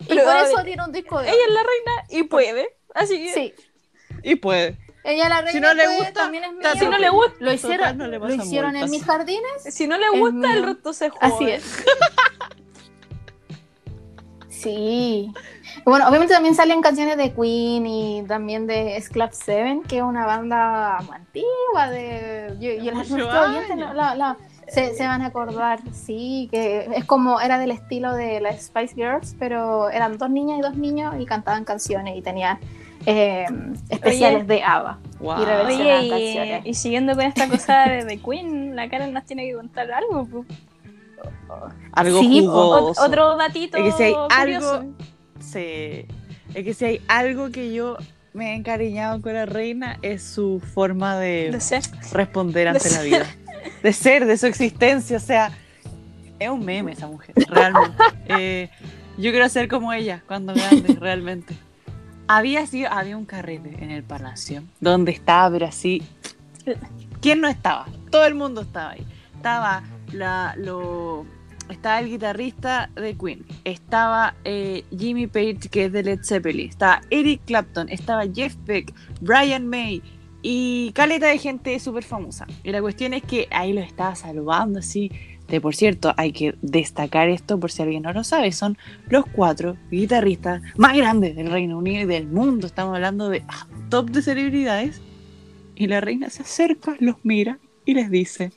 [0.00, 2.68] Y por eso ver, tiene un disco de Ella es la reina y puede.
[2.94, 3.54] Así que Sí,
[4.22, 4.76] Y puede.
[5.04, 6.72] ella la reina Si no le gusta, también es mía.
[6.78, 9.62] si no le gusta, Lo hicieron, Total, no le lo hicieron en mis jardines.
[9.70, 11.34] si no le gusta, el resto se juega.
[11.34, 11.84] Así es.
[14.48, 15.30] Sí.
[15.84, 20.24] Bueno, obviamente también salen canciones de Queen y también de Club Seven, que es una
[20.24, 24.36] banda antigua de y la-
[24.68, 28.94] se, se van a acordar, sí, que es como era del estilo de las Spice
[28.94, 32.58] Girls, pero eran dos niñas y dos niños y cantaban canciones y tenían
[33.06, 33.46] eh,
[33.90, 34.98] especiales de ABBA.
[35.20, 35.36] Wow.
[35.38, 36.62] Y Oye, canciones.
[36.66, 40.24] y siguiendo con esta cosa de, de Queen, la Karen nos tiene que contar algo.
[40.26, 40.44] pu.
[41.92, 44.74] Algo Sí, otro datito Es que si hay curioso.
[44.74, 44.92] algo-
[45.40, 46.06] Sí.
[46.54, 47.96] Es que si hay algo que yo
[48.32, 51.82] me he encariñado con la reina es su forma de, de ser.
[52.12, 53.04] responder ante de la ser.
[53.06, 53.26] vida.
[53.82, 55.16] De ser, de su existencia.
[55.16, 55.50] O sea,
[56.38, 57.96] es un meme esa mujer, realmente.
[58.26, 58.70] Eh,
[59.18, 61.54] yo quiero ser como ella cuando grande, realmente.
[62.26, 66.02] Había sido, había un carrete en el palacio donde estaba, pero así.
[67.20, 67.86] ¿Quién no estaba?
[68.10, 69.06] Todo el mundo estaba ahí.
[69.36, 69.82] Estaba
[70.12, 71.26] la, lo,
[71.68, 77.00] estaba el guitarrista de Queen, estaba eh, Jimmy Page, que es de Led Zeppelin, estaba
[77.10, 80.02] Eric Clapton, estaba Jeff Beck, Brian May
[80.46, 82.46] y caleta de gente súper famosa.
[82.62, 85.10] Y la cuestión es que ahí lo estaba saludando así.
[85.48, 88.76] De por cierto, hay que destacar esto por si alguien no lo sabe, son
[89.08, 92.66] los cuatro guitarristas más grandes del Reino Unido y del mundo.
[92.66, 95.00] Estamos hablando de ah, top de celebridades.
[95.76, 98.52] Y la reina se acerca, los mira y les dice,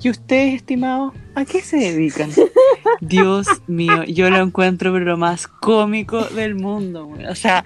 [0.00, 2.30] ¿y ustedes, estimados, a qué se dedican?
[3.02, 7.06] Dios mío, yo lo encuentro pero lo más cómico del mundo.
[7.06, 7.26] güey.
[7.26, 7.62] O sea,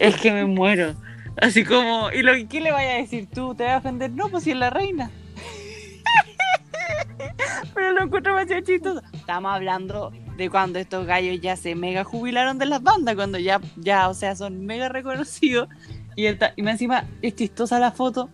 [0.00, 0.96] es que me muero.
[1.40, 3.54] Así como, ¿y lo qué le vaya a decir tú?
[3.54, 4.10] ¿Te vas a ofender?
[4.10, 5.10] No, pues si es la reina.
[7.74, 9.02] Pero lo encuentro demasiado chistoso.
[9.12, 13.60] Estamos hablando de cuando estos gallos ya se mega jubilaron de las bandas, cuando ya,
[13.76, 15.68] ya o sea, son mega reconocidos.
[16.16, 18.28] Y, el y encima es chistosa la foto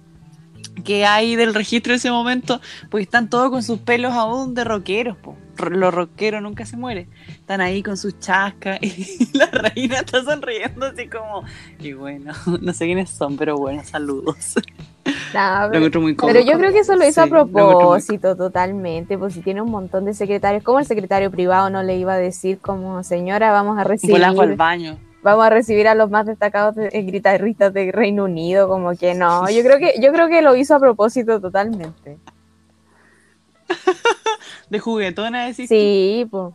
[0.84, 2.60] que hay del registro de ese momento,
[2.90, 5.36] porque están todos con sus pelos aún de rockeros, po.
[5.70, 7.08] Los rockeros nunca se mueren.
[7.28, 11.44] Están ahí con sus chascas y la reina está sonriendo así como,
[11.78, 14.54] y bueno, no sé quiénes son, pero bueno, saludos.
[15.34, 17.44] Nah, Lo pero, encuentro muy pero yo creo que eso lo hizo Sí, a lo
[17.44, 21.82] muy propósito totalmente, pues si tiene un montón de secretarios, ¿cómo el secretario privado no
[21.82, 24.96] le iba a decir como señora vamos a recibir, polaco al baño.
[25.22, 28.66] vamos a recibir a los más destacados de- eh, guitarristas de Reino Unido?
[28.68, 32.16] Como que no, yo creo que, yo creo que lo hizo a propósito totalmente.
[34.70, 35.68] De juguetona, decís.
[35.68, 36.54] Sí, pues.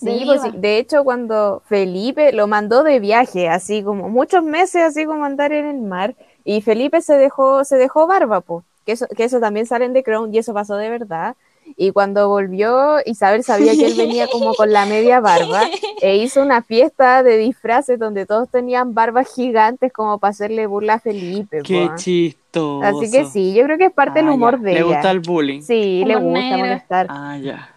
[0.00, 0.50] De Sí, pues sí.
[0.52, 5.52] de hecho cuando Felipe lo mandó de viaje, así como muchos meses, así como andar
[5.52, 6.14] en el mar,
[6.44, 9.94] y Felipe se dejó, se dejó barba, pues, que eso, que eso también sale en
[9.94, 11.36] The Crown y eso pasó de verdad.
[11.76, 15.62] Y cuando volvió, Isabel sabía que él venía como con la media barba
[16.00, 20.94] e hizo una fiesta de disfraces donde todos tenían barbas gigantes como para hacerle burla
[20.94, 21.62] a Felipe.
[21.64, 21.96] Qué po.
[21.96, 22.82] chistoso.
[22.82, 24.64] Así que sí, yo creo que es parte del Ah, humor ya.
[24.64, 24.86] de Le ella.
[24.86, 25.60] gusta el bullying.
[25.62, 26.58] Sí, le gusta negro.
[26.58, 27.06] molestar.
[27.10, 27.73] Ah, ya.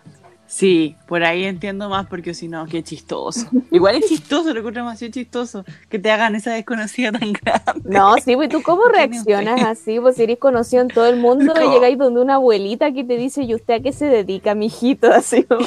[0.50, 3.48] Sí, por ahí entiendo más porque si no, qué chistoso.
[3.70, 7.82] Igual es chistoso, lo encuentro demasiado chistoso que te hagan esa desconocida tan grande.
[7.84, 11.06] No, sí, pues tú cómo ¿Qué tiene reaccionas así, pues si eres conocido en todo
[11.08, 11.74] el mundo y ¿Cómo?
[11.74, 15.12] llegáis donde una abuelita que te dice, ¿y usted a qué se dedica, mijito?
[15.14, 15.66] Así como,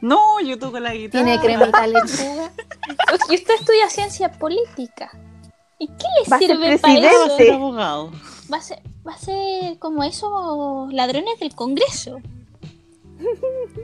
[0.00, 1.24] No, yo toco la guitarra.
[1.24, 2.50] Tiene cremita lechuga.
[3.30, 5.10] Y usted estudia ciencia política.
[5.78, 7.44] ¿Y qué le Va a ser sirve para presidente.
[7.44, 7.54] eso?
[7.54, 8.10] Abogado.
[8.52, 12.20] Va a ser, va a ser como esos ladrones del Congreso.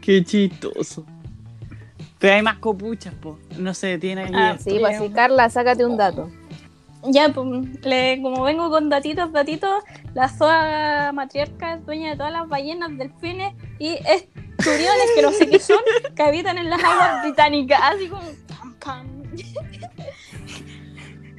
[0.00, 1.04] Qué chistoso.
[2.18, 3.38] Pero hay más copuchas, po.
[3.58, 4.32] No sé, tiene aquí.
[4.34, 4.70] Ah, esto.
[4.70, 6.30] sí, pues Carla, sácate un dato.
[7.04, 7.46] Ya, pues,
[7.82, 12.90] le- como vengo con datitos, datitos, la zoa matriarca es dueña de todas las ballenas,
[12.98, 15.78] delfines y esturiones que no sé qué son,
[16.14, 18.20] que habitan en las aguas británicas, así como...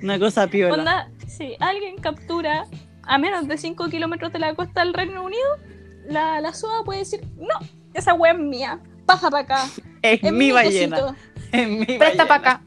[0.01, 0.73] Una cosa piola.
[0.73, 2.65] Onda, si alguien captura
[3.03, 5.57] a menos de 5 kilómetros de la costa del Reino Unido,
[6.05, 7.59] la, la SOA puede decir, no,
[7.93, 9.65] esa wea es mía, pasa para acá.
[10.01, 10.99] Es, Es mi ballena.
[10.99, 11.15] cosito".
[11.51, 12.61] Es mi Presta para acá.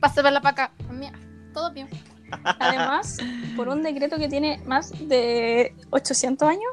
[0.00, 0.72] Pásala para acá.
[0.90, 1.12] Mira,
[1.52, 1.86] todo bien.
[2.58, 3.18] Además,
[3.56, 6.72] por un decreto que tiene más de 800 años,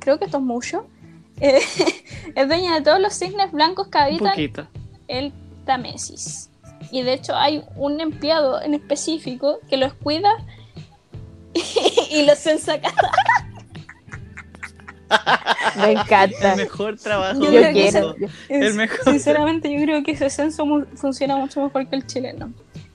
[0.00, 0.88] creo que esto es mucho,
[1.40, 1.60] eh,
[2.34, 4.34] es dueña de todos los cisnes blancos que habitan
[5.06, 5.32] el
[5.64, 6.50] Támesis.
[6.90, 10.30] Y de hecho hay un empleado en específico que los cuida
[12.10, 12.92] y los ensaca.
[15.76, 16.52] Me encanta.
[16.52, 18.16] El mejor trabajo Yo del mundo.
[18.48, 19.04] El mejor.
[19.04, 22.52] Sinceramente, yo creo que ese censo mu- funciona mucho mejor que el chileno.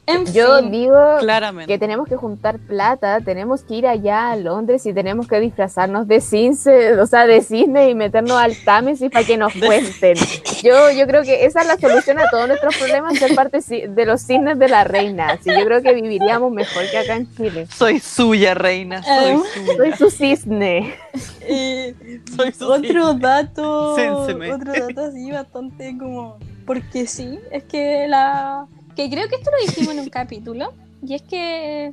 [0.07, 0.71] En Yo fin.
[0.71, 1.71] digo Claramente.
[1.71, 6.07] que tenemos que juntar plata, tenemos que ir allá a Londres y tenemos que disfrazarnos
[6.07, 10.17] de cisne, o sea, de cisne y meternos al Támesis para que nos cuenten.
[10.63, 14.05] Yo, yo creo que esa es la solución a todos nuestros problemas, ser parte de
[14.05, 15.27] los cisnes de la reina.
[15.33, 17.67] Así yo creo que viviríamos mejor que acá en Chile.
[17.69, 19.03] Soy suya, reina.
[19.03, 19.73] Soy Además- suya.
[19.77, 20.95] Soy su cisne.
[21.41, 21.95] Eh,
[22.35, 24.51] Soy su otro dato, Sénseme.
[24.51, 28.65] otro dato así bastante como, porque sí, es que la,
[28.95, 30.73] que creo que esto lo dijimos en un capítulo,
[31.05, 31.91] y es que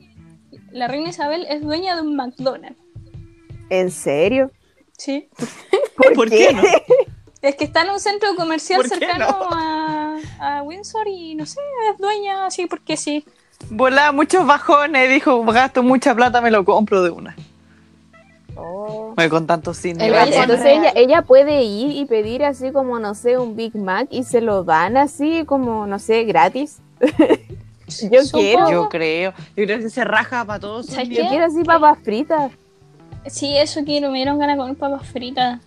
[0.72, 2.78] la reina Isabel es dueña de un McDonald's,
[3.70, 4.50] ¿En serio?
[4.96, 5.28] ¿sí?
[6.14, 6.62] ¿Por, qué no?
[7.42, 9.48] Es que está en un centro comercial ¿Por qué cercano no?
[9.52, 11.60] a, a Windsor y no sé,
[11.92, 13.24] es dueña así porque sí.
[13.70, 17.36] Volaba muchos bajones, dijo, gasto mucha plata, me lo compro de una.
[18.56, 19.14] Oh.
[19.30, 20.04] Con tanto cine.
[20.04, 24.08] El Entonces ella, ella puede ir y pedir así como, no sé, un Big Mac
[24.10, 26.78] y se lo dan así como, no sé, gratis.
[28.10, 28.70] Yo Supongo- quiero.
[28.70, 29.32] Yo creo.
[29.56, 30.86] Yo creo que se raja para todos.
[30.86, 32.52] sus ¿Sabes Yo quiero así papas fritas.
[33.26, 35.60] Sí, eso quiero, me dieron ganas de comer papas fritas.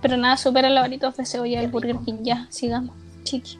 [0.00, 2.18] Pero nada, supera los varitos de cebolla del Burger King.
[2.22, 2.94] Ya, sigamos.
[3.24, 3.58] Chiqui.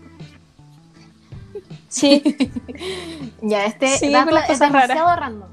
[1.89, 2.23] Sí,
[3.43, 4.61] Ya, este Sí, dato es raras.
[4.61, 5.48] demasiado random.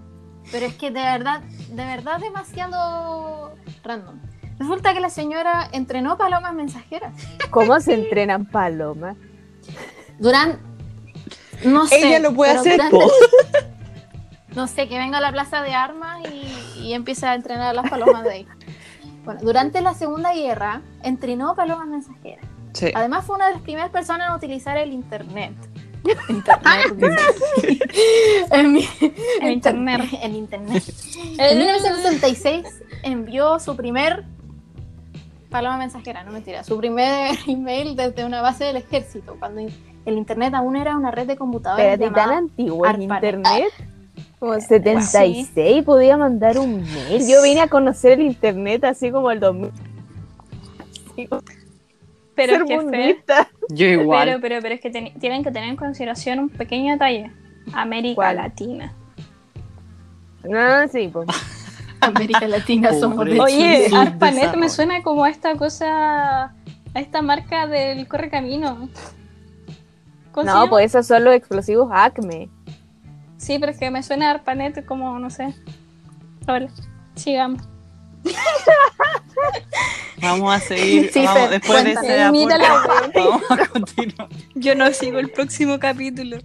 [0.51, 4.19] Pero es que de verdad, de verdad demasiado random.
[4.59, 7.13] Resulta que la señora entrenó palomas mensajeras.
[7.49, 9.17] ¿Cómo se entrenan palomas?
[10.19, 10.59] Durante.
[11.65, 12.07] No sé.
[12.07, 12.79] Ella lo puede hacer.
[14.55, 17.73] No sé, que venga a la plaza de armas y, y empiece a entrenar a
[17.73, 18.47] las palomas de ahí.
[19.23, 22.43] Bueno, durante la Segunda Guerra entrenó palomas mensajeras.
[22.73, 22.91] Sí.
[22.95, 25.53] Además fue una de las primeras personas en utilizar el internet.
[26.27, 26.95] Internet.
[28.51, 28.89] en, mi-
[29.41, 30.01] En internet.
[30.23, 30.83] En internet.
[31.37, 32.65] En 1966
[33.03, 34.23] envió su primer
[35.51, 39.61] paloma mensajera, no mentira, su primer email desde una base del ejército, cuando
[40.07, 43.67] el internet aún era una red de computadores Espérate, tan antiguo el internet.
[44.39, 47.27] Como 76 podía mandar un mail.
[47.27, 49.71] Yo vine a conocer el internet así como el 2000.
[52.35, 52.75] pero Ser es que.
[52.75, 53.49] Yo bonita.
[53.69, 54.37] Pero, igual.
[54.41, 57.31] pero, pero es que ten- tienen que tener en consideración un pequeño detalle.
[57.73, 58.35] América ¿Cuál?
[58.37, 58.93] Latina.
[60.43, 61.27] No, sí, pues.
[61.99, 63.39] América Latina somos de.
[63.39, 66.53] Oye, ARPANET me suena como a esta cosa, a
[66.99, 68.87] esta marca del Correcamino.
[70.37, 70.69] ¿Cómo se No, llama?
[70.69, 72.47] pues esos son los explosivos Acme.
[73.37, 75.51] Sí, pero es que me suena a ARPANET como, no sé.
[76.45, 76.67] Ahora,
[77.15, 77.63] sigamos.
[80.21, 81.09] Vamos a seguir.
[81.11, 82.07] Sí, vamos, después de cuéntame.
[82.07, 82.69] ese aporte, Mira la
[83.15, 84.27] vamos a continuar.
[84.55, 86.37] Yo no sigo el próximo capítulo.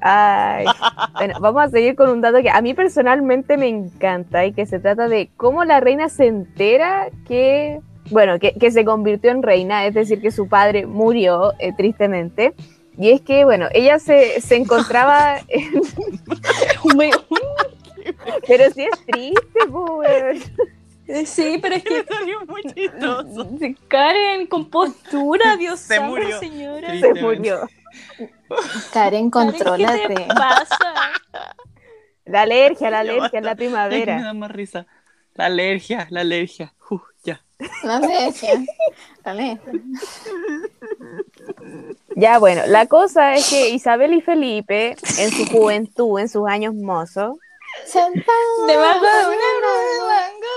[0.00, 0.66] Ay,
[1.14, 4.66] bueno, vamos a seguir con un dato que a mí personalmente me encanta y que
[4.66, 7.80] se trata de cómo la reina se entera que,
[8.10, 12.54] bueno, que, que se convirtió en reina, es decir, que su padre murió eh, tristemente.
[12.98, 15.82] Y es que, bueno, ella se, se encontraba, en-
[18.46, 20.50] pero sí es triste, pues.
[21.28, 23.48] Sí, pero es que Salió muy chistoso.
[23.88, 26.38] Karen, con postura, Dios Se santo, murió.
[26.38, 26.98] señora.
[26.98, 27.68] Se murió.
[28.92, 30.14] Karen, Karen, ¿Qué contrólate.
[30.14, 31.12] te pasa?
[32.24, 34.20] La alergia, la alergia, la que me primavera.
[34.22, 34.86] da más risa.
[35.34, 36.74] La alergia, la alergia.
[36.90, 37.44] Uf, ya.
[37.84, 38.50] La alergia.
[39.24, 39.72] La alergia.
[42.16, 46.74] Ya, bueno, la cosa es que Isabel y Felipe, en su juventud, en sus años
[46.74, 47.36] mozos,
[48.66, 49.36] Debajo de
[50.02, 50.54] mango.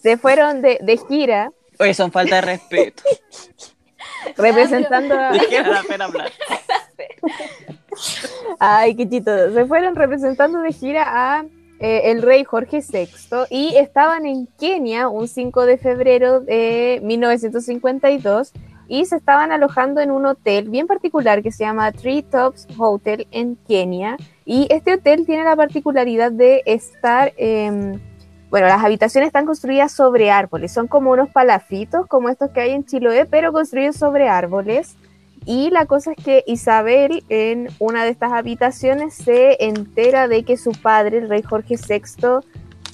[0.00, 1.50] se fueron de, de gira
[1.80, 3.02] Oye, son falta de respeto.
[4.36, 5.32] representando a...
[8.60, 9.52] Ay, qué chistoso.
[9.52, 11.44] Se fueron representando de gira a
[11.80, 13.08] eh, el rey Jorge VI
[13.50, 18.52] y estaban en Kenia un 5 de febrero de 1952
[18.88, 23.26] y se estaban alojando en un hotel bien particular que se llama Tree Tops Hotel
[23.30, 24.16] en Kenia.
[24.44, 28.00] Y este hotel tiene la particularidad de estar, em,
[28.50, 32.70] bueno, las habitaciones están construidas sobre árboles, son como unos palafitos como estos que hay
[32.72, 34.96] en Chiloé, pero construidos sobre árboles.
[35.46, 40.56] Y la cosa es que Isabel en una de estas habitaciones se entera de que
[40.56, 42.40] su padre, el rey Jorge VI,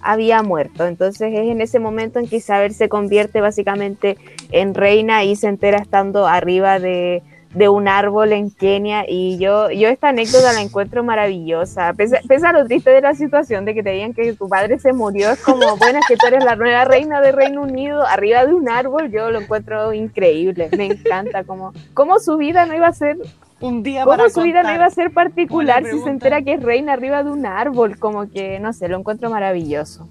[0.03, 0.87] había muerto.
[0.87, 4.17] Entonces es en ese momento en que Isabel se convierte básicamente
[4.51, 7.23] en reina y se entera estando arriba de,
[7.55, 9.05] de un árbol en Kenia.
[9.09, 11.93] Y yo, yo esta anécdota la encuentro maravillosa.
[11.95, 14.93] Pese, a lo triste de la situación de que te digan que tu padre se
[14.93, 18.55] murió, es como, bueno, que tú eres la nueva reina de Reino Unido arriba de
[18.55, 19.11] un árbol.
[19.11, 20.71] Yo lo encuentro increíble.
[20.77, 23.17] Me encanta como, como su vida no iba a ser
[23.61, 26.55] Un día ¿Cómo para su vida no iba a ser particular si se entera que
[26.55, 27.99] es reina arriba de un árbol?
[27.99, 30.09] Como que, no sé, lo encuentro maravilloso.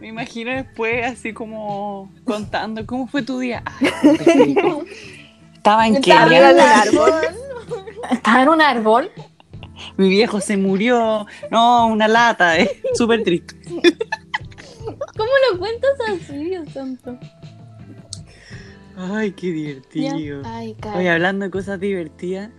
[0.00, 3.62] Me imagino después así como contando cómo fue tu día.
[4.24, 4.56] Qué.
[5.54, 6.22] Estaba en Kenia.
[6.22, 7.12] Arriba de un árbol.
[8.10, 9.10] Estaba en un árbol.
[9.96, 11.26] Mi viejo se murió.
[11.50, 13.54] No, una lata, es súper triste.
[15.16, 17.16] ¿Cómo lo cuentas así, Dios santo?
[18.96, 20.42] Ay, qué divertido.
[20.44, 22.50] Ay, Oye, hablando de cosas divertidas.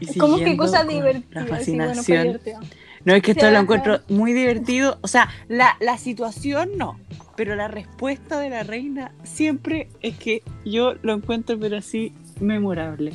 [0.00, 1.24] Y ¿Cómo que siguiendo cosas divertidas?
[1.30, 2.22] La Sí, bueno, fue fascinación.
[2.24, 2.60] divertido.
[3.04, 4.98] No, es que esto Sí, lo encuentro muy divertido.
[5.02, 6.98] O sea, la, la situación no.
[7.36, 13.12] Pero la respuesta de la reina siempre es que yo lo encuentro, pero así, memorable.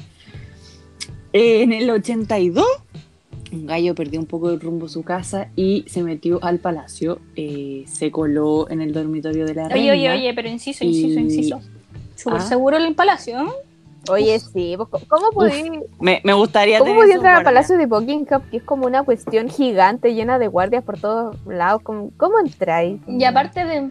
[1.33, 2.65] Eh, en el 82,
[3.51, 7.19] un gallo perdió un poco el rumbo a su casa y se metió al palacio.
[7.35, 9.91] eh, se coló en el dormitorio de la reina.
[9.93, 11.61] Oye, oye, oye, pero inciso, inciso, Y- inciso.
[12.21, 12.45] ¿Súper Ah.
[12.45, 13.53] seguro el palacio?
[14.09, 14.75] Oye, sí,
[15.07, 15.69] ¿cómo podí,
[15.99, 17.67] Me, me gustaría ¿cómo tener podí esos entrar al guardias.
[17.67, 18.41] Palacio de Buckingham?
[18.49, 21.81] Que es como una cuestión gigante, llena de guardias por todos lados.
[21.83, 22.99] ¿Cómo, cómo entráis?
[23.07, 23.89] Y aparte de.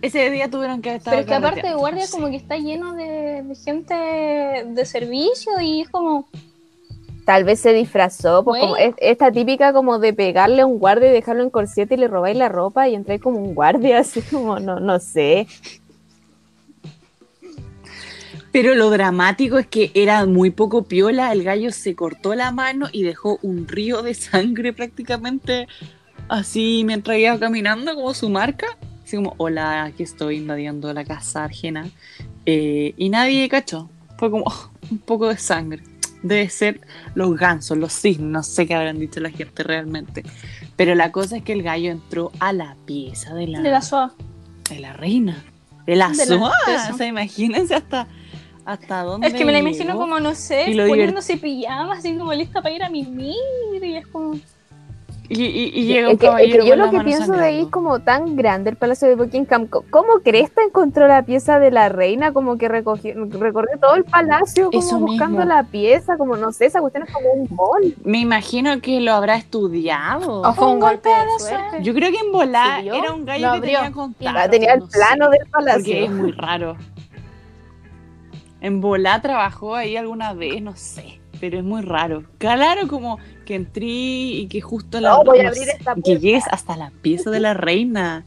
[0.00, 2.12] Ese día tuvieron que haber estado Pero es que aparte de carreteando, guardia, no sé.
[2.12, 6.26] como que está lleno de, de gente de servicio y es como.
[7.26, 11.10] Tal vez se disfrazó, pues como es- esta típica como de pegarle a un guardia
[11.10, 14.22] y dejarlo en corset y le robáis la ropa y entráis como un guardia, así
[14.22, 15.46] como, no, no sé.
[18.52, 22.88] Pero lo dramático es que era muy poco piola, el gallo se cortó la mano
[22.92, 25.68] y dejó un río de sangre prácticamente
[26.28, 28.66] así mientras iba caminando como su marca.
[29.04, 31.88] Así como, hola, aquí estoy invadiendo la casa ajena.
[32.46, 33.90] Eh, y nadie cachó.
[34.18, 35.82] Fue como "Oh, un poco de sangre.
[36.22, 36.80] Debe ser
[37.14, 40.24] los gansos, los cisnes, no sé qué habrán dicho la gente realmente.
[40.76, 43.82] Pero la cosa es que el gallo entró a la pieza de la, De la
[43.82, 44.14] SOA.
[44.68, 45.44] de la reina.
[45.86, 46.52] De la De la SOA.
[46.92, 48.08] O sea, imagínense hasta,
[48.72, 49.26] hasta dónde.
[49.26, 50.00] Es que me la imagino llegó.
[50.00, 53.34] como, no sé, Y lo poniéndose pijama, así como lista para ir a mimir.
[53.82, 54.34] Y es como.
[55.30, 57.00] Y, y- y llega un Es que, es que caballero yo con lo la que
[57.04, 57.70] pienso de ahí es sangrando.
[57.70, 59.66] como tan grande el Palacio de Buckingham.
[59.66, 62.32] ¿Cómo Cresta encontró la pieza de la reina?
[62.32, 65.52] Como que recogió, recorrió todo el palacio como Eso buscando mismo.
[65.54, 67.94] la pieza, como no sé, esa cuestión es como un mall.
[68.04, 70.40] Me imagino que lo habrá estudiado.
[70.40, 71.82] O fue un golpe de suerte.
[71.82, 73.78] Yo creo que en volar era un gallo Lo que abrió.
[73.80, 74.50] tenía contacto.
[74.50, 76.10] Tenía el no sé, plano del Porque es palacio.
[76.10, 76.76] muy raro.
[78.60, 81.20] En volar trabajó ahí alguna vez, no sé.
[81.40, 82.24] Pero es muy raro.
[82.38, 85.10] Claro, como que entré y que justo la.
[85.10, 88.24] No, voy a abrir esta Que llegues hasta la pieza de la reina.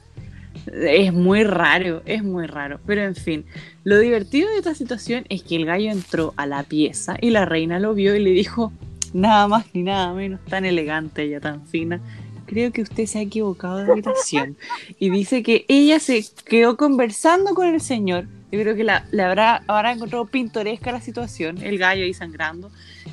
[0.65, 2.79] Es muy raro, es muy raro.
[2.85, 3.45] Pero en fin,
[3.83, 7.45] lo divertido de esta situación es que el gallo entró a la pieza y la
[7.45, 8.71] reina lo vio y le dijo,
[9.13, 11.99] nada más ni nada menos, tan elegante ella, tan fina.
[12.45, 14.57] Creo que usted se ha equivocado de habitación.
[14.99, 18.27] Y dice que ella se quedó conversando con el señor.
[18.51, 22.69] Yo creo que la, le habrá, habrá encontrado pintoresca la situación, el gallo ahí sangrando.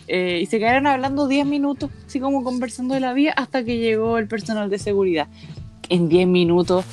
[0.09, 3.79] Eh, y se quedaron hablando 10 minutos, así como conversando de la vida, hasta que
[3.79, 5.29] llegó el personal de seguridad.
[5.89, 6.85] En 10 minutos,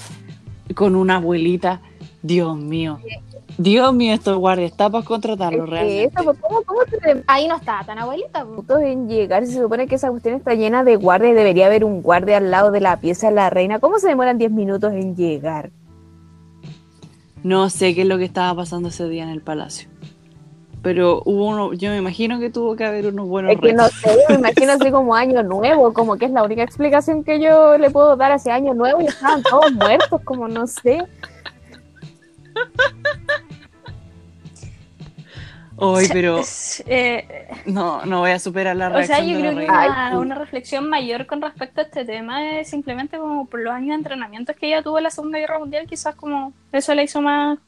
[0.76, 1.81] con una abuelita,
[2.22, 2.99] Dios mío.
[3.57, 6.03] Dios mío, estos guardias, está para contratarlo Es que realmente.
[6.03, 8.43] eso, pues, ¿cómo, ¿Cómo se demora Ahí no estaba tan abuelita.
[8.43, 9.45] minutos en llegar?
[9.47, 12.51] Se supone que esa cuestión está llena de guardias y debería haber un guardia al
[12.51, 13.80] lado de la pieza de la reina.
[13.80, 15.72] ¿Cómo se demoran 10 minutos en llegar?
[17.45, 19.88] No sé qué es lo que estaba pasando ese día en el palacio.
[20.81, 23.88] Pero hubo uno, yo me imagino que tuvo que haber unos buenos Es que no
[23.88, 27.77] sé, me imagino así como año nuevo, como que es la única explicación que yo
[27.77, 31.03] le puedo dar hacia año nuevo y estaban todos muertos, como no sé.
[35.77, 36.41] Hoy, pero
[36.85, 40.35] eh, no, no voy a superar la o reacción sea, yo la creo que una,
[40.35, 44.56] reflexión mayor con respecto a este tema es simplemente como por los años de entrenamientos
[44.56, 47.60] que ella tuvo en la Segunda Guerra Mundial, quizás como eso le hizo más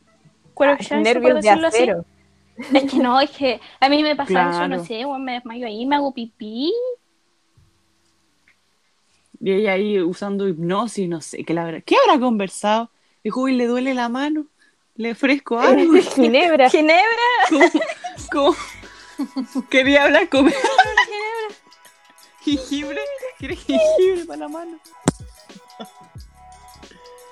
[0.53, 1.77] cuero nervios de decirlo así.
[1.77, 2.05] acero.
[2.73, 4.67] Es que no, es que a mí me pasa eso, Claro.
[4.77, 6.73] no sé, me desmayo ahí, me hago pipí.
[9.39, 12.89] Y ella ahí usando hipnosis, no sé, ¿qué, la habrá, ¿qué habrá conversado?
[13.23, 14.47] Dijo, uy, le duele la mano,
[14.95, 15.93] le ofrezco algo.
[16.15, 16.69] Ginebra.
[16.69, 17.03] Ginebra,
[17.49, 17.81] ¿Cómo?
[19.69, 20.51] Quería hablar con
[22.41, 22.99] Jengibre,
[23.39, 24.79] ¿quieres jengibre para la mano?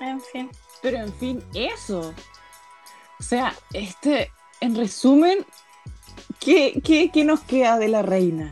[0.01, 0.49] en fin.
[0.81, 2.13] Pero en fin, eso.
[3.19, 4.29] O sea, este,
[4.59, 5.45] en resumen,
[6.39, 8.51] ¿qué, qué, qué nos queda de la reina?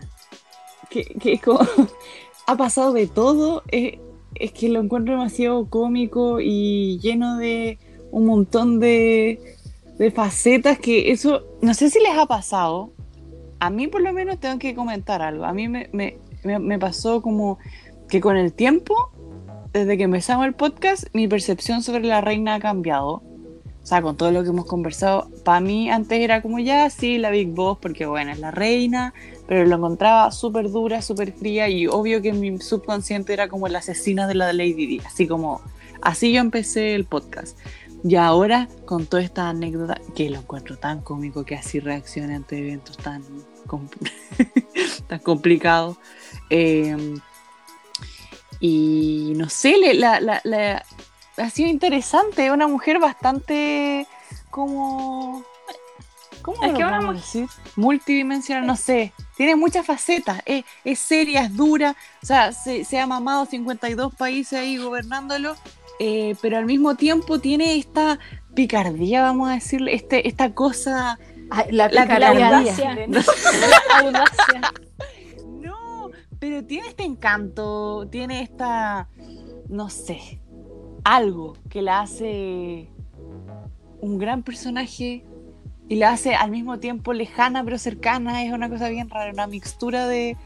[0.90, 1.68] Que, que como-
[2.48, 3.64] ha pasado de todo.
[3.72, 4.00] eh,
[4.36, 7.78] es que lo encuentro demasiado cómico y lleno de
[8.12, 9.58] un montón de,
[9.98, 12.92] de facetas que eso, no sé si les ha pasado.
[13.60, 15.46] A mí por lo menos tengo que comentar algo.
[15.46, 17.58] A mí me, me- me- me pasó como
[18.10, 19.12] que con el tiempo
[19.72, 23.24] desde que empezamos el podcast, mi percepción sobre la reina ha cambiado.
[23.82, 27.18] O sea, con todo lo que hemos conversado, para mí antes era como ya, sí,
[27.18, 29.14] la Big Boss, porque bueno, es la reina,
[29.46, 33.80] pero lo encontraba súper dura, súper fría y obvio que mi subconsciente era como la
[33.80, 35.60] asesina de la Lady Di, así como,
[36.02, 37.58] así yo empecé el podcast.
[38.04, 42.58] Y ahora, con toda esta anécdota, que lo encuentro tan cómico que así reaccione ante
[42.58, 43.24] eventos tan
[45.08, 45.98] tan complicado.
[46.50, 47.16] Eh,
[48.60, 50.86] y no sé, la, la- la-
[51.38, 54.08] ha sido interesante, una mujer bastante
[54.50, 55.44] como...
[56.42, 57.48] ¿Cómo Es lo que decir?
[57.78, 59.14] Multidimensional, no sé.
[59.38, 60.42] Tiene muchas facetas.
[60.46, 61.96] Es, es seria, es dura.
[62.22, 65.56] O sea, se, se ha mamado 52 países ahí gobernándolo.
[66.00, 68.20] Eh, pero al mismo tiempo tiene esta
[68.54, 71.18] picardía, vamos a decirle, este, esta cosa
[71.72, 72.96] la, La audacia.
[73.08, 74.62] La audacia.
[75.62, 76.10] No,
[76.40, 79.08] pero tiene este encanto, tiene esta,
[79.70, 80.42] no sé,
[81.04, 82.90] algo que la hace
[84.02, 85.26] un gran personaje
[85.90, 88.44] y la hace al mismo tiempo lejana pero cercana.
[88.44, 90.38] Es una cosa bien rara, una mixtura de,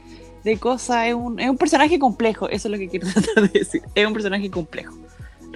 [0.43, 1.07] de cosas.
[1.07, 3.81] Es un, es un personaje complejo, eso es lo que quiero tratar de decir.
[3.95, 4.97] Es un personaje complejo,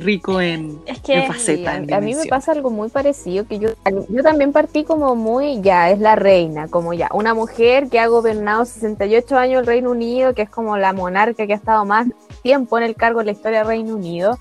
[0.02, 1.74] rico en, Es que en Sí, facetas.
[1.74, 3.70] a, en mí me pasa algo muy parecido, que yo,
[4.10, 8.08] yo también partí como muy, ya, es la reina, como ya, una mujer que ha
[8.08, 12.08] gobernado 68 años el Reino Unido, que es como la monarca que ha estado más
[12.44, 14.38] tiempo en el cargo en la historia del Reino Unido,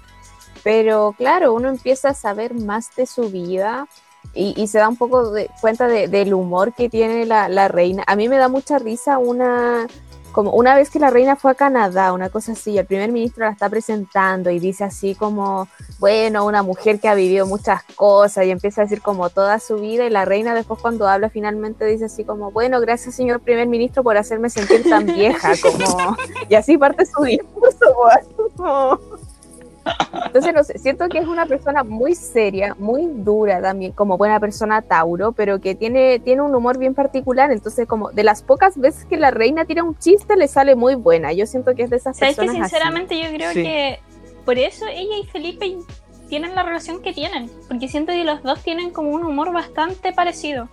[0.63, 3.87] pero claro, uno empieza a saber más de su vida
[4.35, 7.69] y, y se da un poco de cuenta de- del humor que tiene la, la
[7.69, 8.05] reina.
[8.07, 9.87] A mí me da mucha risa una...
[10.33, 13.45] Como una vez que la reina fue a Canadá, una cosa así, el primer ministro
[13.45, 15.67] la está presentando y dice así como,
[15.99, 19.77] bueno, una mujer que ha vivido muchas cosas y empieza a decir como toda su
[19.77, 23.67] vida y la reina después cuando habla finalmente dice así como, bueno, gracias señor primer
[23.67, 26.17] ministro por hacerme sentir tan vieja, como,
[26.49, 27.87] y así parte su discurso.
[28.57, 28.99] como-
[30.27, 34.39] Entonces, no sé, siento que es una persona muy seria, muy dura también, como buena
[34.39, 38.77] persona Tauro, pero que tiene, tiene un humor bien particular, entonces como de las pocas
[38.79, 41.91] veces que la reina tira un chiste le sale muy buena, yo siento que es
[41.91, 42.71] de esas ¿Sabes que personas así.
[42.77, 43.63] sinceramente yo creo Sí.
[43.63, 43.99] que
[44.45, 45.77] por eso ella y Felipe
[46.29, 47.51] tienen la relación que tienen?
[47.69, 50.69] Porque siento que los dos tienen como un humor bastante parecido.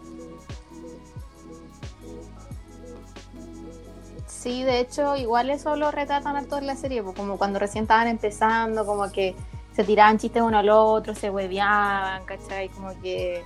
[4.47, 7.83] Sí, de hecho, igual eso lo retratan harto en la serie, pues, como cuando recién
[7.83, 9.35] estaban empezando, como que
[9.75, 12.69] se tiraban chistes uno al otro, se hueveaban, ¿cachai?
[12.69, 13.43] Como que...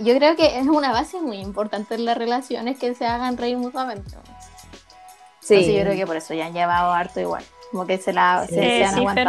[0.00, 3.56] Yo creo que es una base muy importante en las relaciones que se hagan reír
[3.56, 4.10] mutuamente.
[5.40, 5.54] Sí.
[5.54, 8.44] Entonces yo creo que por eso ya han llevado harto igual, como que se, la,
[8.46, 9.28] se, Sí, se han sí, Fer.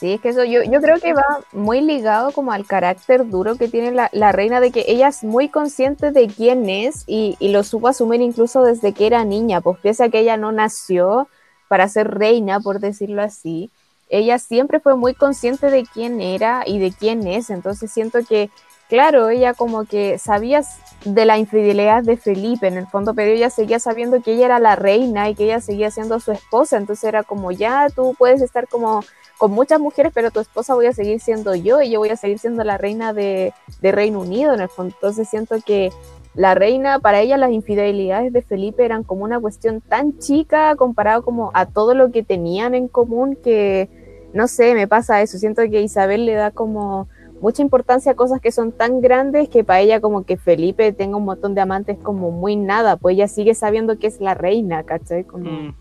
[0.00, 1.22] Sí, es que eso yo, yo creo que va
[1.52, 5.22] muy ligado como al carácter duro que tiene la, la reina, de que ella es
[5.24, 9.60] muy consciente de quién es y, y lo supo asumir incluso desde que era niña,
[9.60, 11.28] pues piensa que ella no nació
[11.68, 13.70] para ser reina, por decirlo así.
[14.08, 18.48] Ella siempre fue muy consciente de quién era y de quién es, entonces siento que,
[18.90, 20.60] claro, ella como que sabía
[21.06, 24.58] de la infidelidad de Felipe en el fondo, pero ella seguía sabiendo que ella era
[24.58, 28.42] la reina y que ella seguía siendo su esposa, entonces era como ya tú puedes
[28.42, 29.02] estar como
[29.38, 32.16] con muchas mujeres, pero tu esposa voy a seguir siendo yo y yo voy a
[32.16, 34.94] seguir siendo la reina de, de Reino Unido en el fondo.
[34.94, 35.90] Entonces siento que
[36.34, 41.24] la reina, para ella las infidelidades de Felipe eran como una cuestión tan chica comparado
[41.24, 43.88] como a todo lo que tenían en común que,
[44.34, 45.38] no sé, me pasa eso.
[45.38, 47.08] Siento que Isabel le da como
[47.40, 51.16] mucha importancia a cosas que son tan grandes que para ella como que Felipe tenga
[51.16, 54.82] un montón de amantes como muy nada, pues ella sigue sabiendo que es la reina,
[54.84, 55.24] ¿cachai?
[55.24, 55.74] Como,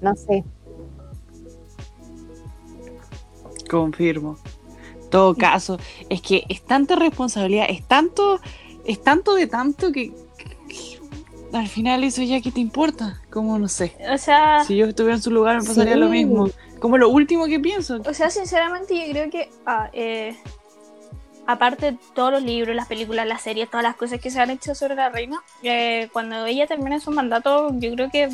[0.00, 0.44] no sé.
[3.70, 4.36] Confirmo.
[5.10, 5.78] Todo caso,
[6.08, 8.40] es que es tanta responsabilidad, es tanto,
[8.84, 10.12] es tanto de tanto que,
[10.68, 10.98] que
[11.56, 13.92] al final eso ya que te importa, como no sé.
[14.12, 16.00] O sea, Si yo estuviera en su lugar me pasaría Sí.
[16.00, 16.48] lo mismo.
[16.80, 18.00] Como lo último que pienso.
[18.06, 20.36] o sea, sinceramente yo creo que ah, eh,
[21.46, 24.50] aparte de todos los libros, las películas, las series, todas las cosas que se han
[24.50, 28.28] hecho sobre la reina, eh, cuando ella termine su mandato, yo creo que,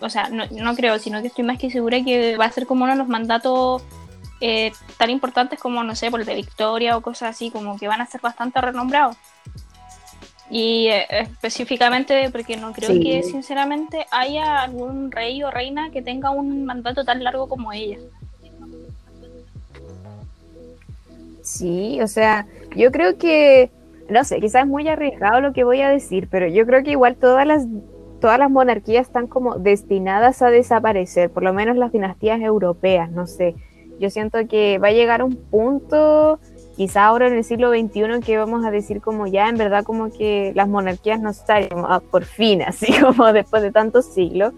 [0.00, 2.66] o sea, no, no creo, sino que estoy más que segura que va a ser
[2.66, 3.82] como uno de los mandatos
[4.40, 7.88] eh, tan importantes como, no sé, por el de Victoria o cosas así, como que
[7.88, 9.16] van a ser bastante renombrados.
[10.50, 13.00] Y eh, específicamente porque no creo Sí.
[13.00, 17.96] que sinceramente haya algún rey o reina que tenga un mandato tan largo como ella.
[21.54, 23.70] Sí, o sea, yo creo que,
[24.10, 26.90] no sé, quizás es muy arriesgado lo que voy a decir, pero yo creo que
[26.90, 27.64] igual todas las,
[28.20, 33.28] todas las monarquías están como destinadas a desaparecer, por lo menos las dinastías europeas, no
[33.28, 33.54] sé.
[34.00, 36.40] Yo siento que va a llegar un punto,
[36.76, 40.10] quizá ahora en el siglo XXI, que vamos a decir como ya, en verdad, como
[40.10, 41.30] que las monarquías no
[41.70, 44.54] como, ah, por fin, así como después de tantos siglos.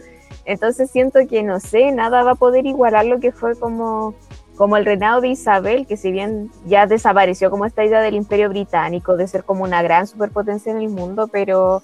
[0.46, 4.14] Entonces siento que, no sé, nada va a poder igualar lo que fue como
[4.56, 8.48] como el reinado de Isabel, que si bien ya desapareció como esta idea del imperio
[8.48, 11.82] británico, de ser como una gran superpotencia en el mundo, pero,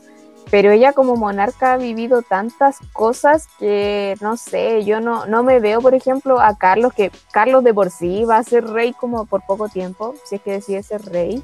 [0.51, 5.61] pero ella como monarca ha vivido tantas cosas que, no sé, yo no, no me
[5.61, 9.27] veo, por ejemplo, a Carlos, que Carlos de por sí va a ser rey como
[9.27, 11.43] por poco tiempo, si es que decide ser rey.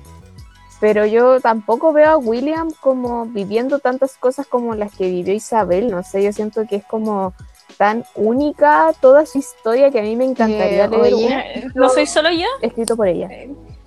[0.81, 5.91] pero yo tampoco veo a William como viviendo tantas cosas como las que vivió Isabel,
[5.91, 7.35] no sé, yo siento que es como
[7.77, 11.89] tan única toda su historia que a mí me encantaría Eh, leer oye, un ¿No
[11.89, 12.47] soy solo yo?
[12.63, 13.29] escrito por ella.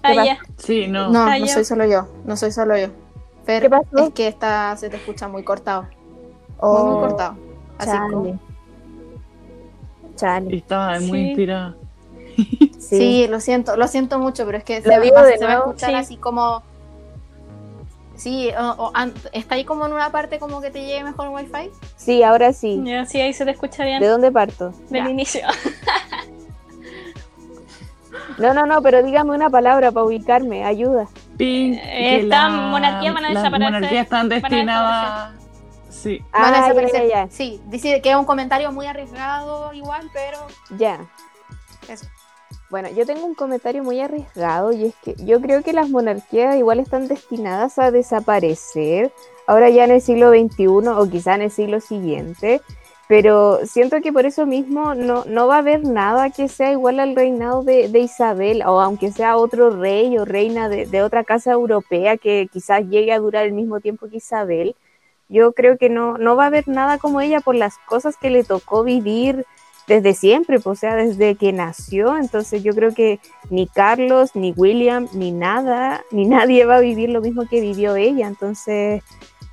[0.04, 0.38] Ah.
[0.58, 1.10] Sí, no.
[1.10, 1.54] No, Ah, no ya.
[1.54, 2.08] soy solo yo.
[2.26, 2.88] No soy solo yo.
[3.46, 3.98] Pero ¿Qué pasó?
[4.08, 5.84] es que esta se te escucha muy cortado.
[6.62, 7.36] Muy, muy Oh, cortado.
[7.78, 8.24] Así como.
[8.24, 8.40] chale.
[10.16, 11.28] Chale, Estaba muy Sí.
[11.28, 11.76] inspirada.
[12.36, 12.78] sí.
[12.80, 15.58] Sí, lo siento, lo siento mucho, pero es que se, va, de se va a
[15.58, 15.96] escuchar sí.
[15.96, 16.62] así como.
[18.22, 21.26] Sí, o- o an- está ahí como en una parte como que te llegue mejor
[21.28, 21.72] el wifi.
[21.96, 22.80] Sí, ahora sí.
[22.86, 24.70] Ya, sí, ahí se te escucha bien ¿De dónde parto?
[24.90, 25.10] del Ya.
[25.10, 25.42] inicio.
[28.38, 31.08] No, no, no, pero dígame una palabra para ubicarme, ayuda.
[31.38, 35.34] Pink, Eh, que esta monarquía van a las desaparecer, monarquías están destinadas.
[35.90, 36.20] Sí.
[36.32, 37.08] Van a Ah, desaparecer.
[37.10, 37.32] ya, ya.
[37.32, 40.40] Sí, dice que es un comentario muy arriesgado igual, pero
[40.78, 41.00] Ya.
[41.88, 42.06] Eso.
[42.72, 46.56] Bueno, yo tengo un comentario muy arriesgado y es que yo creo que las monarquías
[46.56, 49.12] igual están destinadas a desaparecer,
[49.46, 52.62] ahora ya en el siglo XXI o quizá en el siglo siguiente,
[53.10, 57.02] pero siento que por eso mismo no, no va a haber nada que sea igual
[57.02, 61.52] al reinado de, Isabel, o aunque sea otro rey o reina de, de otra casa
[61.52, 64.78] europea que quizás llegue a durar el mismo tiempo que Isabel.
[65.28, 68.30] Yo creo que no, no va a haber nada como ella por las cosas que
[68.30, 69.46] le tocó vivir
[69.96, 72.18] desde siempre, pues, o sea, desde que nació.
[72.18, 73.20] Entonces yo creo que
[73.50, 77.98] ni Carlos, ni William, ni nada, ni nadie va a vivir lo mismo que vivió
[77.98, 78.28] ella.
[78.28, 79.04] Entonces,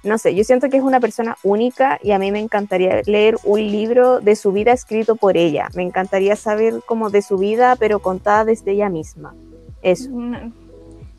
[0.05, 3.37] no sé, yo siento que es una persona única y a mí me encantaría leer
[3.43, 5.69] un libro de su vida escrito por ella.
[5.75, 9.35] Me encantaría saber como de su vida, pero contada desde ella misma.
[9.83, 10.09] Eso.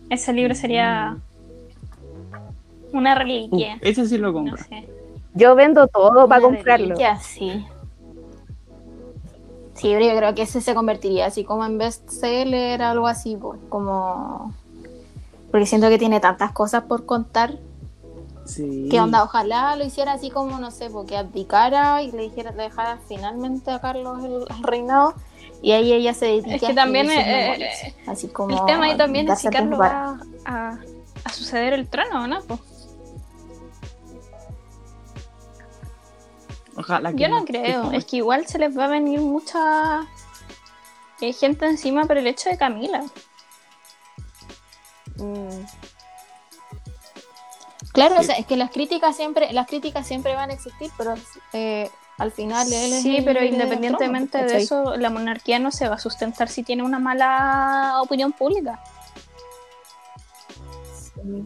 [0.09, 1.17] Ese libro sería
[2.93, 3.75] una reliquia.
[3.75, 4.57] Uh, ese sí lo no compro.
[4.63, 4.87] sé.
[5.33, 6.85] Yo vendo todo para Una comprarlo.
[6.87, 7.65] reliquia, sí.
[9.79, 13.59] Sí, pero yo creo que ese se convertiría así como en bestseller, algo así, pues,
[13.69, 14.53] como...
[15.51, 17.57] Porque siento que tiene tantas cosas por contar.
[18.45, 18.89] Sí.
[18.91, 19.23] ¿Qué onda?
[19.23, 23.71] Ojalá lo hiciera así como, no sé, porque abdicara y le, dijera, le dejara finalmente
[23.71, 25.13] a Carlos el, reinado
[25.61, 27.83] y ahí ella se dedique Es que a también, escribir sus eh, memorias.
[27.83, 30.79] eh, así como El tema ahí también es si Carlos va a,
[31.23, 32.41] a suceder el trono no.
[32.41, 32.59] pues.
[36.79, 40.07] Ojalá que Yo no creo, es que igual se les va a venir mucha
[41.21, 43.03] eh, gente encima por el hecho de Camila.
[45.17, 45.65] Mm,
[47.91, 48.21] Claro, Sí.
[48.21, 51.15] o sea, es que las críticas siempre, las críticas siempre van a existir, pero
[51.53, 55.89] eh, al final él es Sí, el pero independientemente de eso, la monarquía no se
[55.89, 58.79] va a sustentar si tiene una mala opinión pública.
[60.93, 61.45] sí.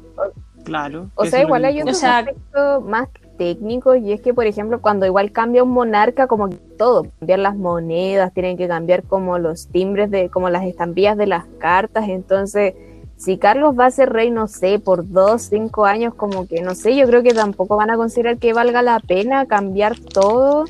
[0.65, 1.09] Claro.
[1.15, 1.89] O sea, igual hay importa.
[1.89, 5.71] unos O sea- aspectos más técnicos y es que, por ejemplo, cuando igual cambia un
[5.71, 10.65] monarca, como todo, cambiar las monedas, tienen que cambiar como los timbres de, como las
[10.65, 12.73] estampillas de las cartas, entonces,
[13.17, 16.75] si Carlos va a ser rey, no sé, por dos, cinco años, como que, no
[16.75, 20.65] sé, yo creo que tampoco van a considerar que valga la pena cambiar todo.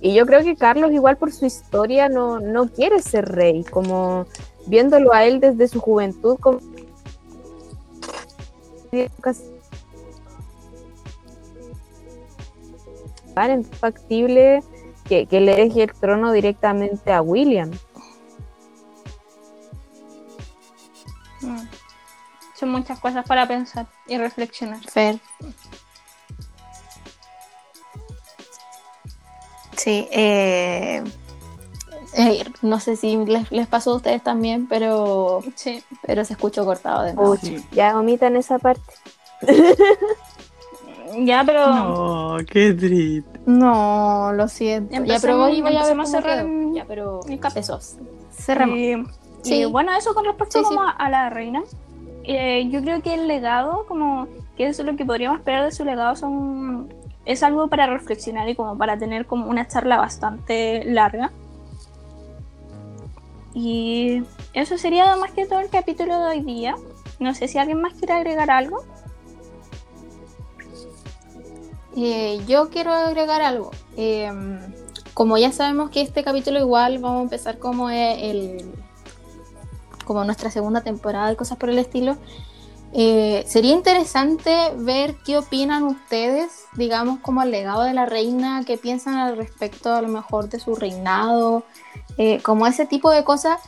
[0.00, 4.26] Y yo creo que Carlos, igual por su historia, no, no quiere ser rey, como
[4.66, 6.60] viéndolo a él desde su juventud, como
[13.36, 14.62] es factible
[15.08, 17.70] que, que le deje el trono directamente a William.
[21.40, 21.60] Mm.
[22.58, 24.78] Son muchas cosas para pensar y reflexionar.
[24.88, 25.18] Fer.
[29.76, 31.02] Sí, eh,
[32.14, 35.82] eh, no sé si les, les pasó a ustedes también, pero, Sí.
[36.06, 37.36] pero se escuchó cortado de nuevo.
[37.36, 37.64] Sí.
[37.72, 38.94] ya omitan esa parte.
[41.18, 43.40] Ya, pero No, qué triste.
[43.46, 45.02] No, lo siento.
[45.04, 46.74] ya, pero voy, voy a ver cómo cerrar quedó.
[46.74, 47.78] Ya, pero el capítulo.
[47.78, 47.98] eso.
[48.32, 48.76] Cerramos.
[48.76, 49.04] Y, y
[49.42, 49.64] Sí.
[49.64, 50.86] bueno, eso con respecto Sí, como sí.
[50.98, 51.62] A, a la reina.
[52.24, 55.72] Eh, yo creo que el legado, como que eso es lo que podríamos esperar de
[55.72, 56.92] su legado, son
[57.24, 61.30] es algo para reflexionar y como para tener como una charla bastante larga.
[63.54, 64.22] Y
[64.54, 66.74] eso sería más que todo el capítulo de hoy día.
[67.20, 68.82] No sé si alguien más quiere agregar algo.
[71.96, 73.70] Eh, yo quiero agregar algo.
[73.96, 74.30] Eh,
[75.14, 78.72] como ya sabemos que este capítulo igual vamos a empezar como e- el
[80.04, 82.16] como nuestra segunda temporada y cosas por el estilo.
[82.94, 88.76] eh, sería interesante ver qué opinan ustedes, digamos, como al legado de la reina, qué
[88.76, 91.64] piensan al respecto a lo mejor de su reinado,
[92.18, 93.60] eh, como ese tipo de cosas.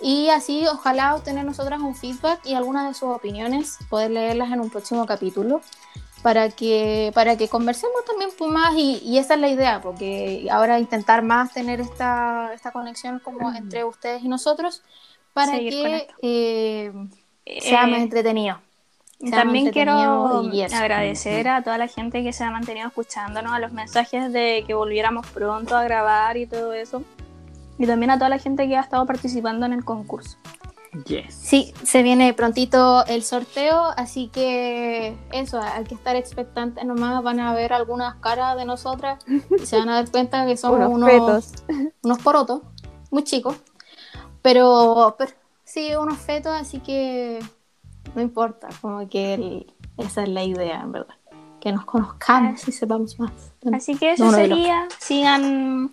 [0.00, 4.60] Y así, ojalá obtener nosotras un feedback y algunas de sus opiniones, poder leerlas en
[4.60, 5.60] un próximo capítulo
[6.22, 10.46] para que, para que conversemos también pues, más y, y esa es la idea, porque
[10.50, 14.82] ahora intentar más tener esta, esta conexión como entre ustedes y nosotros
[15.32, 16.08] para Seguir que
[17.46, 18.58] eh, sea más Eh, entretenido.
[19.20, 23.52] Se También han quiero entretenido agradecer a toda la gente que se ha mantenido escuchándonos,
[23.52, 27.02] a los mensajes de que volviéramos pronto a grabar y todo eso.
[27.78, 30.36] Y también a toda la gente que ha estado participando en el concurso.
[31.06, 31.34] Yes.
[31.34, 37.38] Sí, se viene prontito el sorteo, así que eso, hay que estar expectantes nomás, van
[37.38, 40.90] a ver algunas caras de nosotras y se van a dar cuenta que somos Unos
[40.92, 41.52] unos, fetos.
[42.02, 42.62] unos porotos,
[43.12, 43.56] muy chicos,
[44.42, 45.32] pero, pero
[45.64, 47.38] sí, unos fetos, así que
[48.16, 51.14] no importa, como que el- esa es la idea, en verdad,
[51.60, 53.30] que nos conozcamos y sepamos más.
[53.72, 54.88] Así que eso sería.
[54.98, 55.92] Sigan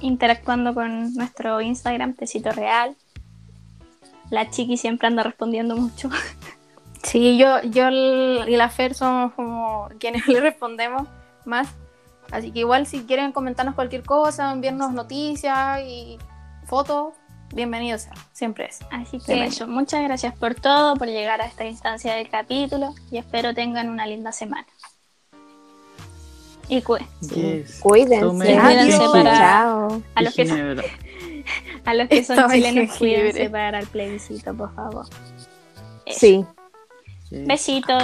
[0.00, 2.96] interactuando con nuestro Instagram, Tecito Real.
[4.30, 6.10] La chiqui siempre anda respondiendo mucho.
[7.02, 11.06] Sí, yo, yo y la Fer somos como quienes le respondemos
[11.44, 11.68] más.
[12.32, 16.18] Así que igual si quieren comentarnos cualquier cosa, enviarnos noticias y
[16.64, 17.14] fotos,
[17.54, 18.80] bienvenidos sea, siempre es.
[18.90, 23.18] Así que eso, muchas gracias por todo, por llegar a esta instancia del capítulo y
[23.18, 24.66] espero tengan una linda semana.
[26.68, 27.78] Y cu- Yes.
[27.78, 28.26] Cuídense.
[28.26, 30.02] Cuídense para- Chao.
[30.16, 30.44] a los que.
[31.84, 32.98] a los que son chilenos, jengibre.
[33.30, 35.06] cuídense para el plebiscito, por favor.
[36.04, 36.18] Eso.
[36.20, 36.44] Sí.
[37.30, 38.02] Besitos.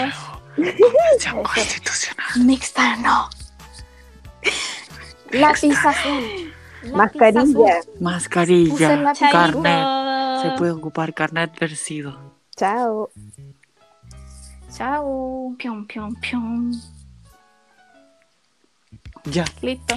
[0.56, 2.26] Convención constitucional.
[2.44, 3.28] Mixta, no.
[5.30, 6.52] Lápiz azul.
[6.92, 7.80] Mascarilla.
[8.00, 8.96] Mascarilla.
[8.96, 10.42] la- Carnet.
[10.42, 12.34] Se puede ocupar carnet vencido.
[12.56, 13.10] Chao.
[14.76, 15.54] Chao.
[15.58, 16.72] Pium, pium, pium.
[19.24, 19.44] Ya.
[19.62, 19.94] Listo.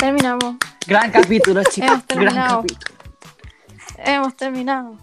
[0.00, 0.56] Terminamos.
[0.86, 1.90] Gran capítulo, chicos.
[1.90, 2.62] Hemos Gran terminado.
[2.62, 2.94] capítulo.
[3.98, 4.96] Hemos terminado.